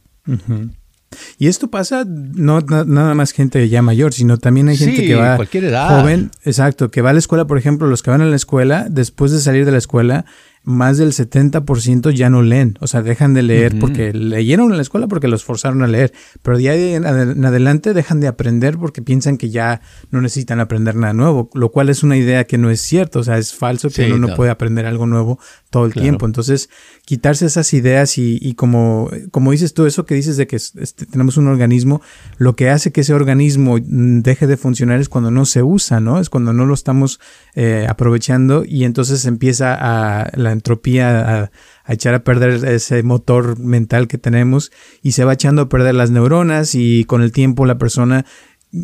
Y 1.37 1.47
esto 1.47 1.69
pasa 1.69 2.05
no 2.07 2.61
nada 2.61 3.13
más 3.15 3.31
gente 3.31 3.67
ya 3.67 3.81
mayor, 3.81 4.13
sino 4.13 4.37
también 4.37 4.69
hay 4.69 4.77
gente 4.77 5.05
que 5.05 5.15
va 5.15 5.35
cualquier 5.35 5.65
edad. 5.65 6.01
joven, 6.01 6.31
exacto, 6.43 6.91
que 6.91 7.01
va 7.01 7.09
a 7.09 7.13
la 7.13 7.19
escuela, 7.19 7.47
por 7.47 7.57
ejemplo, 7.57 7.87
los 7.87 8.03
que 8.03 8.11
van 8.11 8.21
a 8.21 8.25
la 8.25 8.35
escuela, 8.35 8.87
después 8.89 9.31
de 9.31 9.39
salir 9.39 9.65
de 9.65 9.71
la 9.71 9.77
escuela, 9.77 10.25
más 10.63 10.97
del 10.97 11.11
70% 11.11 12.13
ya 12.13 12.29
no 12.29 12.41
leen, 12.43 12.77
o 12.81 12.87
sea, 12.87 13.01
dejan 13.01 13.33
de 13.33 13.41
leer 13.41 13.79
porque 13.79 14.13
leyeron 14.13 14.69
en 14.69 14.77
la 14.77 14.83
escuela 14.83 15.07
porque 15.07 15.27
los 15.27 15.43
forzaron 15.43 15.81
a 15.81 15.87
leer, 15.87 16.13
pero 16.43 16.57
de 16.57 16.69
ahí 16.69 16.93
en 16.93 17.05
adelante 17.05 17.93
dejan 17.93 18.19
de 18.19 18.27
aprender 18.27 18.77
porque 18.77 19.01
piensan 19.01 19.37
que 19.37 19.49
ya 19.49 19.81
no 20.11 20.21
necesitan 20.21 20.59
aprender 20.59 20.95
nada 20.95 21.13
nuevo, 21.13 21.49
lo 21.53 21.71
cual 21.71 21.89
es 21.89 22.03
una 22.03 22.15
idea 22.15 22.43
que 22.45 22.57
no 22.57 22.69
es 22.69 22.81
cierto, 22.81 23.19
o 23.19 23.23
sea, 23.23 23.37
es 23.37 23.53
falso 23.53 23.89
que 23.89 24.11
uno 24.11 24.27
no 24.27 24.35
puede 24.35 24.51
aprender 24.51 24.85
algo 24.85 25.07
nuevo 25.07 25.39
todo 25.71 25.85
el 25.85 25.93
tiempo. 25.93 26.25
Entonces, 26.25 26.69
quitarse 27.05 27.45
esas 27.45 27.73
ideas 27.73 28.17
y, 28.17 28.53
como, 28.55 29.09
como 29.31 29.51
dices 29.51 29.73
tú, 29.73 29.85
eso 29.85 30.05
que 30.05 30.15
dices 30.15 30.37
de 30.37 30.45
que 30.45 30.57
este, 30.57 31.05
tenemos 31.05 31.37
un 31.37 31.47
organismo, 31.47 32.01
lo 32.37 32.55
que 32.55 32.69
hace 32.69 32.91
que 32.91 33.01
ese 33.01 33.13
organismo 33.13 33.77
deje 33.81 34.47
de 34.47 34.57
funcionar 34.57 34.99
es 34.99 35.09
cuando 35.09 35.31
no 35.31 35.45
se 35.45 35.63
usa, 35.63 35.99
¿no? 35.99 36.19
Es 36.19 36.29
cuando 36.29 36.53
no 36.53 36.65
lo 36.65 36.73
estamos 36.73 37.19
eh, 37.55 37.87
aprovechando 37.89 38.63
y 38.65 38.83
entonces 38.83 39.25
empieza 39.25 39.75
a 39.79 40.29
la 40.35 40.50
entropía 40.51 41.43
a, 41.43 41.51
echar 41.87 42.13
a 42.13 42.23
perder 42.23 42.63
ese 42.65 43.03
motor 43.03 43.59
mental 43.59 44.07
que 44.07 44.17
tenemos 44.17 44.71
y 45.01 45.13
se 45.13 45.25
va 45.25 45.33
echando 45.33 45.63
a 45.63 45.69
perder 45.69 45.95
las 45.95 46.11
neuronas 46.11 46.75
y 46.75 47.05
con 47.05 47.21
el 47.21 47.31
tiempo 47.31 47.65
la 47.65 47.77
persona 47.77 48.25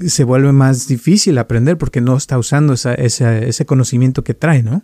se 0.08 0.24
vuelve 0.24 0.52
más 0.52 0.88
difícil 0.88 1.38
aprender 1.38 1.78
porque 1.78 2.02
no 2.02 2.18
está 2.18 2.38
usando 2.38 2.74
esa, 2.74 2.94
ese 2.94 3.66
conocimiento 3.66 4.24
que 4.24 4.34
trae, 4.34 4.64
¿no? 4.64 4.84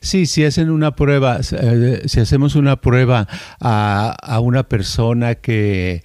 Sí, 0.00 0.26
si 0.26 0.44
hacen 0.44 0.70
una 0.70 0.94
prueba, 0.94 1.40
eh, 1.40 2.02
si 2.06 2.20
hacemos 2.20 2.54
una 2.54 2.80
prueba 2.80 3.26
a, 3.60 4.14
a 4.20 4.40
una 4.40 4.68
persona 4.68 5.34
que, 5.34 6.02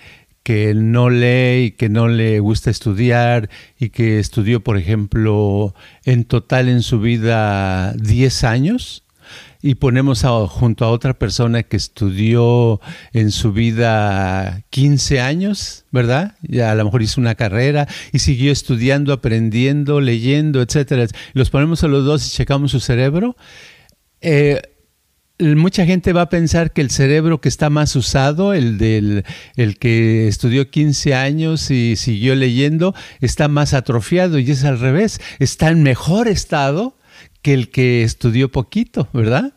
que 0.49 0.73
no 0.73 1.11
lee 1.11 1.65
y 1.65 1.71
que 1.71 1.89
no 1.89 2.07
le 2.07 2.39
gusta 2.39 2.71
estudiar 2.71 3.51
y 3.77 3.89
que 3.89 4.19
estudió, 4.19 4.63
por 4.63 4.77
ejemplo, 4.77 5.75
en 6.05 6.23
total 6.25 6.69
en 6.69 6.81
su 6.81 6.99
vida 6.99 7.93
10 7.93 8.43
años, 8.45 9.05
y 9.61 9.75
ponemos 9.75 10.23
junto 10.47 10.85
a 10.85 10.89
otra 10.89 11.13
persona 11.13 11.63
que 11.63 11.75
estudió 11.75 12.79
en 13.11 13.31
su 13.31 13.51
vida 13.51 14.63
15 14.69 15.19
años, 15.19 15.85
¿verdad? 15.91 16.35
Ya 16.41 16.71
a 16.71 16.75
lo 16.75 16.85
mejor 16.85 17.01
hizo 17.01 17.19
una 17.19 17.35
carrera 17.35 17.87
y 18.13 18.19
siguió 18.19 18.53
estudiando, 18.53 19.11
aprendiendo, 19.11 19.99
leyendo, 19.99 20.61
etcétera. 20.61 21.07
Los 21.33 21.49
ponemos 21.49 21.83
a 21.83 21.89
los 21.89 22.05
dos 22.05 22.25
y 22.25 22.31
checamos 22.31 22.71
su 22.71 22.79
cerebro. 22.79 23.35
Eh, 24.21 24.61
mucha 25.39 25.85
gente 25.85 26.13
va 26.13 26.23
a 26.23 26.29
pensar 26.29 26.71
que 26.71 26.81
el 26.81 26.89
cerebro 26.89 27.41
que 27.41 27.49
está 27.49 27.69
más 27.69 27.95
usado, 27.97 28.53
el 28.53 28.77
del 28.77 29.25
el 29.57 29.77
que 29.77 30.29
estudió 30.29 30.69
15 30.69 31.15
años 31.15 31.69
y 31.69 31.97
siguió 31.97 32.33
leyendo, 32.35 32.95
está 33.19 33.49
más 33.49 33.73
atrofiado 33.73 34.39
y 34.39 34.49
es 34.49 34.63
al 34.63 34.79
revés, 34.79 35.19
está 35.39 35.69
en 35.69 35.83
mejor 35.83 36.29
estado 36.29 36.95
que 37.41 37.53
el 37.53 37.69
que 37.69 38.03
estudió 38.03 38.51
poquito, 38.51 39.07
¿verdad? 39.13 39.53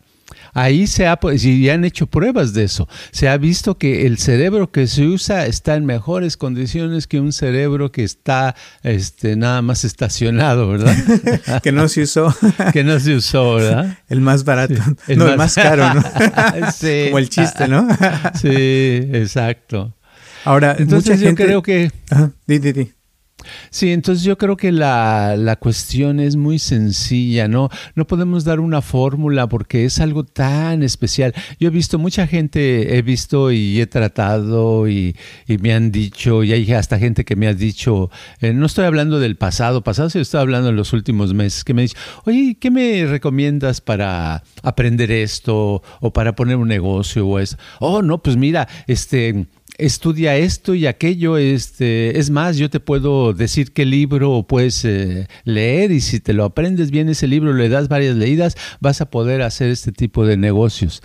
Ahí 0.55 0.87
se 0.87 1.07
ha, 1.07 1.18
y 1.35 1.68
han 1.70 1.85
hecho 1.85 2.07
pruebas 2.07 2.53
de 2.53 2.64
eso. 2.64 2.87
Se 3.11 3.29
ha 3.29 3.37
visto 3.38 3.79
que 3.79 4.07
el 4.07 4.18
cerebro 4.18 4.70
que 4.70 4.87
se 4.87 5.07
usa 5.07 5.46
está 5.46 5.77
en 5.77 5.87
mejores 5.87 6.37
condiciones 6.37 7.07
que 7.07 7.20
un 7.20 7.33
cerebro 7.33 7.90
que 7.90 8.05
está 8.05 8.55
este, 8.83 9.37
nada 9.37 9.62
más 9.62 9.85
estacionado, 9.85 10.68
¿verdad? 10.68 10.94
que 11.62 11.72
no 11.72 11.88
se 11.88 12.03
usó. 12.03 12.35
que 12.72 12.85
no 12.85 13.01
se 13.01 13.14
usó, 13.14 13.55
¿verdad? 13.55 13.98
El 14.09 14.20
más 14.20 14.44
barato. 14.44 14.75
el 15.09 15.18
no, 15.18 15.25
más... 15.25 15.33
el 15.33 15.38
más 15.38 15.55
caro, 15.55 15.94
¿no? 15.94 16.03
sí. 16.72 17.05
Como 17.07 17.18
el 17.18 17.29
chiste, 17.31 17.66
¿no? 17.68 17.88
sí, 18.35 18.51
exacto. 18.51 19.94
Ahora, 20.44 20.77
entonces 20.79 21.20
yo 21.20 21.35
creo 21.35 21.62
que... 21.62 21.90
Ajá, 22.11 22.33
di, 22.46 22.59
di, 22.59 22.72
di. 22.72 22.92
Sí, 23.70 23.92
entonces 23.92 24.24
yo 24.24 24.38
creo 24.38 24.57
que 24.57 24.72
la, 24.72 25.37
la, 25.37 25.57
cuestión 25.57 26.20
es 26.20 26.37
muy 26.37 26.59
sencilla, 26.59 27.48
¿no? 27.48 27.68
No 27.94 28.07
podemos 28.07 28.44
dar 28.44 28.61
una 28.61 28.83
fórmula 28.83 29.48
porque 29.48 29.85
es 29.85 30.00
algo 30.00 30.24
tan 30.24 30.83
especial. 30.83 31.35
Yo 31.59 31.68
he 31.68 31.70
visto 31.70 31.98
mucha 31.98 32.26
gente, 32.26 32.96
he 32.96 33.02
visto 33.02 33.52
y 33.52 33.81
he 33.81 33.87
tratado 33.87 34.88
y, 34.88 35.16
y 35.46 35.59
me 35.59 35.72
han 35.72 35.90
dicho, 35.90 36.42
y 36.44 36.52
hay 36.52 36.72
hasta 36.72 36.98
gente 36.98 37.24
que 37.24 37.37
me 37.37 37.46
ha 37.46 37.55
dicho, 37.55 38.11
eh, 38.40 38.52
no 38.52 38.66
estoy 38.66 38.85
hablando 38.85 39.18
del 39.20 39.37
pasado, 39.37 39.83
pasado, 39.83 40.11
sino 40.11 40.22
estoy 40.22 40.40
hablando 40.40 40.68
de 40.68 40.74
los 40.74 40.92
últimos 40.92 41.35
meses, 41.35 41.64
que 41.64 41.74
me 41.74 41.83
dice, 41.83 41.96
oye, 42.24 42.57
¿qué 42.61 42.70
me 42.70 43.07
recomiendas 43.07 43.81
para 43.81 44.42
aprender 44.62 45.11
esto 45.11 45.83
o 46.00 46.12
para 46.12 46.35
poner 46.35 46.57
un 46.57 46.68
negocio 46.68 47.26
o 47.26 47.38
eso? 47.38 47.57
Oh, 47.81 48.02
no, 48.02 48.22
pues 48.22 48.37
mira, 48.37 48.68
este 48.87 49.46
estudia 49.78 50.37
esto 50.37 50.74
y 50.74 50.87
aquello. 50.87 51.37
Este, 51.37 52.18
es 52.18 52.30
más, 52.30 52.56
yo 52.56 52.70
te 52.70 52.80
puedo 52.80 53.32
decir 53.32 53.72
qué 53.72 53.85
libro 53.85 54.44
puedes 54.48 54.85
eh, 54.85 55.28
leer 55.44 55.90
y 55.92 56.00
si 56.00 56.20
te 56.20 56.32
lo 56.32 56.44
aprendes 56.44 56.90
bien 56.90 57.08
ese 57.08 57.26
libro, 57.26 57.52
le 57.52 57.68
das 57.68 57.88
varias 57.88 58.16
leídas, 58.16 58.56
vas 58.80 59.00
a 59.00 59.11
poder 59.11 59.42
hacer 59.42 59.70
este 59.70 59.92
tipo 59.92 60.26
de 60.26 60.37
negocios. 60.37 61.02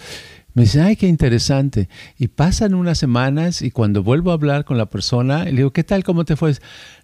Me 0.54 0.64
dice, 0.64 0.82
ay, 0.82 0.96
qué 0.96 1.08
interesante. 1.08 1.88
Y 2.18 2.30
pasan 2.30 2.74
unas 2.74 2.98
semanas 2.98 3.62
y 3.62 3.70
cuando 3.70 4.02
vuelvo 4.02 4.32
a 4.32 4.34
hablar 4.34 4.66
con 4.66 4.78
la 4.78 4.88
persona, 4.88 5.46
le 5.46 5.52
digo, 5.52 5.72
¿qué 5.72 5.84
tal? 5.84 6.04
¿Cómo 6.04 6.26
te 6.26 6.36
fue? 6.36 6.54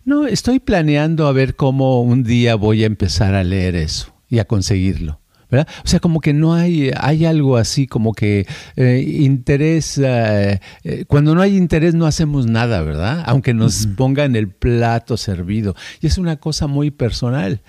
No, 0.06 0.26
estoy 0.26 0.60
planeando 0.60 1.28
a 1.28 1.34
ver 1.34 1.56
cómo 1.56 2.02
un 2.02 2.24
día 2.24 2.56
voy 2.56 2.82
a 2.84 2.88
empezar 2.88 3.36
a 3.36 3.44
leer 3.44 3.76
eso 3.76 4.12
y 4.28 4.40
a 4.40 4.46
conseguirlo. 4.46 5.23
O 5.62 5.88
sea, 5.88 6.00
como 6.00 6.20
que 6.20 6.34
no 6.34 6.54
hay, 6.54 6.92
hay 6.96 7.26
algo 7.26 7.58
así, 7.58 7.88
como 7.88 8.14
que 8.14 8.48
eh, 8.76 9.06
interés, 9.08 9.98
eh, 9.98 10.60
eh, 10.84 11.06
cuando 11.06 11.36
no 11.36 11.42
hay 11.42 11.56
interés 11.56 11.94
no 11.94 12.06
hacemos 12.06 12.48
nada, 12.48 12.82
¿verdad? 12.82 13.24
Aunque 13.28 13.54
nos 13.54 13.88
pongan 13.88 14.36
el 14.36 14.50
plato 14.50 15.18
servido. 15.18 15.76
Y 16.02 16.08
es 16.08 16.18
una 16.18 16.38
cosa 16.38 16.68
muy 16.68 16.92
personal. 16.92 17.62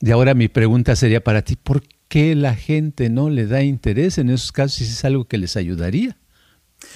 Y 0.00 0.10
ahora 0.10 0.34
mi 0.34 0.48
pregunta 0.48 0.96
sería 0.96 1.22
para 1.22 1.42
ti, 1.42 1.56
¿por 1.56 1.82
qué 2.08 2.34
la 2.34 2.54
gente 2.54 3.10
no 3.10 3.30
le 3.30 3.46
da 3.46 3.62
interés 3.62 4.18
en 4.18 4.30
esos 4.30 4.52
casos 4.52 4.74
si 4.74 4.84
es 4.84 5.04
algo 5.04 5.26
que 5.26 5.38
les 5.38 5.56
ayudaría? 5.56 6.16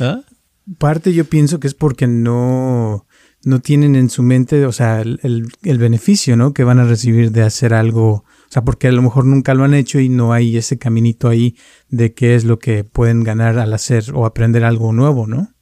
¿Ah? 0.00 0.20
Parte 0.78 1.12
yo 1.12 1.24
pienso 1.24 1.60
que 1.60 1.68
es 1.68 1.74
porque 1.74 2.08
no, 2.08 3.06
no 3.44 3.60
tienen 3.60 3.94
en 3.94 4.10
su 4.10 4.22
mente, 4.22 4.66
o 4.66 4.72
sea, 4.72 5.00
el, 5.00 5.48
el 5.62 5.78
beneficio, 5.78 6.36
¿no? 6.36 6.52
Que 6.52 6.64
van 6.64 6.80
a 6.80 6.84
recibir 6.84 7.30
de 7.30 7.42
hacer 7.42 7.74
algo 7.74 8.24
porque 8.64 8.88
a 8.88 8.92
lo 8.92 9.02
mejor 9.02 9.24
nunca 9.24 9.54
lo 9.54 9.64
han 9.64 9.74
hecho 9.74 10.00
y 10.00 10.08
no 10.08 10.32
hay 10.32 10.56
ese 10.56 10.78
caminito 10.78 11.28
ahí 11.28 11.56
de 11.88 12.14
qué 12.14 12.34
es 12.34 12.44
lo 12.44 12.58
que 12.58 12.84
pueden 12.84 13.24
ganar 13.24 13.58
al 13.58 13.72
hacer 13.72 14.04
o 14.14 14.26
aprender 14.26 14.64
algo 14.64 14.92
nuevo, 14.92 15.26
¿no? 15.26 15.56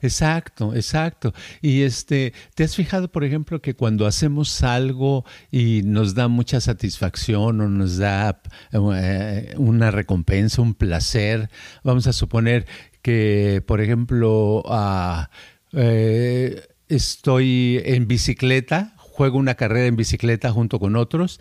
Exacto, 0.00 0.74
exacto. 0.74 1.32
Y 1.60 1.82
este, 1.82 2.32
¿te 2.54 2.64
has 2.64 2.74
fijado, 2.74 3.10
por 3.10 3.24
ejemplo, 3.24 3.60
que 3.60 3.74
cuando 3.74 4.06
hacemos 4.06 4.62
algo 4.62 5.24
y 5.50 5.82
nos 5.84 6.14
da 6.14 6.28
mucha 6.28 6.60
satisfacción 6.60 7.60
o 7.60 7.68
nos 7.68 7.98
da 7.98 8.40
eh, 8.72 9.54
una 9.56 9.90
recompensa, 9.90 10.62
un 10.62 10.74
placer, 10.74 11.50
vamos 11.82 12.06
a 12.06 12.12
suponer 12.12 12.66
que, 13.02 13.62
por 13.66 13.80
ejemplo, 13.80 14.62
ah, 14.66 15.30
eh, 15.72 16.62
estoy 16.88 17.80
en 17.84 18.06
bicicleta, 18.06 18.94
juego 18.96 19.38
una 19.38 19.54
carrera 19.54 19.86
en 19.86 19.96
bicicleta 19.96 20.50
junto 20.52 20.78
con 20.78 20.96
otros 20.96 21.40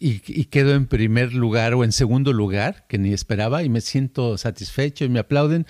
y, 0.00 0.44
quedo 0.46 0.74
en 0.74 0.86
primer 0.86 1.34
lugar 1.34 1.74
o 1.74 1.84
en 1.84 1.92
segundo 1.92 2.32
lugar, 2.32 2.86
que 2.88 2.98
ni 2.98 3.12
esperaba, 3.12 3.62
y 3.62 3.68
me 3.68 3.82
siento 3.82 4.38
satisfecho 4.38 5.04
y 5.04 5.10
me 5.10 5.20
aplauden, 5.20 5.66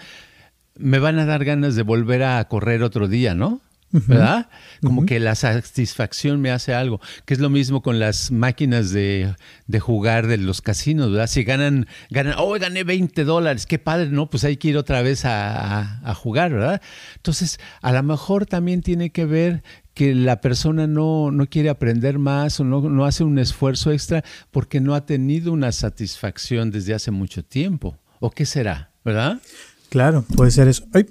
me 0.78 1.00
van 1.00 1.18
a 1.18 1.26
dar 1.26 1.44
ganas 1.44 1.74
de 1.74 1.82
volver 1.82 2.22
a 2.22 2.42
correr 2.46 2.84
otro 2.84 3.08
día, 3.08 3.34
¿no? 3.34 3.60
¿Verdad? 3.92 4.48
Como 4.82 5.04
que 5.04 5.18
la 5.18 5.34
satisfacción 5.34 6.40
me 6.40 6.50
hace 6.50 6.74
algo, 6.74 7.00
que 7.24 7.34
es 7.34 7.40
lo 7.40 7.50
mismo 7.50 7.82
con 7.82 7.98
las 7.98 8.30
máquinas 8.30 8.90
de, 8.92 9.34
jugar 9.80 10.26
de 10.26 10.38
los 10.38 10.60
casinos, 10.60 11.10
¿verdad? 11.10 11.26
Si 11.26 11.42
ganan, 11.42 11.86
ganan, 12.10 12.34
oh, 12.38 12.52
gané 12.58 12.84
20 12.84 13.24
dólares, 13.24 13.66
qué 13.66 13.78
padre, 13.78 14.08
¿no? 14.10 14.30
Pues 14.30 14.44
hay 14.44 14.56
que 14.56 14.68
ir 14.68 14.76
otra 14.76 15.02
vez 15.02 15.24
a, 15.24 16.00
a 16.08 16.14
jugar, 16.14 16.52
¿verdad? 16.52 16.80
Entonces, 17.16 17.58
a 17.82 17.92
lo 17.92 18.02
mejor 18.02 18.46
también 18.46 18.82
tiene 18.82 19.10
que 19.10 19.24
ver 19.24 19.62
que 19.94 20.14
la 20.14 20.40
persona 20.40 20.86
no, 20.86 21.30
no 21.30 21.46
quiere 21.46 21.68
aprender 21.68 22.18
más 22.18 22.60
o 22.60 22.64
no, 22.64 22.80
no, 22.80 23.04
hace 23.04 23.24
un 23.24 23.38
esfuerzo 23.38 23.92
extra 23.92 24.24
porque 24.50 24.80
no 24.80 24.94
ha 24.94 25.04
tenido 25.04 25.52
una 25.52 25.72
satisfacción 25.72 26.70
desde 26.70 26.94
hace 26.94 27.10
mucho 27.10 27.44
tiempo. 27.44 27.98
¿O 28.20 28.30
qué 28.30 28.46
será? 28.46 28.92
¿Verdad? 29.04 29.40
Claro, 29.88 30.24
puede 30.36 30.52
ser 30.52 30.68
eso. 30.68 30.84
Ay, 30.92 31.06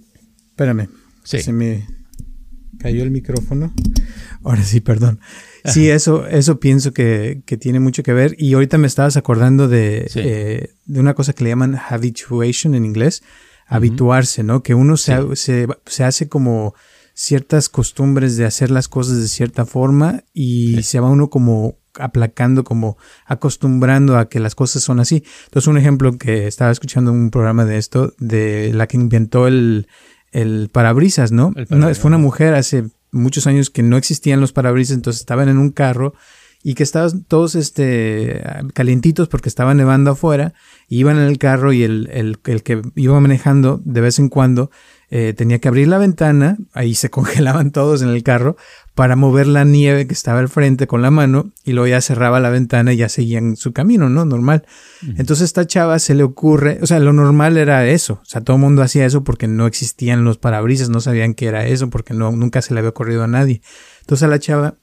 espérame. 0.52 0.88
Se 1.24 1.52
me 1.52 1.86
cayó 2.80 3.04
el 3.04 3.12
micrófono. 3.12 3.72
Ahora 4.44 4.64
sí, 4.64 4.80
perdón. 4.80 5.20
Sí, 5.66 5.90
eso, 5.90 6.26
eso 6.28 6.60
pienso 6.60 6.94
que, 6.94 7.44
que, 7.46 7.58
tiene 7.58 7.80
mucho 7.80 8.02
que 8.02 8.14
ver. 8.14 8.36
Y 8.38 8.54
ahorita 8.54 8.78
me 8.78 8.88
estabas 8.88 9.18
acordando 9.18 9.68
de, 9.68 10.10
eh, 10.16 10.74
de 10.86 11.00
una 11.00 11.14
cosa 11.14 11.34
que 11.34 11.44
le 11.44 11.50
llaman 11.52 11.80
habituation 11.90 12.74
en 12.76 12.86
inglés, 12.86 13.22
habituarse, 13.68 14.44
¿no? 14.44 14.64
Que 14.64 14.74
uno 14.74 14.98
se, 14.98 15.36
se, 15.36 15.68
se 15.86 16.04
hace 16.04 16.30
como 16.30 16.74
ciertas 17.14 17.68
costumbres 17.68 18.38
de 18.38 18.46
hacer 18.46 18.72
las 18.72 18.88
cosas 18.88 19.18
de 19.18 19.28
cierta 19.28 19.66
forma 19.66 20.24
y 20.34 20.82
se 20.84 21.02
va 21.02 21.10
uno 21.10 21.30
como 21.30 21.78
aplacando, 22.00 22.64
como 22.64 22.98
acostumbrando 23.26 24.18
a 24.18 24.30
que 24.30 24.40
las 24.40 24.56
cosas 24.56 24.84
son 24.84 25.02
así. 25.02 25.24
Entonces, 25.46 25.68
un 25.68 25.78
ejemplo 25.78 26.18
que 26.18 26.48
estaba 26.48 26.72
escuchando 26.72 27.12
un 27.12 27.30
programa 27.30 27.66
de 27.66 27.78
esto, 27.78 28.14
de 28.20 28.72
la 28.74 28.88
que 28.88 28.96
inventó 28.96 29.48
el, 29.48 29.88
el 30.32 30.70
parabrisas, 30.72 31.32
¿no? 31.32 31.54
fue 32.00 32.08
una 32.10 32.18
mujer 32.18 32.54
hace 32.54 32.86
muchos 33.12 33.48
años 33.48 33.70
que 33.70 33.84
no 33.84 33.98
existían 33.98 34.40
los 34.40 34.54
parabrisas, 34.54 34.96
entonces 34.96 35.22
estaban 35.22 35.50
en 35.50 35.58
un 35.58 35.72
carro 35.72 36.14
y 36.62 36.74
que 36.74 36.84
estaban 36.84 37.24
todos 37.24 37.56
este 37.56 38.44
calientitos 38.74 39.28
porque 39.30 39.50
estaba 39.50 39.74
nevando 39.74 40.12
afuera, 40.12 40.54
iban 40.88 41.18
en 41.18 41.24
el 41.24 41.38
carro 41.38 41.72
y 41.72 41.84
el, 41.84 42.10
el, 42.12 42.40
el 42.46 42.64
que 42.64 42.82
iba 42.96 43.20
manejando 43.20 43.82
de 43.84 44.02
vez 44.02 44.20
en 44.20 44.30
cuando 44.30 44.70
eh, 45.12 45.34
tenía 45.36 45.58
que 45.58 45.68
abrir 45.68 45.88
la 45.88 45.98
ventana, 45.98 46.58
ahí 46.74 46.94
se 46.94 47.10
congelaban 47.12 47.72
todos 47.72 48.02
en 48.02 48.10
el 48.10 48.24
carro, 48.24 48.58
para 48.94 49.16
mover 49.16 49.48
la 49.48 49.64
nieve 49.64 50.06
que 50.06 50.14
estaba 50.14 50.40
al 50.40 50.50
frente 50.50 50.86
con 50.86 51.02
la 51.02 51.10
mano 51.10 51.52
y 51.64 51.72
luego 51.72 51.88
ya 51.88 52.02
cerraba 52.02 52.42
la 52.42 52.50
ventana 52.50 52.92
y 52.92 52.98
ya 52.98 53.08
seguían 53.08 53.56
su 53.56 53.72
camino, 53.72 54.10
¿no? 54.10 54.26
Normal. 54.26 54.66
Entonces 55.02 55.46
esta 55.46 55.66
chava 55.66 56.00
se 56.00 56.16
le 56.16 56.24
ocurre, 56.24 56.80
o 56.82 56.86
sea, 56.86 57.00
lo 57.00 57.14
normal 57.14 57.58
era 57.58 57.88
eso, 57.88 58.20
o 58.22 58.26
sea, 58.26 58.42
todo 58.42 58.58
el 58.58 58.62
mundo 58.62 58.82
hacía 58.82 59.06
eso 59.06 59.24
porque 59.24 59.48
no 59.48 59.68
existían 59.68 60.26
los 60.26 60.38
parabrisas, 60.38 60.90
no 60.90 61.00
sabían 61.00 61.34
qué 61.34 61.48
era 61.48 61.66
eso, 61.66 61.90
porque 61.90 62.14
no, 62.14 62.32
nunca 62.34 62.62
se 62.62 62.74
le 62.74 62.82
había 62.82 62.90
ocurrido 62.90 63.24
a 63.24 63.28
nadie. 63.28 63.62
Entonces 64.02 64.24
a 64.24 64.28
la 64.28 64.40
chava 64.40 64.76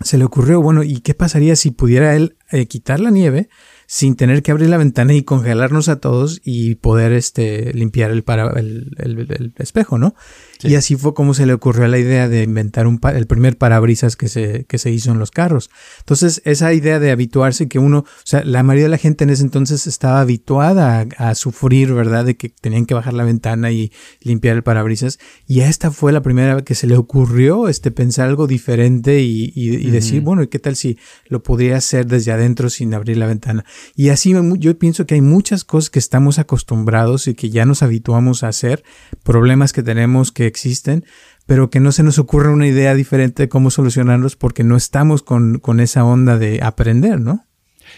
se 0.00 0.18
le 0.18 0.24
ocurrió, 0.24 0.60
bueno, 0.60 0.82
¿y 0.82 1.00
qué 1.00 1.14
pasaría 1.14 1.56
si 1.56 1.70
pudiera 1.70 2.14
él 2.14 2.36
eh, 2.50 2.66
quitar 2.66 3.00
la 3.00 3.10
nieve? 3.10 3.48
Sin 3.92 4.16
tener 4.16 4.42
que 4.42 4.50
abrir 4.50 4.70
la 4.70 4.78
ventana 4.78 5.12
y 5.12 5.22
congelarnos 5.22 5.90
a 5.90 5.96
todos 5.96 6.40
y 6.42 6.76
poder 6.76 7.12
este, 7.12 7.74
limpiar 7.74 8.10
el, 8.10 8.24
para, 8.24 8.48
el, 8.58 9.52
espejo, 9.58 9.98
¿no? 9.98 10.14
Y 10.62 10.76
así 10.76 10.96
fue 10.96 11.12
como 11.12 11.34
se 11.34 11.44
le 11.44 11.52
ocurrió 11.52 11.86
la 11.88 11.98
idea 11.98 12.26
de 12.26 12.44
inventar 12.44 12.86
un 12.86 13.00
el 13.14 13.26
primer 13.26 13.58
parabrisas 13.58 14.16
que 14.16 14.28
se, 14.28 14.64
que 14.64 14.78
se 14.78 14.90
hizo 14.90 15.10
en 15.10 15.18
los 15.18 15.30
carros. 15.30 15.70
Entonces, 15.98 16.40
esa 16.46 16.72
idea 16.72 17.00
de 17.00 17.10
habituarse 17.10 17.68
que 17.68 17.78
uno, 17.78 17.98
o 17.98 18.24
sea, 18.24 18.44
la 18.44 18.62
mayoría 18.62 18.84
de 18.84 18.90
la 18.90 18.98
gente 18.98 19.24
en 19.24 19.30
ese 19.30 19.42
entonces 19.42 19.86
estaba 19.86 20.20
habituada 20.20 21.06
a, 21.18 21.34
sufrir, 21.34 21.92
¿verdad? 21.92 22.24
De 22.24 22.36
que 22.36 22.48
tenían 22.48 22.86
que 22.86 22.94
bajar 22.94 23.12
la 23.12 23.24
ventana 23.24 23.72
y 23.72 23.92
limpiar 24.20 24.56
el 24.56 24.62
parabrisas. 24.62 25.18
Y 25.46 25.60
esta 25.60 25.90
fue 25.90 26.12
la 26.12 26.22
primera 26.22 26.54
vez 26.54 26.64
que 26.64 26.76
se 26.76 26.86
le 26.86 26.96
ocurrió 26.96 27.68
este, 27.68 27.90
pensar 27.90 28.28
algo 28.28 28.46
diferente 28.46 29.20
y, 29.20 29.52
y, 29.54 29.90
decir, 29.90 30.22
bueno, 30.22 30.42
¿y 30.44 30.48
qué 30.48 30.60
tal 30.60 30.76
si 30.76 30.96
lo 31.26 31.42
podría 31.42 31.76
hacer 31.76 32.06
desde 32.06 32.32
adentro 32.32 32.70
sin 32.70 32.94
abrir 32.94 33.18
la 33.18 33.26
ventana? 33.26 33.64
Y 33.94 34.08
así 34.10 34.34
yo 34.58 34.78
pienso 34.78 35.06
que 35.06 35.14
hay 35.14 35.20
muchas 35.20 35.64
cosas 35.64 35.90
que 35.90 35.98
estamos 35.98 36.38
acostumbrados 36.38 37.28
y 37.28 37.34
que 37.34 37.50
ya 37.50 37.64
nos 37.64 37.82
habituamos 37.82 38.42
a 38.42 38.48
hacer, 38.48 38.82
problemas 39.22 39.72
que 39.72 39.82
tenemos 39.82 40.32
que 40.32 40.46
existen, 40.46 41.04
pero 41.46 41.70
que 41.70 41.80
no 41.80 41.92
se 41.92 42.02
nos 42.02 42.18
ocurre 42.18 42.50
una 42.50 42.66
idea 42.66 42.94
diferente 42.94 43.44
de 43.44 43.48
cómo 43.48 43.70
solucionarlos 43.70 44.36
porque 44.36 44.64
no 44.64 44.76
estamos 44.76 45.22
con, 45.22 45.58
con 45.58 45.80
esa 45.80 46.04
onda 46.04 46.38
de 46.38 46.60
aprender, 46.62 47.20
¿no? 47.20 47.44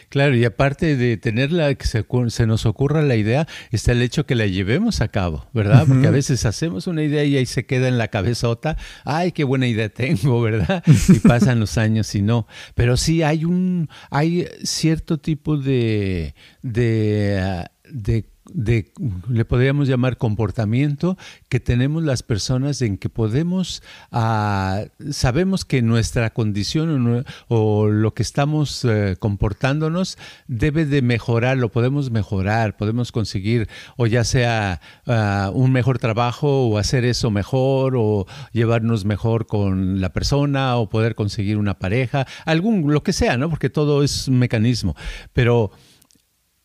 Claro, 0.09 0.37
y 0.37 0.45
aparte 0.45 0.97
de 0.97 1.17
tenerla, 1.17 1.75
que 1.75 1.87
se, 1.87 2.47
nos 2.47 2.67
ocurra 2.67 3.03
la 3.03 3.17
idea, 3.17 3.47
está 3.71 3.93
el 3.93 4.03
hecho 4.03 4.27
que 4.27 4.35
la 4.35 4.47
llevemos 4.47 5.01
a 5.01 5.09
cabo, 5.09 5.47
¿verdad? 5.53 5.85
Porque 5.87 6.07
a 6.07 6.11
veces 6.11 6.45
hacemos 6.45 6.87
una 6.87 7.03
idea 7.03 7.25
y 7.25 7.37
ahí 7.37 7.47
se 7.47 7.67
queda 7.67 7.89
en 7.89 7.99
la 7.99 8.09
cabezota, 8.09 8.77
ay, 9.05 9.33
qué 9.33 9.45
buena 9.45 9.67
idea 9.67 9.89
tengo, 9.89 10.41
¿verdad? 10.41 10.83
Y 11.09 11.19
pasan 11.21 11.61
los 11.61 11.79
años 11.79 12.15
y 12.15 12.23
no. 12.23 12.47
Pero 12.75 12.97
sí 12.97 13.23
hay 13.23 13.45
un, 13.45 13.89
hay 14.11 14.47
cierto 14.63 15.19
tipo 15.19 15.57
de, 15.57 16.35
de, 16.63 17.65
de 17.91 18.25
de, 18.53 18.93
le 19.29 19.45
podríamos 19.45 19.89
llamar 19.89 20.19
comportamiento 20.19 21.17
que 21.49 21.61
tenemos 21.61 22.03
las 22.03 22.23
personas 22.23 22.83
en 22.83 22.99
que 22.99 23.09
podemos, 23.09 23.83
ah, 24.13 24.85
sabemos 25.11 25.65
que 25.65 25.83
nuestra 25.83 26.31
condición 26.31 27.25
o, 27.49 27.87
lo 27.89 28.15
que 28.15 28.23
estamos 28.23 28.85
eh, 28.85 29.17
comportándonos 29.19 30.19
debe 30.47 30.85
de 30.85 31.01
mejorar, 31.01 31.57
lo 31.57 31.71
podemos 31.71 32.11
mejorar, 32.11 32.77
podemos 32.77 33.13
conseguir 33.13 33.69
o 33.97 34.07
ya 34.07 34.25
sea 34.25 34.81
ah, 35.07 35.51
un 35.55 35.73
mejor 35.73 35.99
trabajo 35.99 36.69
o 36.69 36.79
hacer 36.79 37.05
eso 37.05 37.31
mejor 37.31 37.95
o 37.97 38.27
llevarnos 38.53 39.05
mejor 39.05 39.47
con 39.47 40.01
la 40.01 40.13
persona 40.13 40.77
o 40.77 40.89
poder 40.89 41.15
conseguir 41.15 41.57
una 41.57 41.79
pareja, 41.79 42.27
algún, 42.45 42.93
lo 42.93 43.03
que 43.03 43.13
sea, 43.13 43.37
¿no? 43.39 43.49
Porque 43.49 43.71
todo 43.71 44.03
es 44.03 44.29
un 44.29 44.39
mecanismo, 44.39 44.95
pero 45.33 45.71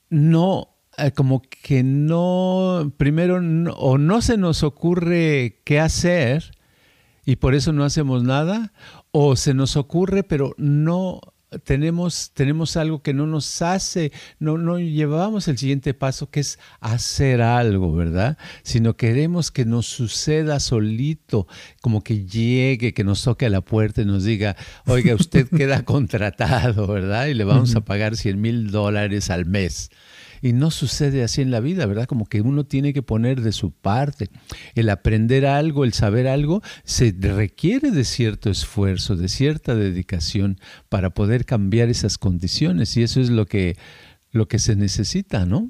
no 0.09 0.78
como 1.15 1.41
que 1.41 1.83
no, 1.83 2.91
primero, 2.97 3.41
o 3.77 3.97
no 3.97 4.21
se 4.21 4.37
nos 4.37 4.63
ocurre 4.63 5.61
qué 5.63 5.79
hacer 5.79 6.51
y 7.25 7.35
por 7.37 7.53
eso 7.55 7.73
no 7.73 7.83
hacemos 7.83 8.23
nada, 8.23 8.73
o 9.11 9.35
se 9.35 9.53
nos 9.53 9.75
ocurre 9.75 10.23
pero 10.23 10.55
no 10.57 11.21
tenemos, 11.63 12.31
tenemos 12.33 12.77
algo 12.77 13.01
que 13.01 13.13
no 13.13 13.25
nos 13.25 13.61
hace, 13.61 14.11
no, 14.39 14.57
no 14.57 14.79
llevamos 14.79 15.47
el 15.47 15.57
siguiente 15.57 15.93
paso 15.93 16.29
que 16.29 16.41
es 16.41 16.59
hacer 16.79 17.41
algo, 17.41 17.93
¿verdad? 17.95 18.37
Sino 18.63 18.95
queremos 18.95 19.51
que 19.51 19.65
nos 19.65 19.87
suceda 19.87 20.59
solito, 20.59 21.47
como 21.81 22.03
que 22.03 22.25
llegue, 22.25 22.93
que 22.93 23.03
nos 23.03 23.23
toque 23.23 23.47
a 23.47 23.49
la 23.49 23.61
puerta 23.61 24.01
y 24.01 24.05
nos 24.05 24.23
diga, 24.23 24.55
oiga, 24.85 25.15
usted 25.15 25.47
queda 25.57 25.83
contratado, 25.83 26.87
¿verdad? 26.87 27.27
Y 27.27 27.33
le 27.33 27.43
vamos 27.43 27.75
a 27.75 27.81
pagar 27.81 28.15
100 28.15 28.39
mil 28.39 28.71
dólares 28.71 29.29
al 29.29 29.45
mes. 29.45 29.89
Y 30.41 30.53
no 30.53 30.71
sucede 30.71 31.23
así 31.23 31.41
en 31.41 31.51
la 31.51 31.59
vida, 31.59 31.85
¿verdad? 31.85 32.05
Como 32.05 32.25
que 32.25 32.41
uno 32.41 32.63
tiene 32.63 32.93
que 32.93 33.01
poner 33.01 33.41
de 33.41 33.51
su 33.51 33.71
parte. 33.71 34.29
El 34.75 34.89
aprender 34.89 35.45
algo, 35.45 35.83
el 35.83 35.93
saber 35.93 36.27
algo, 36.27 36.61
se 36.83 37.15
requiere 37.19 37.91
de 37.91 38.03
cierto 38.03 38.49
esfuerzo, 38.49 39.15
de 39.15 39.29
cierta 39.29 39.75
dedicación 39.75 40.59
para 40.89 41.11
poder 41.11 41.45
cambiar 41.45 41.89
esas 41.89 42.17
condiciones. 42.17 42.95
Y 42.97 43.03
eso 43.03 43.21
es 43.21 43.29
lo 43.29 43.45
que, 43.45 43.77
lo 44.31 44.47
que 44.47 44.59
se 44.59 44.75
necesita, 44.75 45.45
¿no? 45.45 45.69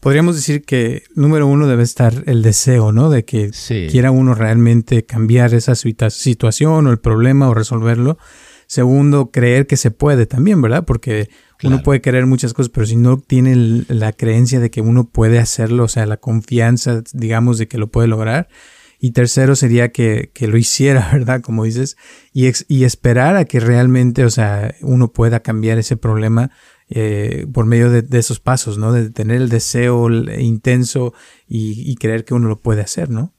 Podríamos 0.00 0.34
decir 0.34 0.64
que 0.64 1.04
número 1.14 1.46
uno 1.46 1.68
debe 1.68 1.84
estar 1.84 2.24
el 2.26 2.42
deseo, 2.42 2.90
¿no? 2.90 3.10
De 3.10 3.24
que 3.24 3.52
quiera 3.90 4.10
uno 4.10 4.34
realmente 4.34 5.04
cambiar 5.04 5.54
esa 5.54 5.74
situación 5.74 6.86
o 6.86 6.90
el 6.90 6.98
problema 6.98 7.48
o 7.48 7.54
resolverlo. 7.54 8.18
Segundo, 8.70 9.32
creer 9.32 9.66
que 9.66 9.76
se 9.76 9.90
puede 9.90 10.26
también, 10.26 10.62
¿verdad? 10.62 10.84
Porque 10.84 11.28
uno 11.64 11.82
puede 11.82 12.00
querer 12.00 12.26
muchas 12.26 12.54
cosas, 12.54 12.70
pero 12.70 12.86
si 12.86 12.94
no 12.94 13.18
tiene 13.18 13.84
la 13.88 14.12
creencia 14.12 14.60
de 14.60 14.70
que 14.70 14.80
uno 14.80 15.08
puede 15.08 15.40
hacerlo, 15.40 15.82
o 15.82 15.88
sea, 15.88 16.06
la 16.06 16.18
confianza, 16.18 17.02
digamos, 17.12 17.58
de 17.58 17.66
que 17.66 17.78
lo 17.78 17.90
puede 17.90 18.06
lograr. 18.06 18.46
Y 19.00 19.10
tercero 19.10 19.56
sería 19.56 19.90
que, 19.90 20.30
que 20.32 20.46
lo 20.46 20.56
hiciera, 20.56 21.08
¿verdad? 21.12 21.40
Como 21.40 21.64
dices, 21.64 21.96
y, 22.32 22.48
y 22.68 22.84
esperar 22.84 23.34
a 23.34 23.44
que 23.44 23.58
realmente, 23.58 24.24
o 24.24 24.30
sea, 24.30 24.72
uno 24.82 25.12
pueda 25.12 25.40
cambiar 25.40 25.78
ese 25.78 25.96
problema 25.96 26.52
eh, 26.90 27.48
por 27.52 27.66
medio 27.66 27.90
de, 27.90 28.18
esos 28.20 28.38
pasos, 28.38 28.78
¿no? 28.78 28.92
De 28.92 29.10
tener 29.10 29.38
el 29.38 29.48
deseo 29.48 30.08
intenso 30.38 31.12
y, 31.48 31.96
creer 31.96 32.24
que 32.24 32.34
uno 32.34 32.46
lo 32.46 32.60
puede 32.60 32.82
hacer, 32.82 33.10
¿no? 33.10 33.34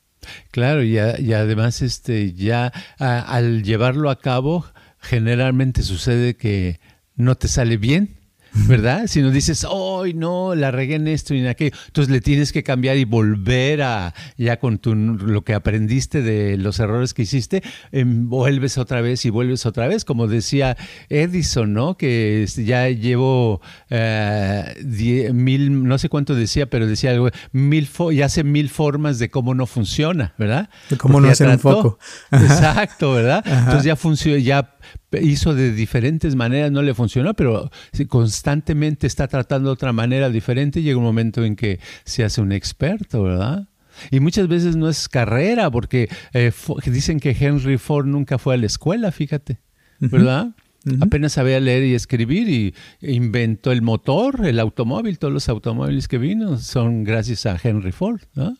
Claro, 0.51 0.83
y, 0.83 0.95
y 0.97 1.31
además, 1.31 1.81
este, 1.81 2.33
ya 2.33 2.73
al 2.97 3.63
llevarlo 3.63 4.09
a 4.09 4.19
cabo, 4.19 4.65
generalmente 5.01 5.83
sucede 5.83 6.35
que 6.35 6.79
no 7.15 7.35
te 7.35 7.47
sale 7.47 7.77
bien 7.77 8.20
¿verdad? 8.53 9.07
Si 9.07 9.21
no 9.21 9.31
dices, 9.31 9.65
¡ay, 9.65 10.13
no! 10.13 10.55
La 10.55 10.71
regué 10.71 10.95
en 10.95 11.07
esto 11.07 11.33
y 11.33 11.39
en 11.39 11.47
aquello. 11.47 11.75
Entonces 11.87 12.11
le 12.11 12.21
tienes 12.21 12.51
que 12.51 12.63
cambiar 12.63 12.97
y 12.97 13.05
volver 13.05 13.81
a, 13.81 14.13
ya 14.37 14.59
con 14.59 14.77
tu, 14.77 14.95
lo 14.95 15.43
que 15.43 15.53
aprendiste 15.53 16.21
de 16.21 16.57
los 16.57 16.79
errores 16.79 17.13
que 17.13 17.23
hiciste, 17.23 17.63
em, 17.91 18.29
vuelves 18.29 18.77
otra 18.77 19.01
vez 19.01 19.25
y 19.25 19.29
vuelves 19.29 19.65
otra 19.65 19.87
vez. 19.87 20.05
Como 20.05 20.27
decía 20.27 20.77
Edison, 21.09 21.73
¿no? 21.73 21.97
Que 21.97 22.45
ya 22.57 22.89
llevo 22.89 23.61
eh, 23.89 25.29
mil, 25.33 25.83
no 25.83 25.97
sé 25.97 26.09
cuánto 26.09 26.35
decía, 26.35 26.69
pero 26.69 26.87
decía 26.87 27.11
algo, 27.11 27.29
mil 27.51 27.87
y 28.11 28.21
hace 28.21 28.43
mil 28.43 28.69
formas 28.69 29.19
de 29.19 29.29
cómo 29.29 29.55
no 29.55 29.65
funciona, 29.65 30.33
¿verdad? 30.37 30.69
De 30.89 30.97
cómo 30.97 31.21
no 31.21 31.29
hacer 31.29 31.47
un 31.47 31.59
foco. 31.59 31.99
Exacto, 32.31 33.13
¿verdad? 33.13 33.43
Entonces 33.45 33.83
ya 33.83 33.95
funciona, 33.95 34.39
ya 34.39 34.75
hizo 35.19 35.53
de 35.53 35.73
diferentes 35.73 36.35
maneras, 36.35 36.71
no 36.71 36.81
le 36.81 36.93
funcionó, 36.93 37.33
pero 37.33 37.69
constantemente 38.07 39.07
está 39.07 39.27
tratando 39.27 39.69
de 39.69 39.73
otra 39.73 39.93
manera 39.93 40.29
diferente, 40.29 40.81
llega 40.81 40.97
un 40.97 41.03
momento 41.03 41.43
en 41.43 41.55
que 41.55 41.79
se 42.05 42.23
hace 42.23 42.41
un 42.41 42.51
experto, 42.51 43.23
¿verdad? 43.23 43.67
Y 44.09 44.19
muchas 44.19 44.47
veces 44.47 44.75
no 44.75 44.87
es 44.89 45.09
carrera, 45.09 45.69
porque 45.69 46.09
eh, 46.33 46.51
dicen 46.85 47.19
que 47.19 47.35
Henry 47.37 47.77
Ford 47.77 48.05
nunca 48.05 48.37
fue 48.37 48.53
a 48.53 48.57
la 48.57 48.65
escuela, 48.65 49.11
fíjate, 49.11 49.59
¿verdad? 49.99 50.55
Apenas 50.99 51.33
sabía 51.33 51.59
leer 51.59 51.83
y 51.83 51.93
escribir 51.93 52.49
y 52.49 52.73
inventó 53.01 53.71
el 53.71 53.83
motor, 53.83 54.45
el 54.45 54.59
automóvil, 54.59 55.19
todos 55.19 55.31
los 55.31 55.47
automóviles 55.47 56.07
que 56.07 56.17
vino 56.17 56.57
son 56.57 57.03
gracias 57.03 57.45
a 57.45 57.59
Henry 57.61 57.91
Ford. 57.91 58.19
¿no? 58.33 58.57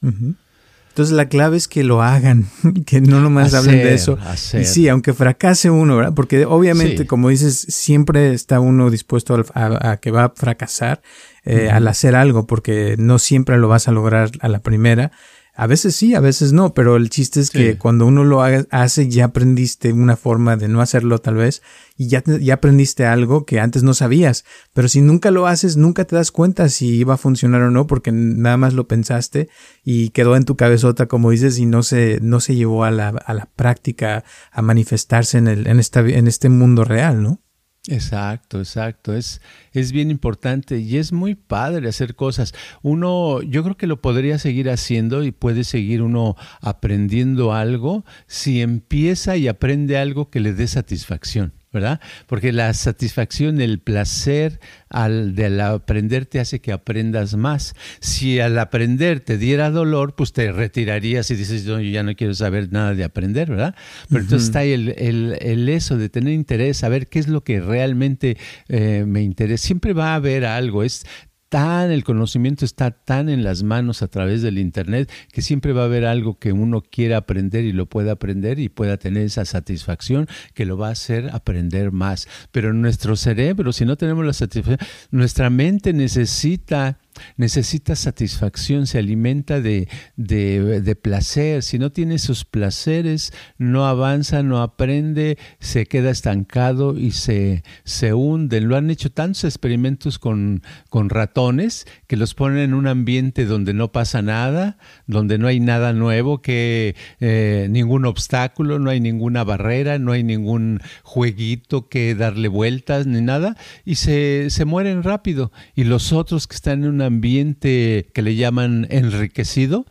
Entonces 0.92 1.16
la 1.16 1.30
clave 1.30 1.56
es 1.56 1.70
que 1.70 1.86
lo 1.86 2.02
hagan, 2.02 2.48
que 2.86 3.00
no 3.00 3.22
nomás 3.22 3.54
hablen 3.54 3.78
de 3.78 3.94
eso. 3.94 4.18
Y 4.60 4.66
sí, 4.66 4.90
aunque 4.90 5.14
fracase 5.14 5.70
uno, 5.70 5.96
¿verdad? 5.96 6.14
Porque 6.14 6.46
obviamente, 6.46 7.08
como 7.08 7.30
dices, 7.30 7.66
siempre 7.70 8.34
está 8.34 8.60
uno 8.60 8.90
dispuesto 8.90 9.42
a, 9.54 9.98
que 9.98 10.12
va 10.12 10.26
a 10.26 10.30
fracasar 10.36 11.02
eh, 11.46 11.70
al 11.72 11.88
hacer 11.88 12.14
algo, 12.14 12.46
porque 12.46 12.96
no 12.98 13.20
siempre 13.20 13.58
lo 13.58 13.70
vas 13.70 13.88
a 13.88 13.92
lograr 13.92 14.32
a 14.42 14.50
la 14.50 14.60
primera. 14.60 15.14
A 15.54 15.68
veces 15.68 15.96
sí, 15.96 16.16
a 16.16 16.22
veces 16.22 16.54
no, 16.54 16.74
pero 16.74 16.96
el 16.96 17.10
chiste 17.10 17.42
es 17.42 17.50
que 17.50 17.78
cuando 17.78 18.06
uno 18.06 18.24
lo 18.24 18.42
hace 18.42 19.10
ya 19.10 19.26
aprendiste 19.26 19.92
una 19.92 20.16
forma 20.16 20.56
de 20.56 20.70
no 20.70 20.80
hacerlo 20.82 21.20
tal 21.20 21.36
vez 21.36 21.62
y 21.98 22.08
ya, 22.08 22.24
ya 22.26 22.54
aprendiste 22.54 23.06
algo 23.06 23.46
que 23.46 23.60
antes 23.60 23.84
no 23.84 23.94
sabías. 23.94 24.46
Pero 24.74 24.88
si 24.88 25.02
nunca 25.02 25.30
lo 25.30 25.48
haces, 25.48 25.76
nunca 25.76 26.06
te 26.06 26.16
das 26.16 26.32
cuenta 26.32 26.70
si 26.70 26.96
iba 26.96 27.16
a 27.16 27.18
funcionar 27.18 27.62
o 27.64 27.70
no 27.70 27.86
porque 27.86 28.14
nada 28.14 28.56
más 28.56 28.74
lo 28.74 28.88
pensaste 28.88 29.50
y 29.84 30.12
quedó 30.12 30.38
en 30.38 30.46
tu 30.46 30.56
cabezota 30.56 31.08
como 31.08 31.32
dices 31.32 31.60
y 31.60 31.66
no 31.66 31.84
se, 31.84 32.20
no 32.22 32.40
se 32.40 32.56
llevó 32.56 32.86
a 32.86 32.92
la, 32.92 33.10
a 33.10 33.34
la 33.34 33.46
práctica 33.46 34.24
a 34.52 34.62
manifestarse 34.62 35.38
en, 35.38 35.50
el, 35.50 35.68
en, 35.68 35.80
esta, 35.80 36.00
en 36.00 36.28
este 36.28 36.48
mundo 36.48 36.86
real, 36.86 37.22
¿no? 37.22 37.42
Exacto, 37.88 38.60
exacto. 38.60 39.16
Es, 39.16 39.42
es 39.74 39.92
bien 39.92 40.12
importante 40.12 40.78
y 40.78 40.98
es 40.98 41.12
muy 41.12 41.34
padre 41.34 41.90
hacer 41.90 42.16
cosas. 42.16 42.54
Uno, 42.84 43.42
yo 43.42 43.64
creo 43.64 43.76
que 43.76 43.88
lo 43.88 44.02
podría 44.02 44.38
seguir 44.38 44.70
haciendo 44.70 45.24
y 45.24 45.32
puede 45.32 45.64
seguir 45.64 46.04
uno 46.04 46.36
aprendiendo 46.62 47.54
algo 47.54 48.06
si 48.28 48.62
empieza 48.62 49.36
y 49.36 49.48
aprende 49.48 49.98
algo 49.98 50.30
que 50.30 50.42
le 50.42 50.54
dé 50.54 50.68
satisfacción. 50.68 51.54
¿Verdad? 51.72 52.02
Porque 52.28 52.52
la 52.52 52.74
satisfacción, 52.74 53.62
el 53.62 53.80
placer 53.80 54.60
al 54.90 55.36
del 55.36 55.60
aprender 55.62 56.26
te 56.26 56.40
hace 56.40 56.60
que 56.60 56.74
aprendas 56.74 57.36
más. 57.36 57.76
Si 58.02 58.40
al 58.40 58.60
aprender 58.60 59.22
te 59.22 59.38
diera 59.38 59.72
dolor, 59.72 60.16
pues 60.16 60.34
te 60.34 60.52
retirarías 60.52 61.32
y 61.32 61.36
dices, 61.36 61.64
yo 61.64 61.80
ya 61.80 62.04
no 62.04 62.16
quiero 62.16 62.34
saber 62.34 62.72
nada 62.72 62.94
de 62.94 63.04
aprender, 63.04 63.50
¿verdad? 63.50 63.76
Pero 64.10 64.22
entonces 64.22 64.50
está 64.50 64.60
ahí 64.60 64.74
el, 64.74 65.38
el, 65.40 65.70
eso 65.70 65.98
de 65.98 66.10
tener 66.10 66.34
interés, 66.34 66.78
saber 66.78 67.08
qué 67.08 67.20
es 67.20 67.28
lo 67.28 67.44
que 67.44 67.62
realmente 67.62 68.38
eh, 68.68 69.06
me 69.08 69.22
interesa. 69.22 69.66
Siempre 69.66 69.94
va 69.94 70.14
a 70.14 70.16
haber 70.16 70.46
algo, 70.46 70.84
es 70.84 71.06
tan, 71.52 71.92
el 71.92 72.06
conocimiento 72.06 72.64
está 72.64 72.92
tan 72.92 73.28
en 73.28 73.44
las 73.44 73.62
manos 73.62 74.02
a 74.02 74.08
través 74.08 74.42
del 74.42 74.58
Internet 74.58 75.12
que 75.34 75.42
siempre 75.42 75.74
va 75.74 75.82
a 75.82 75.86
haber 75.86 76.06
algo 76.06 76.40
que 76.40 76.54
uno 76.54 76.82
quiera 76.82 77.18
aprender 77.18 77.66
y 77.66 77.74
lo 77.74 77.88
pueda 77.88 78.14
aprender 78.14 78.58
y 78.58 78.70
pueda 78.70 78.96
tener 78.96 79.24
esa 79.24 79.44
satisfacción 79.44 80.28
que 80.54 80.66
lo 80.66 80.78
va 80.78 80.88
a 80.88 80.92
hacer 80.92 81.30
aprender 81.34 81.92
más. 81.92 82.30
Pero 82.54 82.72
nuestro 82.72 83.18
cerebro, 83.18 83.74
si 83.74 83.84
no 83.84 83.98
tenemos 83.98 84.26
la 84.26 84.32
satisfacción, 84.32 84.88
nuestra 85.12 85.50
mente 85.50 85.92
necesita 85.92 87.00
necesita 87.38 87.96
satisfacción, 87.96 88.88
se 88.88 89.00
alimenta 89.00 89.62
de, 89.62 89.88
de, 90.16 90.96
placer. 90.96 91.64
Si 91.64 91.80
no 91.80 91.92
tiene 91.92 92.20
sus 92.20 92.46
placeres, 92.46 93.34
no 93.58 93.86
avanza, 93.86 94.44
no 94.44 94.62
aprende, 94.62 95.38
se 95.60 95.86
queda 95.86 96.12
estancado 96.12 96.98
y 96.98 97.12
se, 97.12 97.64
se 97.84 98.14
hunde. 98.14 98.62
Lo 98.62 98.76
han 98.76 98.90
hecho 98.90 99.12
tantos 99.12 99.44
experimentos 99.44 100.20
con, 100.20 100.62
con 100.90 101.10
ratones 101.10 101.86
que 102.08 102.18
los 102.18 102.34
ponen 102.34 102.60
en 102.60 102.74
un 102.74 102.88
ambiente 102.88 103.46
donde 103.46 103.74
no 103.74 103.92
pasa 103.92 104.22
nada, 104.22 104.78
donde 105.08 105.38
no 105.38 105.48
hay 105.48 105.60
nada 105.60 105.94
nuevo, 105.94 106.42
que 106.42 106.96
eh, 107.20 107.68
ningún 107.70 108.06
obstáculo, 108.06 108.80
no 108.80 108.90
hay 108.90 109.00
ninguna 109.00 109.44
barrera, 109.44 110.00
no 110.00 110.12
hay 110.12 110.24
ningún 110.24 110.82
jueguito 111.04 111.90
que 111.90 112.16
darle 112.16 112.48
vueltas 112.48 113.08
ni 113.08 113.22
nada, 113.22 113.58
y 113.86 113.96
se, 113.96 114.50
se 114.50 114.66
mueren 114.66 115.04
rápido. 115.04 115.52
Y 115.76 115.84
los 115.86 116.14
otros 116.14 116.48
que 116.48 116.56
están 116.56 116.84
en 116.84 117.01
ambiente 117.02 118.10
que 118.14 118.22
le 118.22 118.36
llaman 118.36 118.88
enriquecido, 118.90 119.86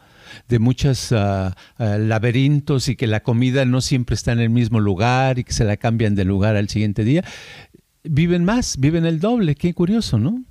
de 0.49 0.59
muchos 0.59 1.13
ah, 1.13 1.57
ah, 1.79 1.99
laberintos 1.99 2.89
y 2.89 2.97
que 2.97 3.07
la 3.07 3.23
comida 3.23 3.65
no 3.65 3.81
siempre 3.81 4.15
está 4.15 4.33
en 4.33 4.41
el 4.41 4.51
mismo 4.51 4.81
lugar 4.81 5.39
y 5.39 5.45
que 5.45 5.53
se 5.53 5.65
la 5.65 5.77
cambian 5.77 6.15
de 6.15 6.25
lugar 6.25 6.57
al 6.57 6.69
siguiente 6.69 7.05
día, 7.05 7.25
viven 8.05 8.45
más, 8.45 8.79
viven 8.79 9.07
el 9.07 9.21
doble. 9.21 9.55
Qué 9.55 9.75
curioso, 9.75 10.19
¿no? 10.19 10.45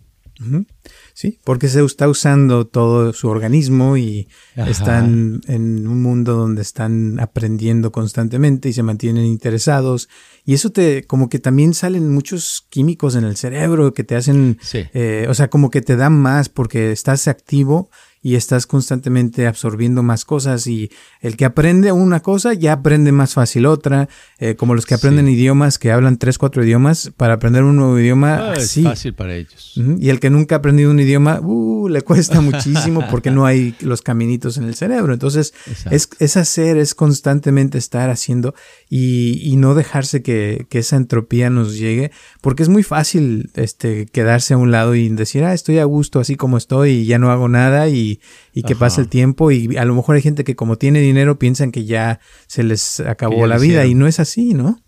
Sí, 1.20 1.38
porque 1.44 1.68
se 1.68 1.84
está 1.84 2.08
usando 2.08 2.66
todo 2.66 3.12
su 3.12 3.28
organismo 3.28 3.98
y 3.98 4.30
están 4.56 5.42
en 5.48 5.86
un 5.86 6.02
mundo 6.02 6.38
donde 6.38 6.62
están 6.62 7.20
aprendiendo 7.20 7.92
constantemente 7.92 8.70
y 8.70 8.74
se 8.74 8.84
mantienen 8.84 9.26
interesados. 9.26 10.08
Y 10.46 10.54
eso 10.54 10.70
te, 10.70 11.04
como 11.04 11.28
que 11.28 11.40
también 11.40 11.74
salen 11.74 12.10
muchos 12.10 12.66
químicos 12.70 13.16
en 13.16 13.26
el 13.26 13.36
cerebro 13.36 13.94
que 13.94 14.06
te 14.06 14.16
hacen, 14.16 14.60
eh, 14.74 15.26
o 15.28 15.34
sea, 15.34 15.50
como 15.50 15.70
que 15.70 15.82
te 15.82 15.98
dan 15.98 16.18
más 16.18 16.48
porque 16.48 16.94
estás 16.94 17.28
activo 17.28 17.90
y 18.22 18.36
estás 18.36 18.68
constantemente 18.68 19.48
absorbiendo 19.48 20.04
más 20.04 20.26
cosas 20.26 20.68
y 20.68 20.92
el 21.22 21.38
que 21.38 21.46
aprende 21.46 21.92
una 21.92 22.20
cosa 22.20 22.54
ya 22.54 22.74
aprende 22.74 23.12
más 23.12 23.34
fácil 23.34 23.66
otra, 23.66 24.10
eh, 24.40 24.56
como 24.56 24.76
los 24.76 24.86
que 24.86 24.96
aprenden 24.96 25.30
idiomas, 25.30 25.80
que 25.80 25.92
hablan 25.92 26.18
tres, 26.18 26.38
cuatro 26.38 26.64
idiomas, 26.64 27.12
para 27.16 27.36
aprender 27.36 27.64
un 27.64 27.78
nuevo 27.78 27.98
idioma, 27.98 28.52
ah, 28.52 28.54
es 28.56 28.82
fácil 28.84 29.14
para 29.14 29.36
ellos. 29.36 29.74
Y 30.00 30.10
el 30.10 30.20
que 30.20 30.30
nunca 30.30 30.56
ha 30.56 30.58
aprendido 30.58 30.92
un 30.92 31.00
idioma, 31.00 31.40
uh, 31.42 31.88
le 31.88 32.02
cuesta 32.02 32.42
muchísimo 32.42 33.06
porque 33.10 33.32
no 33.32 33.46
hay 33.46 33.76
los 33.82 34.02
caminitos 34.02 34.58
en 34.58 34.66
el 34.66 34.76
cerebro. 34.76 35.14
Entonces, 35.14 35.54
es, 35.90 36.10
es, 36.20 36.38
hacer, 36.38 36.78
es 36.78 36.96
constantemente 36.96 37.78
estar 37.78 38.10
haciendo 38.10 38.54
y, 38.90 39.40
y 39.44 39.56
no 39.56 39.76
dejarse 39.76 40.22
que, 40.22 40.66
que, 40.70 40.80
esa 40.80 40.96
entropía 40.96 41.50
nos 41.50 41.78
llegue, 41.78 42.12
porque 42.42 42.64
es 42.64 42.70
muy 42.70 42.84
fácil 42.84 43.52
este, 43.56 44.06
quedarse 44.08 44.54
a 44.54 44.58
un 44.58 44.72
lado 44.72 44.96
y 44.96 45.10
decir, 45.10 45.44
ah, 45.44 45.54
estoy 45.54 45.80
a 45.80 45.86
gusto 45.86 46.20
así 46.20 46.36
como 46.36 46.58
estoy 46.58 46.92
y 46.92 47.06
ya 47.06 47.20
no 47.20 47.32
hago 47.32 47.48
nada 47.48 47.88
y 47.90 48.09
y, 48.54 48.64
que 48.64 48.76
pasa 48.76 49.02
el 49.02 49.10
tiempo 49.10 49.52
y 49.52 49.78
a 49.78 49.86
lo 49.86 49.96
mejor 49.96 50.16
hay 50.16 50.22
gente 50.22 50.44
que 50.44 50.56
como 50.56 50.78
tiene 50.78 51.00
dinero 51.00 51.40
piensan 51.40 51.72
que 51.72 51.86
ya 51.86 52.20
se 52.48 52.64
les 52.64 53.00
acabó 53.00 53.46
la 53.48 53.58
vida 53.58 53.86
y 53.86 53.96
no 53.96 54.08
es 54.08 54.20
así, 54.20 54.54
¿no? 54.54 54.82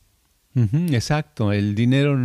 exacto, 0.53 1.53
el 1.53 1.75
dinero 1.75 2.17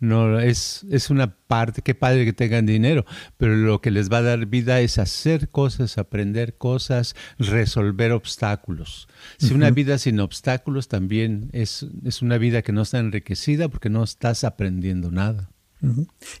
no 0.00 0.40
es, 0.40 0.84
es 0.90 1.10
una 1.10 1.36
parte, 1.36 1.82
qué 1.82 1.94
padre 1.94 2.24
que 2.24 2.32
tengan 2.32 2.66
dinero, 2.66 3.04
pero 3.36 3.54
lo 3.54 3.80
que 3.80 3.90
les 3.90 4.10
va 4.10 4.18
a 4.18 4.22
dar 4.22 4.46
vida 4.46 4.80
es 4.80 4.98
hacer 4.98 5.48
cosas, 5.50 5.96
aprender 5.96 6.56
cosas, 6.56 7.14
resolver 7.38 8.12
obstáculos. 8.12 9.08
Si 9.38 9.54
una 9.54 9.70
vida 9.70 9.98
sin 9.98 10.18
obstáculos 10.18 10.88
también 10.88 11.50
es, 11.52 11.86
es 12.04 12.20
una 12.20 12.38
vida 12.38 12.62
que 12.62 12.72
no 12.72 12.82
está 12.82 12.98
enriquecida 12.98 13.68
porque 13.68 13.90
no 13.90 14.02
estás 14.02 14.42
aprendiendo 14.42 15.10
nada. 15.12 15.50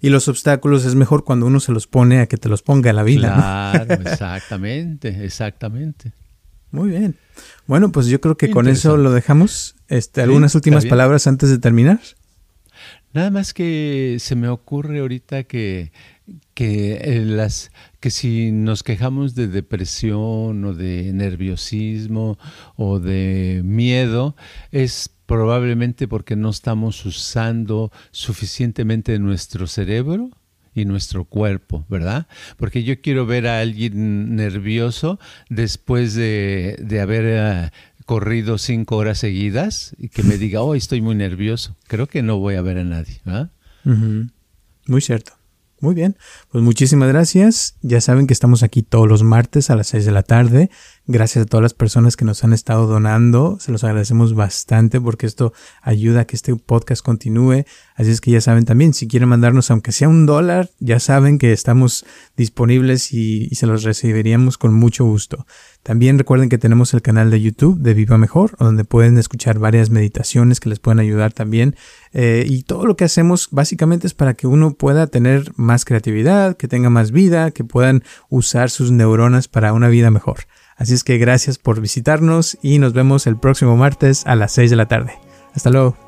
Y 0.00 0.10
los 0.10 0.28
obstáculos 0.28 0.84
es 0.84 0.94
mejor 0.94 1.24
cuando 1.24 1.46
uno 1.46 1.60
se 1.60 1.72
los 1.72 1.86
pone 1.86 2.20
a 2.20 2.26
que 2.26 2.36
te 2.36 2.48
los 2.48 2.62
ponga 2.62 2.92
la 2.92 3.02
vida. 3.02 3.34
Claro, 3.34 3.94
exactamente, 4.10 5.24
exactamente. 5.24 6.12
Muy 6.70 6.90
bien. 6.90 7.16
Bueno, 7.66 7.92
pues 7.92 8.06
yo 8.06 8.20
creo 8.20 8.36
que 8.36 8.50
con 8.50 8.68
eso 8.68 8.96
lo 8.96 9.12
dejamos. 9.12 9.76
Este, 9.88 10.20
¿Algunas 10.22 10.54
últimas 10.54 10.86
palabras 10.86 11.26
antes 11.26 11.50
de 11.50 11.58
terminar? 11.58 12.00
Nada 13.14 13.30
más 13.30 13.54
que 13.54 14.18
se 14.20 14.36
me 14.36 14.48
ocurre 14.48 15.00
ahorita 15.00 15.44
que, 15.44 15.92
que, 16.54 16.94
eh, 16.94 17.24
las, 17.24 17.70
que 18.00 18.10
si 18.10 18.50
nos 18.52 18.82
quejamos 18.82 19.34
de 19.34 19.48
depresión 19.48 20.64
o 20.64 20.74
de 20.74 21.12
nerviosismo 21.12 22.38
o 22.76 23.00
de 23.00 23.62
miedo, 23.64 24.36
es 24.72 25.10
probablemente 25.26 26.08
porque 26.08 26.36
no 26.36 26.50
estamos 26.50 27.04
usando 27.04 27.92
suficientemente 28.10 29.18
nuestro 29.18 29.66
cerebro 29.66 30.30
y 30.74 30.84
nuestro 30.84 31.24
cuerpo, 31.24 31.84
¿verdad? 31.88 32.26
Porque 32.56 32.82
yo 32.82 33.00
quiero 33.00 33.26
ver 33.26 33.46
a 33.46 33.60
alguien 33.60 34.36
nervioso 34.36 35.18
después 35.48 36.14
de, 36.14 36.98
haber 37.02 37.24
eh, 37.26 37.70
corrido 38.06 38.58
cinco 38.58 38.96
horas 38.96 39.18
seguidas 39.18 39.94
y 39.98 40.08
que 40.08 40.22
me 40.22 40.38
diga, 40.38 40.62
oh, 40.62 40.74
estoy 40.74 41.02
muy 41.02 41.14
nervioso. 41.14 41.76
Creo 41.86 42.06
que 42.06 42.22
no 42.22 42.38
voy 42.38 42.54
a 42.54 42.62
ver 42.62 42.78
a 42.78 42.84
nadie. 42.84 43.20
Muy 44.86 45.00
cierto. 45.02 45.37
Muy 45.80 45.94
bien, 45.94 46.16
pues 46.50 46.64
muchísimas 46.64 47.08
gracias. 47.08 47.76
Ya 47.82 48.00
saben 48.00 48.26
que 48.26 48.32
estamos 48.32 48.64
aquí 48.64 48.82
todos 48.82 49.08
los 49.08 49.22
martes 49.22 49.70
a 49.70 49.76
las 49.76 49.86
6 49.88 50.06
de 50.06 50.10
la 50.10 50.24
tarde. 50.24 50.70
Gracias 51.06 51.44
a 51.44 51.46
todas 51.46 51.62
las 51.62 51.72
personas 51.72 52.16
que 52.16 52.24
nos 52.24 52.42
han 52.42 52.52
estado 52.52 52.88
donando. 52.88 53.58
Se 53.60 53.70
los 53.70 53.84
agradecemos 53.84 54.34
bastante 54.34 55.00
porque 55.00 55.26
esto 55.26 55.52
ayuda 55.80 56.22
a 56.22 56.24
que 56.26 56.34
este 56.34 56.54
podcast 56.56 57.04
continúe. 57.04 57.64
Así 57.94 58.10
es 58.10 58.20
que 58.20 58.32
ya 58.32 58.40
saben 58.40 58.64
también, 58.64 58.92
si 58.92 59.06
quieren 59.06 59.28
mandarnos 59.28 59.70
aunque 59.70 59.92
sea 59.92 60.08
un 60.08 60.26
dólar, 60.26 60.68
ya 60.80 60.98
saben 60.98 61.38
que 61.38 61.52
estamos 61.52 62.04
disponibles 62.36 63.12
y, 63.12 63.48
se 63.54 63.66
los 63.66 63.84
recibiríamos 63.84 64.58
con 64.58 64.74
mucho 64.74 65.04
gusto. 65.04 65.46
También 65.88 66.18
recuerden 66.18 66.50
que 66.50 66.58
tenemos 66.58 66.92
el 66.92 67.00
canal 67.00 67.30
de 67.30 67.40
YouTube 67.40 67.78
de 67.78 67.94
Viva 67.94 68.18
Mejor, 68.18 68.54
donde 68.58 68.84
pueden 68.84 69.16
escuchar 69.16 69.58
varias 69.58 69.88
meditaciones 69.88 70.60
que 70.60 70.68
les 70.68 70.80
pueden 70.80 70.98
ayudar 70.98 71.32
también. 71.32 71.76
Eh, 72.12 72.44
y 72.46 72.64
todo 72.64 72.84
lo 72.84 72.94
que 72.94 73.04
hacemos 73.04 73.48
básicamente 73.52 74.06
es 74.06 74.12
para 74.12 74.34
que 74.34 74.46
uno 74.46 74.74
pueda 74.74 75.06
tener 75.06 75.50
más 75.56 75.86
creatividad, 75.86 76.58
que 76.58 76.68
tenga 76.68 76.90
más 76.90 77.10
vida, 77.10 77.52
que 77.52 77.64
puedan 77.64 78.04
usar 78.28 78.68
sus 78.68 78.92
neuronas 78.92 79.48
para 79.48 79.72
una 79.72 79.88
vida 79.88 80.10
mejor. 80.10 80.40
Así 80.76 80.92
es 80.92 81.04
que 81.04 81.16
gracias 81.16 81.56
por 81.56 81.80
visitarnos 81.80 82.58
y 82.60 82.78
nos 82.80 82.92
vemos 82.92 83.26
el 83.26 83.38
próximo 83.38 83.74
martes 83.78 84.26
a 84.26 84.36
las 84.36 84.52
6 84.52 84.68
de 84.68 84.76
la 84.76 84.88
tarde. 84.88 85.14
Hasta 85.54 85.70
luego. 85.70 86.07